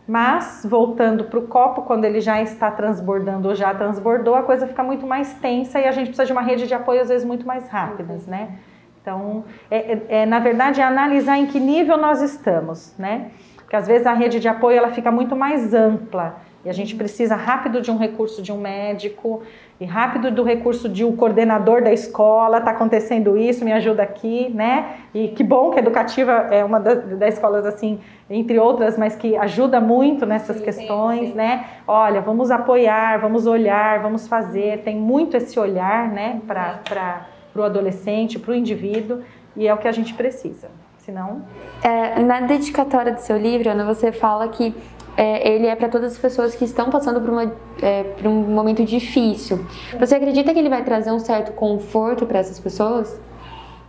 Mas 0.08 0.64
voltando 0.64 1.24
para 1.24 1.38
o 1.38 1.46
copo, 1.46 1.82
quando 1.82 2.06
ele 2.06 2.22
já 2.22 2.40
está 2.40 2.70
transbordando 2.70 3.46
ou 3.46 3.54
já 3.54 3.74
transbordou, 3.74 4.34
a 4.34 4.42
coisa 4.42 4.66
fica 4.66 4.82
muito 4.82 5.06
mais 5.06 5.34
tensa 5.34 5.78
e 5.78 5.84
a 5.84 5.92
gente 5.92 6.06
precisa 6.06 6.24
de 6.24 6.32
uma 6.32 6.40
rede 6.40 6.66
de 6.66 6.72
apoio 6.72 7.02
às 7.02 7.10
vezes 7.10 7.26
muito 7.26 7.46
mais 7.46 7.68
rápidas, 7.68 8.26
né? 8.26 8.56
Então, 9.02 9.44
é, 9.70 9.76
é, 9.76 10.06
é, 10.08 10.26
na 10.26 10.38
verdade, 10.38 10.80
é 10.80 10.84
analisar 10.84 11.36
em 11.36 11.44
que 11.44 11.60
nível 11.60 11.98
nós 11.98 12.22
estamos, 12.22 12.94
né? 12.98 13.32
Porque 13.56 13.76
às 13.76 13.86
vezes 13.86 14.06
a 14.06 14.14
rede 14.14 14.40
de 14.40 14.48
apoio 14.48 14.78
ela 14.78 14.90
fica 14.92 15.12
muito 15.12 15.36
mais 15.36 15.74
ampla 15.74 16.36
E 16.64 16.70
a 16.70 16.72
gente 16.72 16.96
precisa 16.96 17.36
rápido 17.36 17.82
de 17.82 17.90
um 17.90 17.98
recurso 17.98 18.40
de 18.40 18.50
um 18.50 18.58
médico 18.58 19.42
e 19.80 19.84
rápido 19.84 20.30
do 20.32 20.42
recurso 20.42 20.88
de 20.88 21.04
um 21.04 21.14
coordenador 21.14 21.82
da 21.82 21.92
escola, 21.92 22.58
está 22.58 22.72
acontecendo 22.72 23.36
isso, 23.36 23.64
me 23.64 23.72
ajuda 23.72 24.02
aqui, 24.02 24.48
né? 24.52 24.96
E 25.14 25.28
que 25.28 25.44
bom 25.44 25.70
que 25.70 25.78
a 25.78 25.82
educativa 25.82 26.32
é 26.50 26.64
uma 26.64 26.80
das, 26.80 27.04
das 27.16 27.34
escolas 27.34 27.64
assim, 27.64 28.00
entre 28.28 28.58
outras, 28.58 28.98
mas 28.98 29.14
que 29.14 29.36
ajuda 29.36 29.80
muito 29.80 30.26
nessas 30.26 30.56
sim, 30.56 30.64
questões, 30.64 31.20
sim, 31.20 31.26
sim. 31.28 31.34
né? 31.34 31.64
Olha, 31.86 32.20
vamos 32.20 32.50
apoiar, 32.50 33.20
vamos 33.20 33.46
olhar, 33.46 34.00
vamos 34.00 34.26
fazer. 34.26 34.82
Tem 34.82 34.96
muito 34.96 35.36
esse 35.36 35.58
olhar, 35.60 36.08
né, 36.08 36.40
para 36.46 37.26
o 37.54 37.62
adolescente, 37.62 38.36
para 38.36 38.50
o 38.50 38.54
indivíduo, 38.54 39.20
e 39.56 39.68
é 39.68 39.72
o 39.72 39.78
que 39.78 39.86
a 39.86 39.92
gente 39.92 40.12
precisa. 40.14 40.68
Senão. 40.98 41.42
É, 41.82 42.20
na 42.20 42.40
dedicatória 42.40 43.12
do 43.12 43.20
seu 43.20 43.38
livro, 43.38 43.70
Ana, 43.70 43.84
você 43.84 44.12
fala 44.12 44.48
que 44.48 44.74
é, 45.18 45.48
ele 45.48 45.66
é 45.66 45.74
para 45.74 45.88
todas 45.88 46.12
as 46.12 46.18
pessoas 46.18 46.54
que 46.54 46.64
estão 46.64 46.90
passando 46.90 47.20
por, 47.20 47.30
uma, 47.30 47.52
é, 47.82 48.04
por, 48.04 48.28
um 48.28 48.34
momento 48.34 48.84
difícil. 48.84 49.66
Você 49.98 50.14
acredita 50.14 50.52
que 50.52 50.60
ele 50.60 50.68
vai 50.68 50.84
trazer 50.84 51.10
um 51.10 51.18
certo 51.18 51.52
conforto 51.54 52.24
para 52.24 52.38
essas 52.38 52.60
pessoas? 52.60 53.20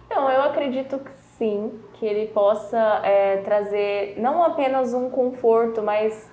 Não, 0.10 0.28
eu 0.32 0.42
acredito 0.42 0.98
que 0.98 1.12
sim, 1.38 1.72
que 1.94 2.06
ele 2.08 2.26
possa 2.30 3.02
é, 3.04 3.38
trazer 3.38 4.16
não 4.18 4.44
apenas 4.44 4.96
um 4.96 5.08
conforto, 5.12 5.84
mas, 5.84 6.28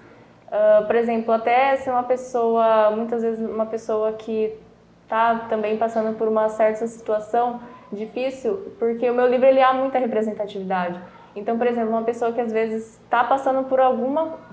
uh, 0.46 0.86
por 0.86 0.96
exemplo, 0.96 1.30
até 1.30 1.76
ser 1.76 1.90
uma 1.90 2.04
pessoa, 2.04 2.90
muitas 2.90 3.20
vezes 3.20 3.46
uma 3.46 3.66
pessoa 3.66 4.14
que 4.14 4.58
está 5.02 5.40
também 5.50 5.76
passando 5.76 6.16
por 6.16 6.26
uma 6.26 6.48
certa 6.48 6.86
situação 6.86 7.60
difícil, 7.92 8.72
porque 8.78 9.10
o 9.10 9.14
meu 9.14 9.26
livro 9.26 9.44
ele 9.44 9.60
há 9.60 9.74
muita 9.74 9.98
representatividade. 9.98 10.98
Então, 11.36 11.58
por 11.58 11.66
exemplo, 11.66 11.90
uma 11.90 12.02
pessoa 12.02 12.32
que 12.32 12.40
às 12.40 12.50
vezes 12.50 12.98
está 13.04 13.22
passando 13.22 13.68
por 13.68 13.78
alguma 13.78 14.45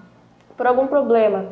por 0.64 0.68
algum 0.68 0.88
problema. 0.88 1.48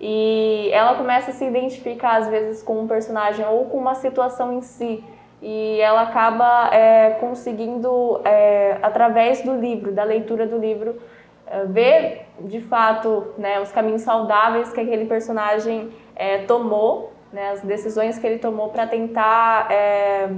E 0.00 0.70
ela 0.72 0.94
começa 0.94 1.30
a 1.30 1.34
se 1.34 1.44
identificar, 1.44 2.16
às 2.16 2.28
vezes, 2.28 2.62
com 2.62 2.80
um 2.80 2.88
personagem 2.88 3.44
ou 3.44 3.66
com 3.66 3.76
uma 3.76 3.94
situação 3.94 4.54
em 4.54 4.62
si. 4.62 5.04
E 5.42 5.78
ela 5.82 6.00
acaba 6.00 6.70
é, 6.72 7.10
conseguindo, 7.20 8.22
é, 8.24 8.78
através 8.82 9.42
do 9.42 9.54
livro, 9.54 9.92
da 9.92 10.02
leitura 10.02 10.46
do 10.46 10.56
livro, 10.56 10.96
é, 11.46 11.66
ver 11.66 12.26
de 12.40 12.62
fato 12.62 13.34
né, 13.36 13.60
os 13.60 13.70
caminhos 13.70 14.00
saudáveis 14.00 14.72
que 14.72 14.80
aquele 14.80 15.04
personagem 15.04 15.90
é, 16.16 16.38
tomou, 16.38 17.12
né, 17.30 17.50
as 17.50 17.60
decisões 17.60 18.18
que 18.18 18.26
ele 18.26 18.38
tomou 18.38 18.70
para 18.70 18.86
tentar, 18.86 19.70
é, 19.70 20.30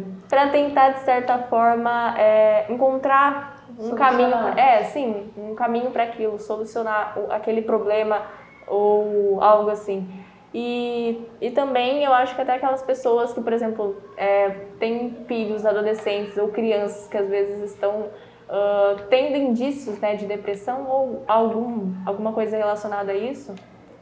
tentar 0.50 0.88
de 0.90 1.00
certa 1.00 1.38
forma 1.38 2.18
é, 2.18 2.66
encontrar 2.68 3.55
um 3.78 3.94
caminho, 3.94 4.36
é, 4.56 4.84
sim, 4.84 5.30
um 5.36 5.54
caminho 5.54 5.90
para 5.90 6.04
aquilo, 6.04 6.38
solucionar 6.38 7.16
aquele 7.30 7.62
problema 7.62 8.22
ou 8.66 9.42
algo 9.42 9.70
assim. 9.70 10.08
E, 10.54 11.28
e 11.40 11.50
também 11.50 12.02
eu 12.02 12.12
acho 12.12 12.34
que 12.34 12.40
até 12.40 12.54
aquelas 12.54 12.82
pessoas 12.82 13.32
que, 13.32 13.40
por 13.40 13.52
exemplo, 13.52 13.96
é, 14.16 14.48
têm 14.78 15.14
filhos, 15.26 15.66
adolescentes 15.66 16.36
ou 16.38 16.48
crianças 16.48 17.06
que 17.08 17.16
às 17.16 17.28
vezes 17.28 17.72
estão 17.72 18.06
uh, 18.48 19.02
tendo 19.10 19.36
indícios 19.36 19.98
né, 19.98 20.14
de 20.14 20.26
depressão 20.26 20.86
ou 20.88 21.24
algum, 21.26 21.92
alguma 22.06 22.32
coisa 22.32 22.56
relacionada 22.56 23.12
a 23.12 23.14
isso, 23.14 23.54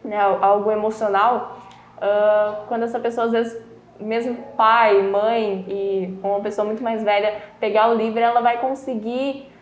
né, 0.04 0.16
algo 0.16 0.70
emocional, 0.70 1.58
uh, 1.96 2.66
quando 2.68 2.84
essa 2.84 3.00
pessoa 3.00 3.26
às 3.26 3.32
vezes 3.32 3.60
mesmo 3.98 4.36
pai, 4.56 5.02
mãe 5.02 5.64
e 5.68 6.18
uma 6.22 6.40
pessoa 6.40 6.64
muito 6.64 6.82
mais 6.82 7.02
velha 7.02 7.42
pegar 7.60 7.88
o 7.88 7.94
livro, 7.94 8.20
ela 8.20 8.40
vai 8.40 8.60
conseguir 8.60 9.52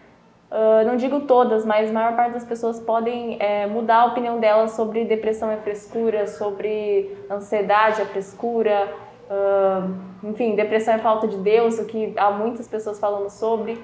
Uh, 0.53 0.87
não 0.87 0.97
digo 0.97 1.21
todas, 1.21 1.65
mas 1.65 1.89
a 1.89 1.93
maior 1.95 2.15
parte 2.15 2.35
das 2.35 2.45
pessoas 2.45 2.79
podem 2.79 3.39
é, 3.41 3.67
mudar 3.67 4.03
a 4.03 4.05
opinião 4.05 4.39
delas 4.39 4.73
sobre 4.73 5.03
depressão 5.07 5.51
é 5.51 5.57
frescura, 5.57 6.27
sobre 6.27 7.17
ansiedade 7.31 8.03
é 8.03 8.05
frescura, 8.05 8.93
uh, 9.31 10.29
enfim, 10.29 10.55
depressão 10.55 10.93
é 10.93 10.99
falta 10.99 11.27
de 11.27 11.39
Deus, 11.39 11.79
o 11.79 11.87
que 11.87 12.13
há 12.19 12.31
muitas 12.31 12.69
pessoas 12.69 13.01
falando 13.01 13.31
sobre. 13.31 13.83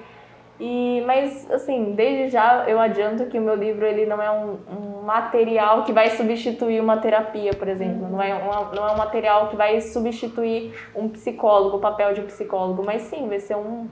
E, 0.59 1.01
mas, 1.07 1.49
assim, 1.49 1.93
desde 1.93 2.29
já 2.29 2.65
eu 2.67 2.79
adianto 2.79 3.25
que 3.25 3.39
o 3.39 3.41
meu 3.41 3.55
livro 3.55 3.83
ele 3.83 4.05
não 4.05 4.21
é 4.21 4.29
um, 4.29 4.59
um 4.69 5.01
material 5.03 5.85
que 5.85 5.91
vai 5.91 6.11
substituir 6.11 6.79
uma 6.79 6.97
terapia, 6.97 7.51
por 7.51 7.67
exemplo. 7.67 8.07
Não 8.07 8.21
é, 8.21 8.31
uma, 8.35 8.71
não 8.75 8.87
é 8.87 8.91
um 8.91 8.97
material 8.97 9.47
que 9.47 9.55
vai 9.55 9.81
substituir 9.81 10.71
um 10.95 11.09
psicólogo, 11.09 11.77
o 11.77 11.79
papel 11.79 12.13
de 12.13 12.21
um 12.21 12.25
psicólogo, 12.25 12.83
mas 12.85 13.03
sim, 13.03 13.27
vai 13.27 13.39
ser 13.39 13.55
um, 13.55 13.87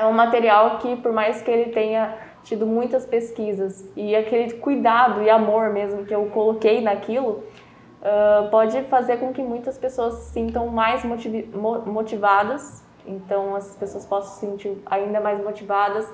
é 0.00 0.06
um 0.06 0.12
material 0.12 0.78
que, 0.78 0.96
por 0.96 1.12
mais 1.12 1.42
que 1.42 1.50
ele 1.50 1.70
tenha 1.70 2.16
tido 2.42 2.66
muitas 2.66 3.04
pesquisas 3.04 3.90
e 3.96 4.14
aquele 4.14 4.54
cuidado 4.54 5.22
e 5.22 5.28
amor 5.28 5.70
mesmo 5.70 6.04
que 6.04 6.14
eu 6.14 6.26
coloquei 6.26 6.80
naquilo, 6.80 7.44
uh, 8.00 8.48
pode 8.50 8.80
fazer 8.84 9.18
com 9.18 9.32
que 9.32 9.42
muitas 9.42 9.76
pessoas 9.76 10.14
se 10.14 10.32
sintam 10.32 10.68
mais 10.68 11.02
motivadas, 11.04 12.84
então 13.06 13.54
as 13.54 13.74
pessoas 13.76 14.06
possam 14.06 14.34
se 14.34 14.40
sentir 14.40 14.82
ainda 14.86 15.20
mais 15.20 15.42
motivadas, 15.42 16.08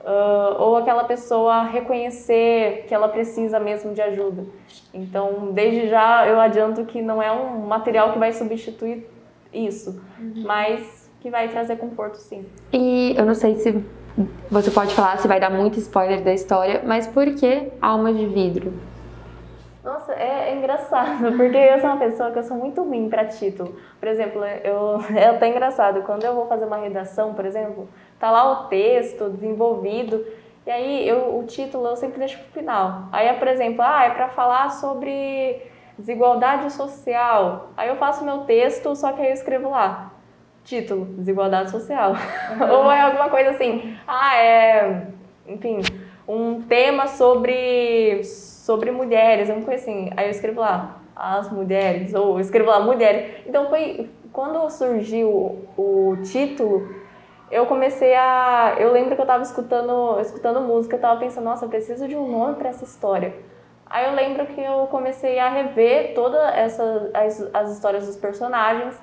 uh, 0.00 0.60
ou 0.62 0.76
aquela 0.76 1.04
pessoa 1.04 1.64
reconhecer 1.64 2.84
que 2.86 2.94
ela 2.94 3.08
precisa 3.08 3.58
mesmo 3.58 3.92
de 3.92 4.00
ajuda. 4.00 4.44
Então, 4.94 5.50
desde 5.52 5.88
já 5.88 6.26
eu 6.26 6.40
adianto 6.40 6.84
que 6.84 7.02
não 7.02 7.22
é 7.22 7.30
um 7.30 7.66
material 7.66 8.12
que 8.12 8.18
vai 8.18 8.32
substituir 8.32 9.06
isso, 9.52 10.02
uhum. 10.18 10.44
mas 10.46 11.05
que 11.26 11.30
vai 11.30 11.48
trazer 11.48 11.76
conforto, 11.76 12.18
sim. 12.18 12.46
E 12.72 13.12
eu 13.18 13.26
não 13.26 13.34
sei 13.34 13.56
se 13.56 13.84
você 14.48 14.70
pode 14.70 14.94
falar 14.94 15.18
se 15.18 15.26
vai 15.26 15.40
dar 15.40 15.50
muito 15.50 15.76
spoiler 15.80 16.22
da 16.22 16.32
história, 16.32 16.82
mas 16.86 17.08
por 17.08 17.26
que 17.34 17.72
Alma 17.82 18.12
de 18.12 18.26
Vidro? 18.26 18.72
Nossa, 19.82 20.12
é, 20.12 20.50
é, 20.50 20.56
engraçado, 20.56 21.36
porque 21.36 21.56
eu 21.56 21.80
sou 21.80 21.90
uma 21.90 21.98
pessoa 21.98 22.30
que 22.30 22.38
eu 22.38 22.44
sou 22.44 22.56
muito 22.56 22.80
ruim 22.80 23.08
para 23.08 23.24
título. 23.24 23.74
Por 23.98 24.08
exemplo, 24.08 24.44
eu, 24.44 25.00
é 25.16 25.26
até 25.26 25.48
engraçado, 25.48 26.02
quando 26.02 26.22
eu 26.22 26.32
vou 26.32 26.46
fazer 26.46 26.64
uma 26.64 26.76
redação, 26.76 27.34
por 27.34 27.44
exemplo, 27.44 27.88
tá 28.20 28.30
lá 28.30 28.48
o 28.52 28.68
texto 28.68 29.28
desenvolvido, 29.28 30.24
e 30.64 30.70
aí 30.70 31.08
eu, 31.08 31.36
o 31.38 31.44
título 31.44 31.88
eu 31.88 31.96
sempre 31.96 32.20
deixo 32.20 32.38
pro 32.38 32.60
final. 32.60 33.08
Aí, 33.10 33.32
por 33.32 33.48
exemplo, 33.48 33.82
ah, 33.82 34.04
é 34.04 34.10
para 34.10 34.28
falar 34.28 34.70
sobre 34.70 35.60
desigualdade 35.98 36.72
social. 36.72 37.70
Aí 37.76 37.88
eu 37.88 37.96
faço 37.96 38.24
meu 38.24 38.44
texto, 38.44 38.94
só 38.94 39.12
que 39.12 39.22
aí 39.22 39.28
eu 39.28 39.34
escrevo 39.34 39.70
lá 39.70 40.12
título, 40.66 41.04
desigualdade 41.04 41.70
social. 41.70 42.12
Uhum. 42.12 42.70
Ou 42.84 42.92
é 42.92 43.00
alguma 43.00 43.30
coisa 43.30 43.50
assim, 43.50 43.96
ah, 44.06 44.36
é, 44.36 45.06
enfim, 45.46 45.80
um 46.28 46.60
tema 46.62 47.06
sobre, 47.06 48.22
sobre 48.24 48.90
mulheres, 48.90 49.48
uma 49.48 49.62
coisa 49.62 49.80
assim. 49.80 50.10
Aí 50.16 50.26
eu 50.26 50.30
escrevo 50.30 50.60
lá, 50.60 50.98
as 51.14 51.50
mulheres, 51.50 52.12
ou 52.12 52.34
eu 52.34 52.40
escrevo 52.40 52.68
lá, 52.68 52.80
mulheres. 52.80 53.42
Então 53.46 53.68
foi, 53.68 54.10
quando 54.32 54.68
surgiu 54.68 55.66
o, 55.78 56.16
título, 56.24 56.94
eu 57.50 57.64
comecei 57.66 58.14
a. 58.14 58.74
Eu 58.78 58.92
lembro 58.92 59.14
que 59.14 59.20
eu 59.20 59.24
estava 59.24 59.42
escutando, 59.42 60.20
escutando 60.20 60.60
música, 60.60 60.96
eu 60.96 60.98
estava 60.98 61.18
pensando, 61.18 61.44
nossa, 61.44 61.64
eu 61.64 61.68
preciso 61.68 62.08
de 62.08 62.16
um 62.16 62.28
nome 62.28 62.56
para 62.56 62.70
essa 62.70 62.84
história. 62.84 63.32
Aí 63.88 64.04
eu 64.04 64.14
lembro 64.14 64.46
que 64.46 64.60
eu 64.60 64.88
comecei 64.88 65.38
a 65.38 65.48
rever 65.48 66.12
todas 66.12 66.40
essa, 66.56 67.10
as, 67.14 67.48
as 67.54 67.72
histórias 67.72 68.04
dos 68.04 68.16
personagens 68.16 69.00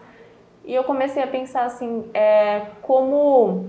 e 0.65 0.73
eu 0.73 0.83
comecei 0.83 1.21
a 1.21 1.27
pensar 1.27 1.65
assim, 1.65 2.09
é, 2.13 2.61
como 2.81 3.67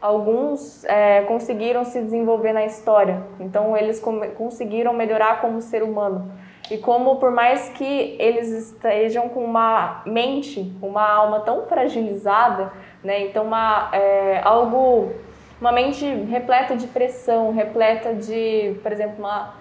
alguns 0.00 0.84
é, 0.84 1.22
conseguiram 1.22 1.82
se 1.82 2.00
desenvolver 2.02 2.52
na 2.52 2.66
história. 2.66 3.22
Então 3.40 3.74
eles 3.74 4.02
conseguiram 4.36 4.92
melhorar 4.92 5.40
como 5.40 5.62
ser 5.62 5.82
humano. 5.82 6.30
E 6.70 6.76
como 6.76 7.16
por 7.16 7.30
mais 7.30 7.70
que 7.70 8.16
eles 8.18 8.48
estejam 8.48 9.28
com 9.30 9.44
uma 9.44 10.02
mente, 10.04 10.72
uma 10.82 11.06
alma 11.06 11.40
tão 11.40 11.66
fragilizada, 11.66 12.70
né? 13.02 13.26
Então 13.26 13.44
uma, 13.44 13.90
é, 13.92 14.40
algo, 14.44 15.12
uma 15.60 15.72
mente 15.72 16.06
repleta 16.06 16.76
de 16.76 16.86
pressão, 16.86 17.52
repleta 17.52 18.14
de, 18.14 18.78
por 18.82 18.92
exemplo, 18.92 19.16
uma, 19.18 19.54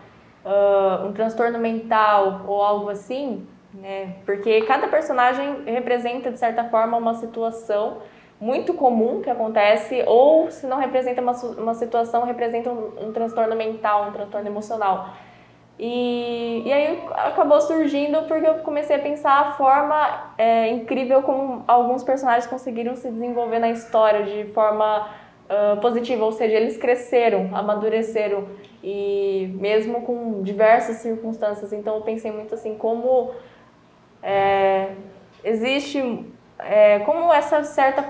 uh, 0.45 1.07
um 1.07 1.13
transtorno 1.13 1.59
mental 1.59 2.41
ou 2.47 2.61
algo 2.61 2.89
assim, 2.89 3.47
né? 3.73 4.15
Porque 4.25 4.61
cada 4.61 4.87
personagem 4.87 5.63
representa 5.65 6.31
de 6.31 6.39
certa 6.39 6.63
forma 6.65 6.97
uma 6.97 7.15
situação 7.15 7.97
muito 8.39 8.73
comum 8.73 9.21
que 9.21 9.29
acontece, 9.29 10.03
ou 10.05 10.51
se 10.51 10.67
não 10.67 10.77
representa 10.77 11.21
uma, 11.21 11.31
uma 11.31 11.73
situação, 11.73 12.25
representa 12.25 12.69
um, 12.69 13.07
um 13.07 13.13
transtorno 13.13 13.55
mental, 13.55 14.09
um 14.09 14.11
transtorno 14.11 14.47
emocional. 14.47 15.13
E, 15.79 16.61
e 16.65 16.71
aí 16.71 17.03
acabou 17.15 17.59
surgindo 17.59 18.23
porque 18.23 18.47
eu 18.47 18.55
comecei 18.55 18.95
a 18.95 18.99
pensar 18.99 19.39
a 19.39 19.51
forma 19.53 20.33
é, 20.37 20.69
incrível 20.69 21.23
como 21.23 21.63
alguns 21.67 22.03
personagens 22.03 22.45
conseguiram 22.45 22.95
se 22.95 23.09
desenvolver 23.09 23.59
na 23.59 23.71
história 23.71 24.23
de 24.23 24.51
forma 24.51 25.09
uh, 25.49 25.81
positiva, 25.81 26.23
ou 26.23 26.31
seja, 26.31 26.55
eles 26.55 26.77
cresceram, 26.77 27.49
amadureceram 27.53 28.45
e 28.83 29.49
mesmo 29.59 30.01
com 30.01 30.43
diversas 30.43 30.97
circunstâncias. 30.97 31.73
Então 31.73 31.95
eu 31.95 32.01
pensei 32.01 32.31
muito 32.31 32.53
assim 32.53 32.75
como 32.75 33.31
é, 34.23 34.89
existe 35.43 36.25
é, 36.59 36.99
como 36.99 37.31
essa 37.33 37.63
certa 37.63 38.03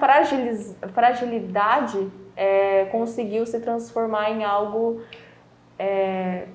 fragilidade 0.93 2.07
é, 2.35 2.85
conseguiu 2.85 3.45
se 3.45 3.59
transformar 3.59 4.29
em 4.31 4.43
algo 4.43 5.01
é, 5.77 6.45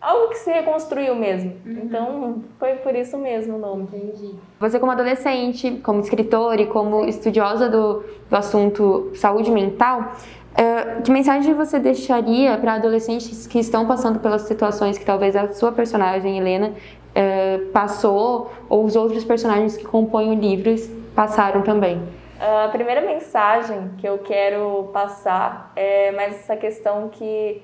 algo 0.00 0.28
que 0.28 0.36
se 0.36 0.52
reconstruiu 0.52 1.14
mesmo. 1.14 1.56
Uhum. 1.64 1.80
Então, 1.82 2.44
foi 2.58 2.74
por 2.74 2.94
isso 2.94 3.16
mesmo 3.16 3.56
o 3.56 3.58
nome. 3.58 3.84
Entendi. 3.84 4.34
Você, 4.60 4.78
como 4.78 4.92
adolescente, 4.92 5.80
como 5.82 6.00
escritor 6.00 6.60
e 6.60 6.66
como 6.66 7.06
estudiosa 7.06 7.70
do, 7.70 8.04
do 8.28 8.36
assunto 8.36 9.10
saúde 9.14 9.50
mental, 9.50 10.12
uh, 10.52 11.02
que 11.02 11.10
mensagem 11.10 11.54
você 11.54 11.78
deixaria 11.78 12.56
para 12.58 12.74
adolescentes 12.74 13.46
que 13.46 13.58
estão 13.58 13.86
passando 13.86 14.20
pelas 14.20 14.42
situações 14.42 14.98
que 14.98 15.06
talvez 15.06 15.34
a 15.34 15.48
sua 15.54 15.72
personagem, 15.72 16.36
Helena, 16.36 16.74
uh, 17.14 17.66
passou, 17.70 18.52
ou 18.68 18.84
os 18.84 18.96
outros 18.96 19.24
personagens 19.24 19.76
que 19.76 19.84
compõem 19.84 20.30
o 20.30 20.40
livro 20.40 20.74
passaram 21.14 21.62
também? 21.62 22.02
A 22.40 22.68
primeira 22.68 23.00
mensagem 23.00 23.92
que 23.98 24.06
eu 24.06 24.18
quero 24.18 24.90
passar 24.92 25.72
é 25.76 26.10
mais 26.12 26.34
essa 26.34 26.56
questão 26.56 27.08
que 27.08 27.62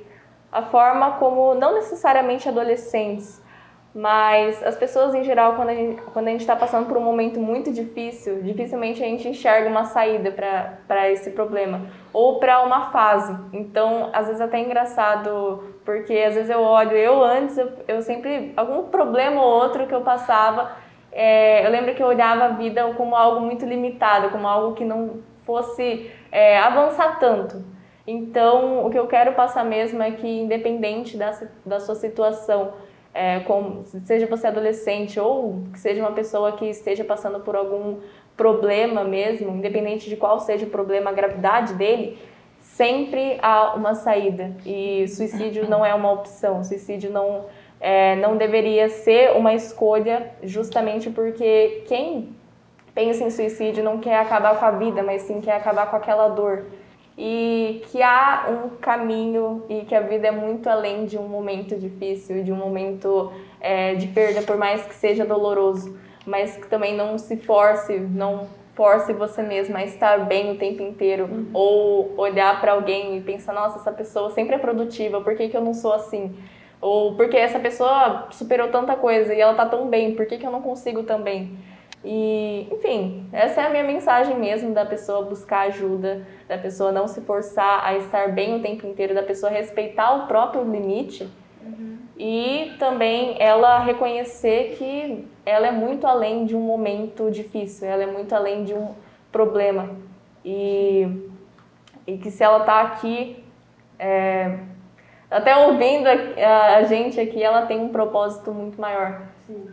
a 0.51 0.63
forma 0.63 1.13
como, 1.13 1.55
não 1.55 1.75
necessariamente 1.75 2.49
adolescentes, 2.49 3.43
mas 3.95 4.63
as 4.63 4.77
pessoas 4.77 5.15
em 5.15 5.25
geral, 5.25 5.55
quando 5.55 5.71
a 5.71 5.75
gente 5.75 6.01
quando 6.03 6.29
a 6.29 6.33
está 6.33 6.55
passando 6.55 6.87
por 6.87 6.97
um 6.97 7.01
momento 7.01 7.41
muito 7.41 7.73
difícil, 7.73 8.43
dificilmente 8.43 9.03
a 9.03 9.07
gente 9.07 9.29
enxerga 9.29 9.69
uma 9.69 9.85
saída 9.85 10.31
para 10.87 11.11
esse 11.11 11.31
problema 11.31 11.87
ou 12.13 12.39
para 12.39 12.63
uma 12.63 12.91
fase. 12.93 13.37
Então, 13.53 14.11
às 14.13 14.27
vezes 14.27 14.41
até 14.41 14.59
é 14.59 14.61
engraçado, 14.61 15.75
porque 15.85 16.13
às 16.15 16.35
vezes 16.35 16.51
eu 16.51 16.61
olho, 16.61 16.93
eu 16.93 17.23
antes, 17.23 17.59
eu, 17.59 17.73
eu 17.89 18.03
sempre, 18.03 18.53
algum 18.57 18.85
problema 18.85 19.43
ou 19.43 19.49
outro 19.49 19.87
que 19.87 19.95
eu 19.95 20.03
passava, 20.03 20.71
é, 21.11 21.67
eu 21.67 21.71
lembro 21.71 21.95
que 21.95 22.03
eu 22.03 22.07
olhava 22.07 22.45
a 22.45 22.49
vida 22.49 22.95
como 22.97 23.17
algo 23.17 23.41
muito 23.41 23.67
limitado, 23.67 24.31
como 24.31 24.47
algo 24.47 24.75
que 24.75 24.85
não 24.85 25.19
fosse 25.45 26.11
é, 26.31 26.59
avançar 26.59 27.19
tanto. 27.19 27.65
Então, 28.07 28.87
o 28.87 28.91
que 28.91 28.99
eu 28.99 29.07
quero 29.07 29.33
passar 29.33 29.65
mesmo 29.65 30.03
é 30.03 30.13
que, 30.13 30.27
independente 30.27 31.17
da, 31.17 31.33
da 31.67 31.81
sua 31.81 31.95
situação, 31.95 32.73
é, 33.13 33.41
como, 33.41 33.85
seja 34.05 34.27
você 34.27 34.47
adolescente 34.47 35.19
ou 35.19 35.65
que 35.73 35.79
seja 35.79 36.01
uma 36.01 36.13
pessoa 36.13 36.53
que 36.53 36.67
esteja 36.67 37.05
passando 37.05 37.41
por 37.41 37.57
algum 37.57 37.99
problema 38.37 39.05
mesmo, 39.05 39.51
independente 39.51 40.09
de 40.09 40.17
qual 40.17 40.41
seja 40.41 40.67
o 40.67 40.71
problema, 40.71 41.11
a 41.11 41.13
gravidade 41.13 41.75
dele, 41.75 42.19
sempre 42.61 43.39
há 43.43 43.75
uma 43.75 43.95
saída. 43.95 44.57
E 44.65 45.07
suicídio 45.09 45.69
não 45.69 45.85
é 45.85 45.93
uma 45.95 46.13
opção, 46.13 46.63
suicídio 46.65 47.11
não, 47.11 47.47
é, 47.81 48.17
não 48.17 48.37
deveria 48.37 48.89
ser 48.89 49.37
uma 49.37 49.53
escolha, 49.53 50.31
justamente 50.43 51.11
porque 51.11 51.85
quem 51.87 52.35
pensa 52.95 53.25
em 53.25 53.31
suicídio 53.31 53.85
não 53.85 53.99
quer 53.99 54.19
acabar 54.19 54.59
com 54.59 54.65
a 54.65 54.71
vida, 54.71 55.03
mas 55.03 55.23
sim 55.23 55.41
quer 55.41 55.57
acabar 55.57 55.91
com 55.91 55.97
aquela 55.97 56.29
dor 56.29 56.65
e 57.23 57.83
que 57.93 58.03
há 58.03 58.47
um 58.49 58.77
caminho 58.79 59.63
e 59.69 59.83
que 59.83 59.95
a 59.95 60.01
vida 60.01 60.29
é 60.29 60.31
muito 60.31 60.71
além 60.71 61.05
de 61.05 61.19
um 61.19 61.29
momento 61.29 61.77
difícil, 61.77 62.43
de 62.43 62.51
um 62.51 62.57
momento 62.57 63.31
é, 63.61 63.95
de 63.95 64.07
perda, 64.07 64.41
por 64.41 64.57
mais 64.57 64.87
que 64.87 64.95
seja 64.95 65.23
doloroso, 65.23 65.99
mas 66.25 66.57
que 66.57 66.67
também 66.67 66.97
não 66.97 67.19
se 67.19 67.37
force, 67.37 67.99
não 67.99 68.49
force 68.75 69.13
você 69.13 69.43
mesma 69.43 69.81
a 69.81 69.85
estar 69.85 70.25
bem 70.25 70.53
o 70.53 70.57
tempo 70.57 70.83
inteiro 70.83 71.25
uhum. 71.25 71.51
ou 71.53 72.15
olhar 72.17 72.59
para 72.59 72.73
alguém 72.73 73.19
e 73.19 73.21
pensar, 73.21 73.53
nossa, 73.53 73.79
essa 73.79 73.93
pessoa 73.93 74.31
sempre 74.31 74.55
é 74.55 74.59
produtiva, 74.59 75.21
por 75.21 75.37
que, 75.37 75.51
que 75.51 75.57
eu 75.57 75.61
não 75.61 75.75
sou 75.75 75.93
assim? 75.93 76.35
Ou 76.81 77.17
porque 77.17 77.37
essa 77.37 77.59
pessoa 77.59 78.29
superou 78.31 78.69
tanta 78.69 78.97
coisa 78.97 79.35
e 79.35 79.41
ela 79.43 79.53
tá 79.53 79.67
tão 79.67 79.89
bem, 79.89 80.15
por 80.15 80.25
que, 80.25 80.39
que 80.39 80.47
eu 80.47 80.51
não 80.51 80.63
consigo 80.63 81.03
também? 81.03 81.55
E, 82.03 82.67
enfim, 82.73 83.29
essa 83.31 83.61
é 83.61 83.67
a 83.67 83.71
minha 83.71 83.85
mensagem 83.85 84.39
mesmo 84.39 84.73
da 84.73 84.87
pessoa 84.87 85.23
buscar 85.23 85.67
ajuda, 85.67 86.27
da 86.49 86.57
pessoa 86.57 86.91
não 86.91 87.07
se 87.07 87.21
forçar 87.21 87.85
a 87.85 87.95
estar 87.97 88.33
bem 88.33 88.57
o 88.57 88.63
tempo 88.63 88.87
inteiro, 88.87 89.15
da 89.15 89.23
pessoa 89.23 89.53
respeitar 89.53 90.13
o 90.13 90.27
próprio 90.27 90.65
limite 90.65 91.29
uhum. 91.63 91.99
e 92.19 92.73
também 92.79 93.37
ela 93.39 93.81
reconhecer 93.81 94.77
que 94.79 95.29
ela 95.45 95.67
é 95.67 95.71
muito 95.71 96.07
além 96.07 96.47
de 96.47 96.57
um 96.57 96.61
momento 96.61 97.31
difícil, 97.31 97.87
ela 97.87 98.03
é 98.03 98.07
muito 98.07 98.35
além 98.35 98.65
de 98.65 98.73
um 98.73 98.95
problema 99.31 99.91
e, 100.45 101.07
e 102.07 102.17
que 102.17 102.31
se 102.31 102.43
ela 102.43 102.61
está 102.61 102.81
aqui, 102.81 103.45
é, 103.99 104.59
até 105.31 105.57
ouvindo 105.57 106.07
a, 106.09 106.77
a, 106.77 106.83
gente 106.85 107.21
aqui, 107.21 107.43
ela 107.43 107.67
tem 107.67 107.79
um 107.79 107.91
propósito 107.91 108.53
muito 108.53 108.81
maior. 108.81 109.23
Sim. 109.47 109.69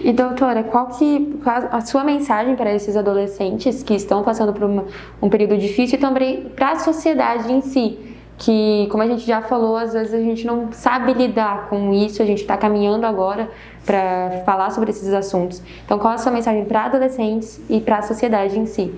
E 0.00 0.12
doutora, 0.12 0.64
qual 0.64 0.88
que 0.88 1.38
a 1.70 1.80
sua 1.80 2.04
mensagem 2.04 2.56
para 2.56 2.72
esses 2.72 2.96
adolescentes 2.96 3.82
que 3.82 3.94
estão 3.94 4.22
passando 4.22 4.52
por 4.52 4.64
uma, 4.64 4.84
um 5.22 5.28
período 5.28 5.56
difícil 5.56 5.98
e 5.98 6.00
também 6.00 6.48
para 6.50 6.72
a 6.72 6.76
sociedade 6.76 7.52
em 7.52 7.60
si? 7.60 7.98
Que, 8.36 8.88
como 8.90 9.02
a 9.04 9.06
gente 9.06 9.24
já 9.24 9.40
falou, 9.40 9.76
às 9.76 9.92
vezes 9.92 10.12
a 10.12 10.18
gente 10.18 10.44
não 10.44 10.72
sabe 10.72 11.12
lidar 11.12 11.68
com 11.68 11.92
isso, 11.92 12.20
a 12.20 12.26
gente 12.26 12.40
está 12.40 12.56
caminhando 12.56 13.06
agora 13.06 13.48
para 13.86 14.42
falar 14.44 14.70
sobre 14.70 14.90
esses 14.90 15.12
assuntos. 15.12 15.62
Então, 15.84 15.98
qual 16.00 16.14
a 16.14 16.18
sua 16.18 16.32
mensagem 16.32 16.64
para 16.64 16.86
adolescentes 16.86 17.60
e 17.70 17.80
para 17.80 17.98
a 17.98 18.02
sociedade 18.02 18.58
em 18.58 18.66
si? 18.66 18.92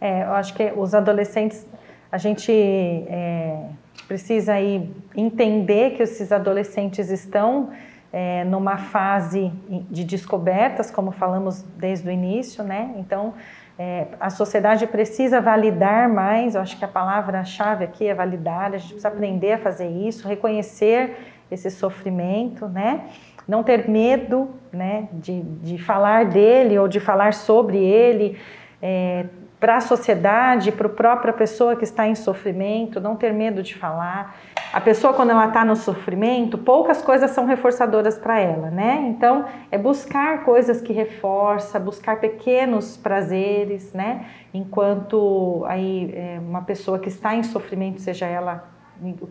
É, 0.00 0.22
eu 0.24 0.32
acho 0.32 0.54
que 0.54 0.72
os 0.74 0.94
adolescentes, 0.94 1.66
a 2.10 2.16
gente 2.16 2.50
é, 2.50 3.66
precisa 4.06 4.54
aí 4.54 4.90
entender 5.14 5.90
que 5.90 6.02
esses 6.02 6.32
adolescentes 6.32 7.10
estão 7.10 7.68
é, 8.12 8.44
numa 8.44 8.78
fase 8.78 9.52
de 9.90 10.04
descobertas, 10.04 10.90
como 10.90 11.10
falamos 11.10 11.62
desde 11.76 12.08
o 12.08 12.10
início, 12.10 12.64
né? 12.64 12.94
Então, 12.96 13.34
é, 13.78 14.08
a 14.18 14.30
sociedade 14.30 14.86
precisa 14.86 15.40
validar 15.40 16.08
mais, 16.08 16.54
eu 16.54 16.60
acho 16.60 16.76
que 16.76 16.84
a 16.84 16.88
palavra-chave 16.88 17.84
aqui 17.84 18.08
é 18.08 18.14
validar, 18.14 18.74
a 18.74 18.78
gente 18.78 18.88
precisa 18.88 19.08
aprender 19.08 19.52
a 19.52 19.58
fazer 19.58 19.88
isso, 19.88 20.26
reconhecer 20.26 21.16
esse 21.50 21.70
sofrimento, 21.70 22.66
né? 22.66 23.04
Não 23.46 23.62
ter 23.62 23.88
medo, 23.88 24.50
né, 24.72 25.08
de, 25.12 25.40
de 25.42 25.78
falar 25.78 26.26
dele 26.26 26.78
ou 26.78 26.86
de 26.86 27.00
falar 27.00 27.32
sobre 27.32 27.78
ele, 27.78 28.38
é, 28.82 29.26
para 29.60 29.76
a 29.76 29.80
sociedade, 29.80 30.70
para 30.70 30.86
a 30.86 30.90
própria 30.90 31.32
pessoa 31.32 31.74
que 31.74 31.82
está 31.82 32.06
em 32.06 32.14
sofrimento, 32.14 33.00
não 33.00 33.16
ter 33.16 33.32
medo 33.32 33.62
de 33.62 33.74
falar. 33.74 34.36
A 34.72 34.80
pessoa, 34.80 35.12
quando 35.12 35.30
ela 35.30 35.48
está 35.48 35.64
no 35.64 35.74
sofrimento, 35.74 36.56
poucas 36.56 37.02
coisas 37.02 37.30
são 37.32 37.44
reforçadoras 37.44 38.16
para 38.16 38.38
ela, 38.38 38.70
né? 38.70 39.06
Então, 39.08 39.46
é 39.70 39.78
buscar 39.78 40.44
coisas 40.44 40.80
que 40.80 40.92
reforça, 40.92 41.80
buscar 41.80 42.20
pequenos 42.20 42.96
prazeres, 42.96 43.92
né? 43.92 44.26
Enquanto 44.54 45.64
aí 45.66 46.12
é, 46.14 46.38
uma 46.40 46.62
pessoa 46.62 46.98
que 46.98 47.08
está 47.08 47.34
em 47.34 47.42
sofrimento, 47.42 48.00
seja 48.00 48.26
ela 48.26 48.68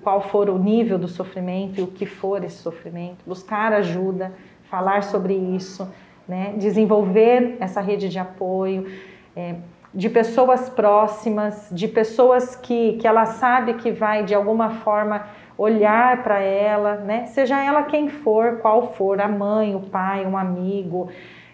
qual 0.01 0.21
for 0.21 0.49
o 0.49 0.57
nível 0.57 0.97
do 0.97 1.07
sofrimento 1.07 1.79
e 1.79 1.83
o 1.83 1.87
que 1.87 2.05
for 2.05 2.43
esse 2.43 2.57
sofrimento, 2.57 3.17
buscar 3.25 3.73
ajuda, 3.73 4.33
falar 4.69 5.03
sobre 5.03 5.33
isso, 5.33 5.87
né? 6.27 6.53
Desenvolver 6.57 7.57
essa 7.59 7.79
rede 7.79 8.09
de 8.09 8.19
apoio. 8.19 8.87
É, 9.35 9.55
de 9.93 10.09
pessoas 10.09 10.69
próximas, 10.69 11.69
de 11.71 11.87
pessoas 11.87 12.55
que, 12.55 12.93
que 12.93 13.07
ela 13.07 13.25
sabe 13.25 13.75
que 13.75 13.91
vai 13.91 14.23
de 14.23 14.35
alguma 14.35 14.69
forma 14.69 15.25
olhar 15.57 16.23
para 16.23 16.39
ela, 16.39 16.95
né? 16.97 17.25
Seja 17.27 17.63
ela 17.63 17.83
quem 17.83 18.09
for, 18.09 18.57
qual 18.59 18.93
for, 18.93 19.19
a 19.19 19.27
mãe, 19.27 19.75
o 19.75 19.79
pai, 19.79 20.25
um 20.25 20.37
amigo, 20.37 21.09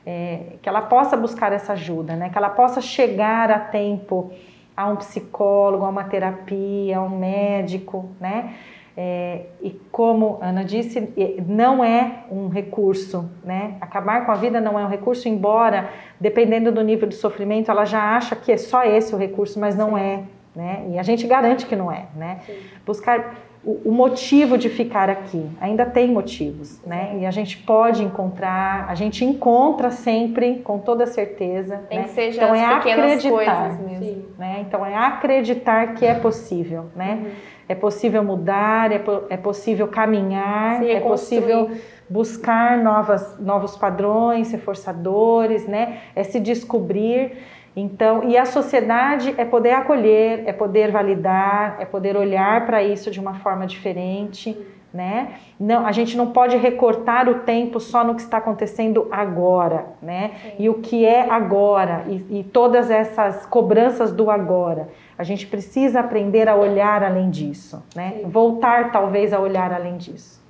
é, 0.05 0.57
que 0.61 0.67
ela 0.67 0.81
possa 0.81 1.15
buscar 1.15 1.53
essa 1.53 1.73
ajuda, 1.73 2.15
né? 2.15 2.29
Que 2.29 2.37
ela 2.37 2.49
possa 2.49 2.81
chegar 2.81 3.49
a 3.49 3.59
tempo 3.59 4.31
a 4.75 4.87
um 4.87 4.95
psicólogo, 4.97 5.85
a 5.85 5.89
uma 5.89 6.03
terapia, 6.03 6.97
a 6.97 7.01
um 7.01 7.17
médico, 7.17 8.09
né? 8.19 8.55
É, 8.95 9.45
e 9.61 9.71
como 9.91 10.37
Ana 10.39 10.63
disse, 10.63 11.11
não 11.47 11.83
é 11.83 12.25
um 12.31 12.47
recurso, 12.47 13.29
né? 13.43 13.75
Acabar 13.81 14.25
com 14.25 14.31
a 14.31 14.35
vida 14.35 14.61
não 14.61 14.79
é 14.79 14.85
um 14.85 14.87
recurso, 14.87 15.27
embora, 15.27 15.89
dependendo 16.19 16.71
do 16.71 16.83
nível 16.83 17.07
de 17.07 17.15
sofrimento, 17.15 17.71
ela 17.71 17.85
já 17.85 18.15
acha 18.15 18.35
que 18.35 18.51
é 18.51 18.57
só 18.57 18.83
esse 18.83 19.15
o 19.15 19.17
recurso, 19.17 19.59
mas 19.59 19.75
não 19.75 19.95
Sim. 19.95 19.99
é, 19.99 20.19
né? 20.55 20.85
E 20.91 20.99
a 20.99 21.03
gente 21.03 21.25
garante 21.25 21.65
que 21.65 21.75
não 21.75 21.91
é, 21.91 22.05
né? 22.15 22.39
Sim. 22.45 22.55
Buscar 22.85 23.35
o, 23.65 23.89
o, 23.89 23.91
motivo 23.91 24.59
de 24.59 24.69
ficar 24.69 25.09
aqui, 25.09 25.49
ainda 25.59 25.85
tem 25.87 26.11
motivos, 26.11 26.79
né? 26.85 27.17
E 27.19 27.25
a 27.25 27.31
gente 27.31 27.57
pode 27.57 28.03
encontrar, 28.03 28.85
a 28.87 28.93
gente 28.93 29.25
encontra 29.25 29.89
sempre, 29.89 30.59
com 30.59 30.77
toda 30.77 31.07
certeza. 31.07 31.77
Tem 31.89 31.99
né? 31.99 32.03
que 32.03 32.09
ser 32.11 32.29
então 32.31 32.53
é 32.53 32.63
acreditar, 32.63 33.79
mesmo. 33.81 34.25
Né? 34.37 34.63
Então 34.67 34.85
é 34.85 34.95
acreditar 34.95 35.95
que 35.95 36.05
é 36.05 36.13
possível, 36.13 36.91
né? 36.95 37.21
Uhum 37.23 37.53
é 37.67 37.75
possível 37.75 38.23
mudar, 38.23 38.91
é, 38.91 39.01
é 39.29 39.37
possível 39.37 39.87
caminhar, 39.87 40.79
Sim, 40.79 40.87
é, 40.87 40.93
é 40.93 40.99
possível 40.99 41.71
buscar 42.09 42.77
novas, 42.77 43.39
novos 43.39 43.75
padrões, 43.75 44.51
reforçadores, 44.51 45.67
né? 45.67 45.99
É 46.15 46.23
se 46.23 46.39
descobrir. 46.39 47.37
Então, 47.75 48.23
e 48.29 48.37
a 48.37 48.45
sociedade 48.45 49.33
é 49.37 49.45
poder 49.45 49.71
acolher, 49.71 50.43
é 50.45 50.53
poder 50.53 50.91
validar, 50.91 51.77
é 51.79 51.85
poder 51.85 52.15
olhar 52.15 52.65
para 52.65 52.83
isso 52.83 53.09
de 53.09 53.19
uma 53.19 53.35
forma 53.35 53.65
diferente, 53.65 54.55
né? 54.93 55.35
Não, 55.59 55.85
a 55.87 55.91
gente 55.91 56.15
não 56.15 56.27
pode 56.27 56.55
recortar 56.55 57.27
o 57.27 57.39
tempo 57.39 57.79
só 57.79 58.03
no 58.03 58.13
que 58.13 58.21
está 58.21 58.37
acontecendo 58.37 59.07
agora, 59.11 59.85
né? 60.01 60.31
Sim. 60.41 60.51
E 60.59 60.69
o 60.69 60.75
que 60.75 61.03
é 61.03 61.29
agora 61.29 62.03
e, 62.07 62.39
e 62.39 62.43
todas 62.43 62.91
essas 62.91 63.45
cobranças 63.45 64.11
do 64.11 64.29
agora. 64.29 64.89
A 65.17 65.23
gente 65.23 65.47
precisa 65.47 65.99
aprender 65.99 66.47
a 66.47 66.55
olhar 66.55 67.03
além 67.03 67.29
disso, 67.29 67.83
né? 67.95 68.15
Sim. 68.17 68.29
Voltar 68.29 68.91
talvez 68.91 69.33
a 69.33 69.39
olhar 69.39 69.73
além 69.73 69.97
disso. 69.97 70.41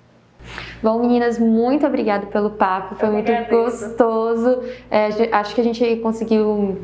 Bom, 0.81 0.99
meninas, 0.99 1.39
muito 1.39 1.87
obrigada 1.87 2.25
pelo 2.25 2.49
papo, 2.49 2.95
foi 2.95 3.09
muito 3.09 3.31
agradeço. 3.31 3.87
gostoso. 3.87 4.61
É, 4.91 5.07
acho 5.31 5.55
que 5.55 5.61
a 5.61 5.63
gente 5.63 5.95
conseguiu 5.97 6.81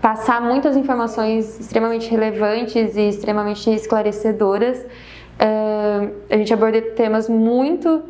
passar 0.00 0.40
muitas 0.40 0.76
informações 0.76 1.60
extremamente 1.60 2.10
relevantes 2.10 2.96
e 2.96 3.08
extremamente 3.08 3.70
esclarecedoras. 3.70 4.84
Uh, 5.34 6.12
a 6.30 6.36
gente 6.36 6.52
abordou 6.52 6.80
temas 6.92 7.28
muito 7.28 8.02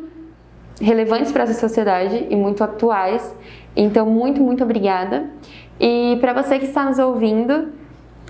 relevantes 0.79 1.31
para 1.31 1.43
essa 1.43 1.53
sociedade 1.53 2.27
e 2.29 2.35
muito 2.35 2.63
atuais. 2.63 3.35
Então, 3.75 4.05
muito, 4.05 4.41
muito 4.41 4.63
obrigada. 4.63 5.29
E 5.79 6.17
para 6.21 6.33
você 6.33 6.59
que 6.59 6.65
está 6.65 6.85
nos 6.85 6.99
ouvindo, 6.99 7.69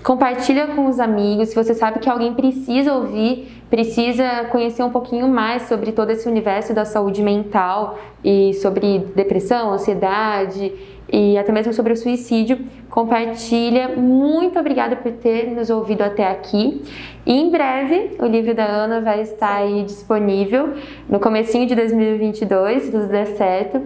compartilha 0.06 0.68
com 0.68 0.86
os 0.86 1.00
amigos. 1.00 1.48
Se 1.48 1.54
você 1.56 1.74
sabe 1.74 1.98
que 1.98 2.08
alguém 2.08 2.32
precisa 2.32 2.94
ouvir, 2.94 3.60
precisa 3.68 4.44
conhecer 4.52 4.84
um 4.84 4.90
pouquinho 4.90 5.26
mais 5.26 5.62
sobre 5.62 5.90
todo 5.90 6.10
esse 6.10 6.28
universo 6.28 6.72
da 6.72 6.84
saúde 6.84 7.20
mental 7.24 7.98
e 8.22 8.54
sobre 8.54 9.00
depressão, 9.16 9.72
ansiedade 9.72 10.72
e 11.12 11.36
até 11.36 11.50
mesmo 11.50 11.72
sobre 11.72 11.92
o 11.92 11.96
suicídio, 11.96 12.60
compartilha. 12.88 13.96
Muito 13.96 14.56
obrigada 14.60 14.94
por 14.94 15.10
ter 15.10 15.50
nos 15.50 15.70
ouvido 15.70 16.02
até 16.02 16.30
aqui. 16.30 16.82
E 17.26 17.32
em 17.32 17.50
breve 17.50 18.12
o 18.20 18.26
livro 18.26 18.54
da 18.54 18.64
Ana 18.64 19.00
vai 19.00 19.22
estar 19.22 19.56
aí 19.56 19.82
disponível 19.82 20.74
no 21.08 21.18
comecinho 21.18 21.66
de 21.66 21.74
2022, 21.74 22.84
se 22.84 22.90
tudo 22.92 23.08
der 23.08 23.26
certo. 23.26 23.82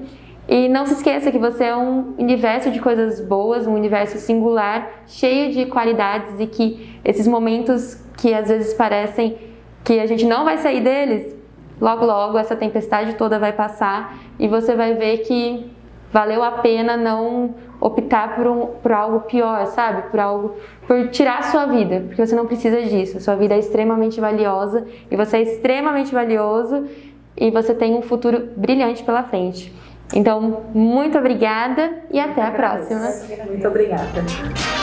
E 0.48 0.68
não 0.68 0.84
se 0.84 0.94
esqueça 0.94 1.30
que 1.30 1.38
você 1.38 1.64
é 1.64 1.76
um 1.76 2.14
universo 2.18 2.70
de 2.70 2.80
coisas 2.80 3.20
boas, 3.20 3.66
um 3.66 3.74
universo 3.74 4.18
singular, 4.18 4.90
cheio 5.06 5.52
de 5.52 5.66
qualidades 5.66 6.40
e 6.40 6.46
que 6.46 6.98
esses 7.04 7.26
momentos 7.26 7.94
que 8.16 8.34
às 8.34 8.48
vezes 8.48 8.74
parecem 8.74 9.38
que 9.84 9.98
a 10.00 10.06
gente 10.06 10.26
não 10.26 10.44
vai 10.44 10.58
sair 10.58 10.80
deles, 10.80 11.34
logo 11.80 12.04
logo 12.04 12.36
essa 12.36 12.54
tempestade 12.56 13.14
toda 13.14 13.38
vai 13.38 13.52
passar 13.52 14.18
e 14.38 14.48
você 14.48 14.74
vai 14.74 14.94
ver 14.94 15.18
que 15.18 15.70
valeu 16.12 16.42
a 16.42 16.50
pena 16.52 16.96
não 16.96 17.54
optar 17.80 18.34
por, 18.34 18.46
um, 18.46 18.66
por 18.82 18.92
algo 18.92 19.20
pior, 19.20 19.64
sabe? 19.66 20.02
Por 20.10 20.20
algo 20.20 20.56
por 20.86 21.08
tirar 21.08 21.38
a 21.38 21.42
sua 21.42 21.66
vida, 21.66 22.04
porque 22.06 22.26
você 22.26 22.34
não 22.34 22.46
precisa 22.46 22.82
disso. 22.82 23.20
Sua 23.20 23.36
vida 23.36 23.54
é 23.54 23.58
extremamente 23.58 24.20
valiosa 24.20 24.86
e 25.10 25.16
você 25.16 25.38
é 25.38 25.42
extremamente 25.42 26.12
valioso 26.12 26.86
e 27.36 27.50
você 27.50 27.72
tem 27.72 27.94
um 27.94 28.02
futuro 28.02 28.48
brilhante 28.56 29.02
pela 29.02 29.22
frente. 29.22 29.72
Então, 30.14 30.62
muito 30.74 31.16
obrigada 31.18 31.92
e 32.10 32.18
até 32.18 32.42
a 32.42 32.50
próxima. 32.50 33.08
Muito 33.46 33.68
obrigada. 33.68 34.79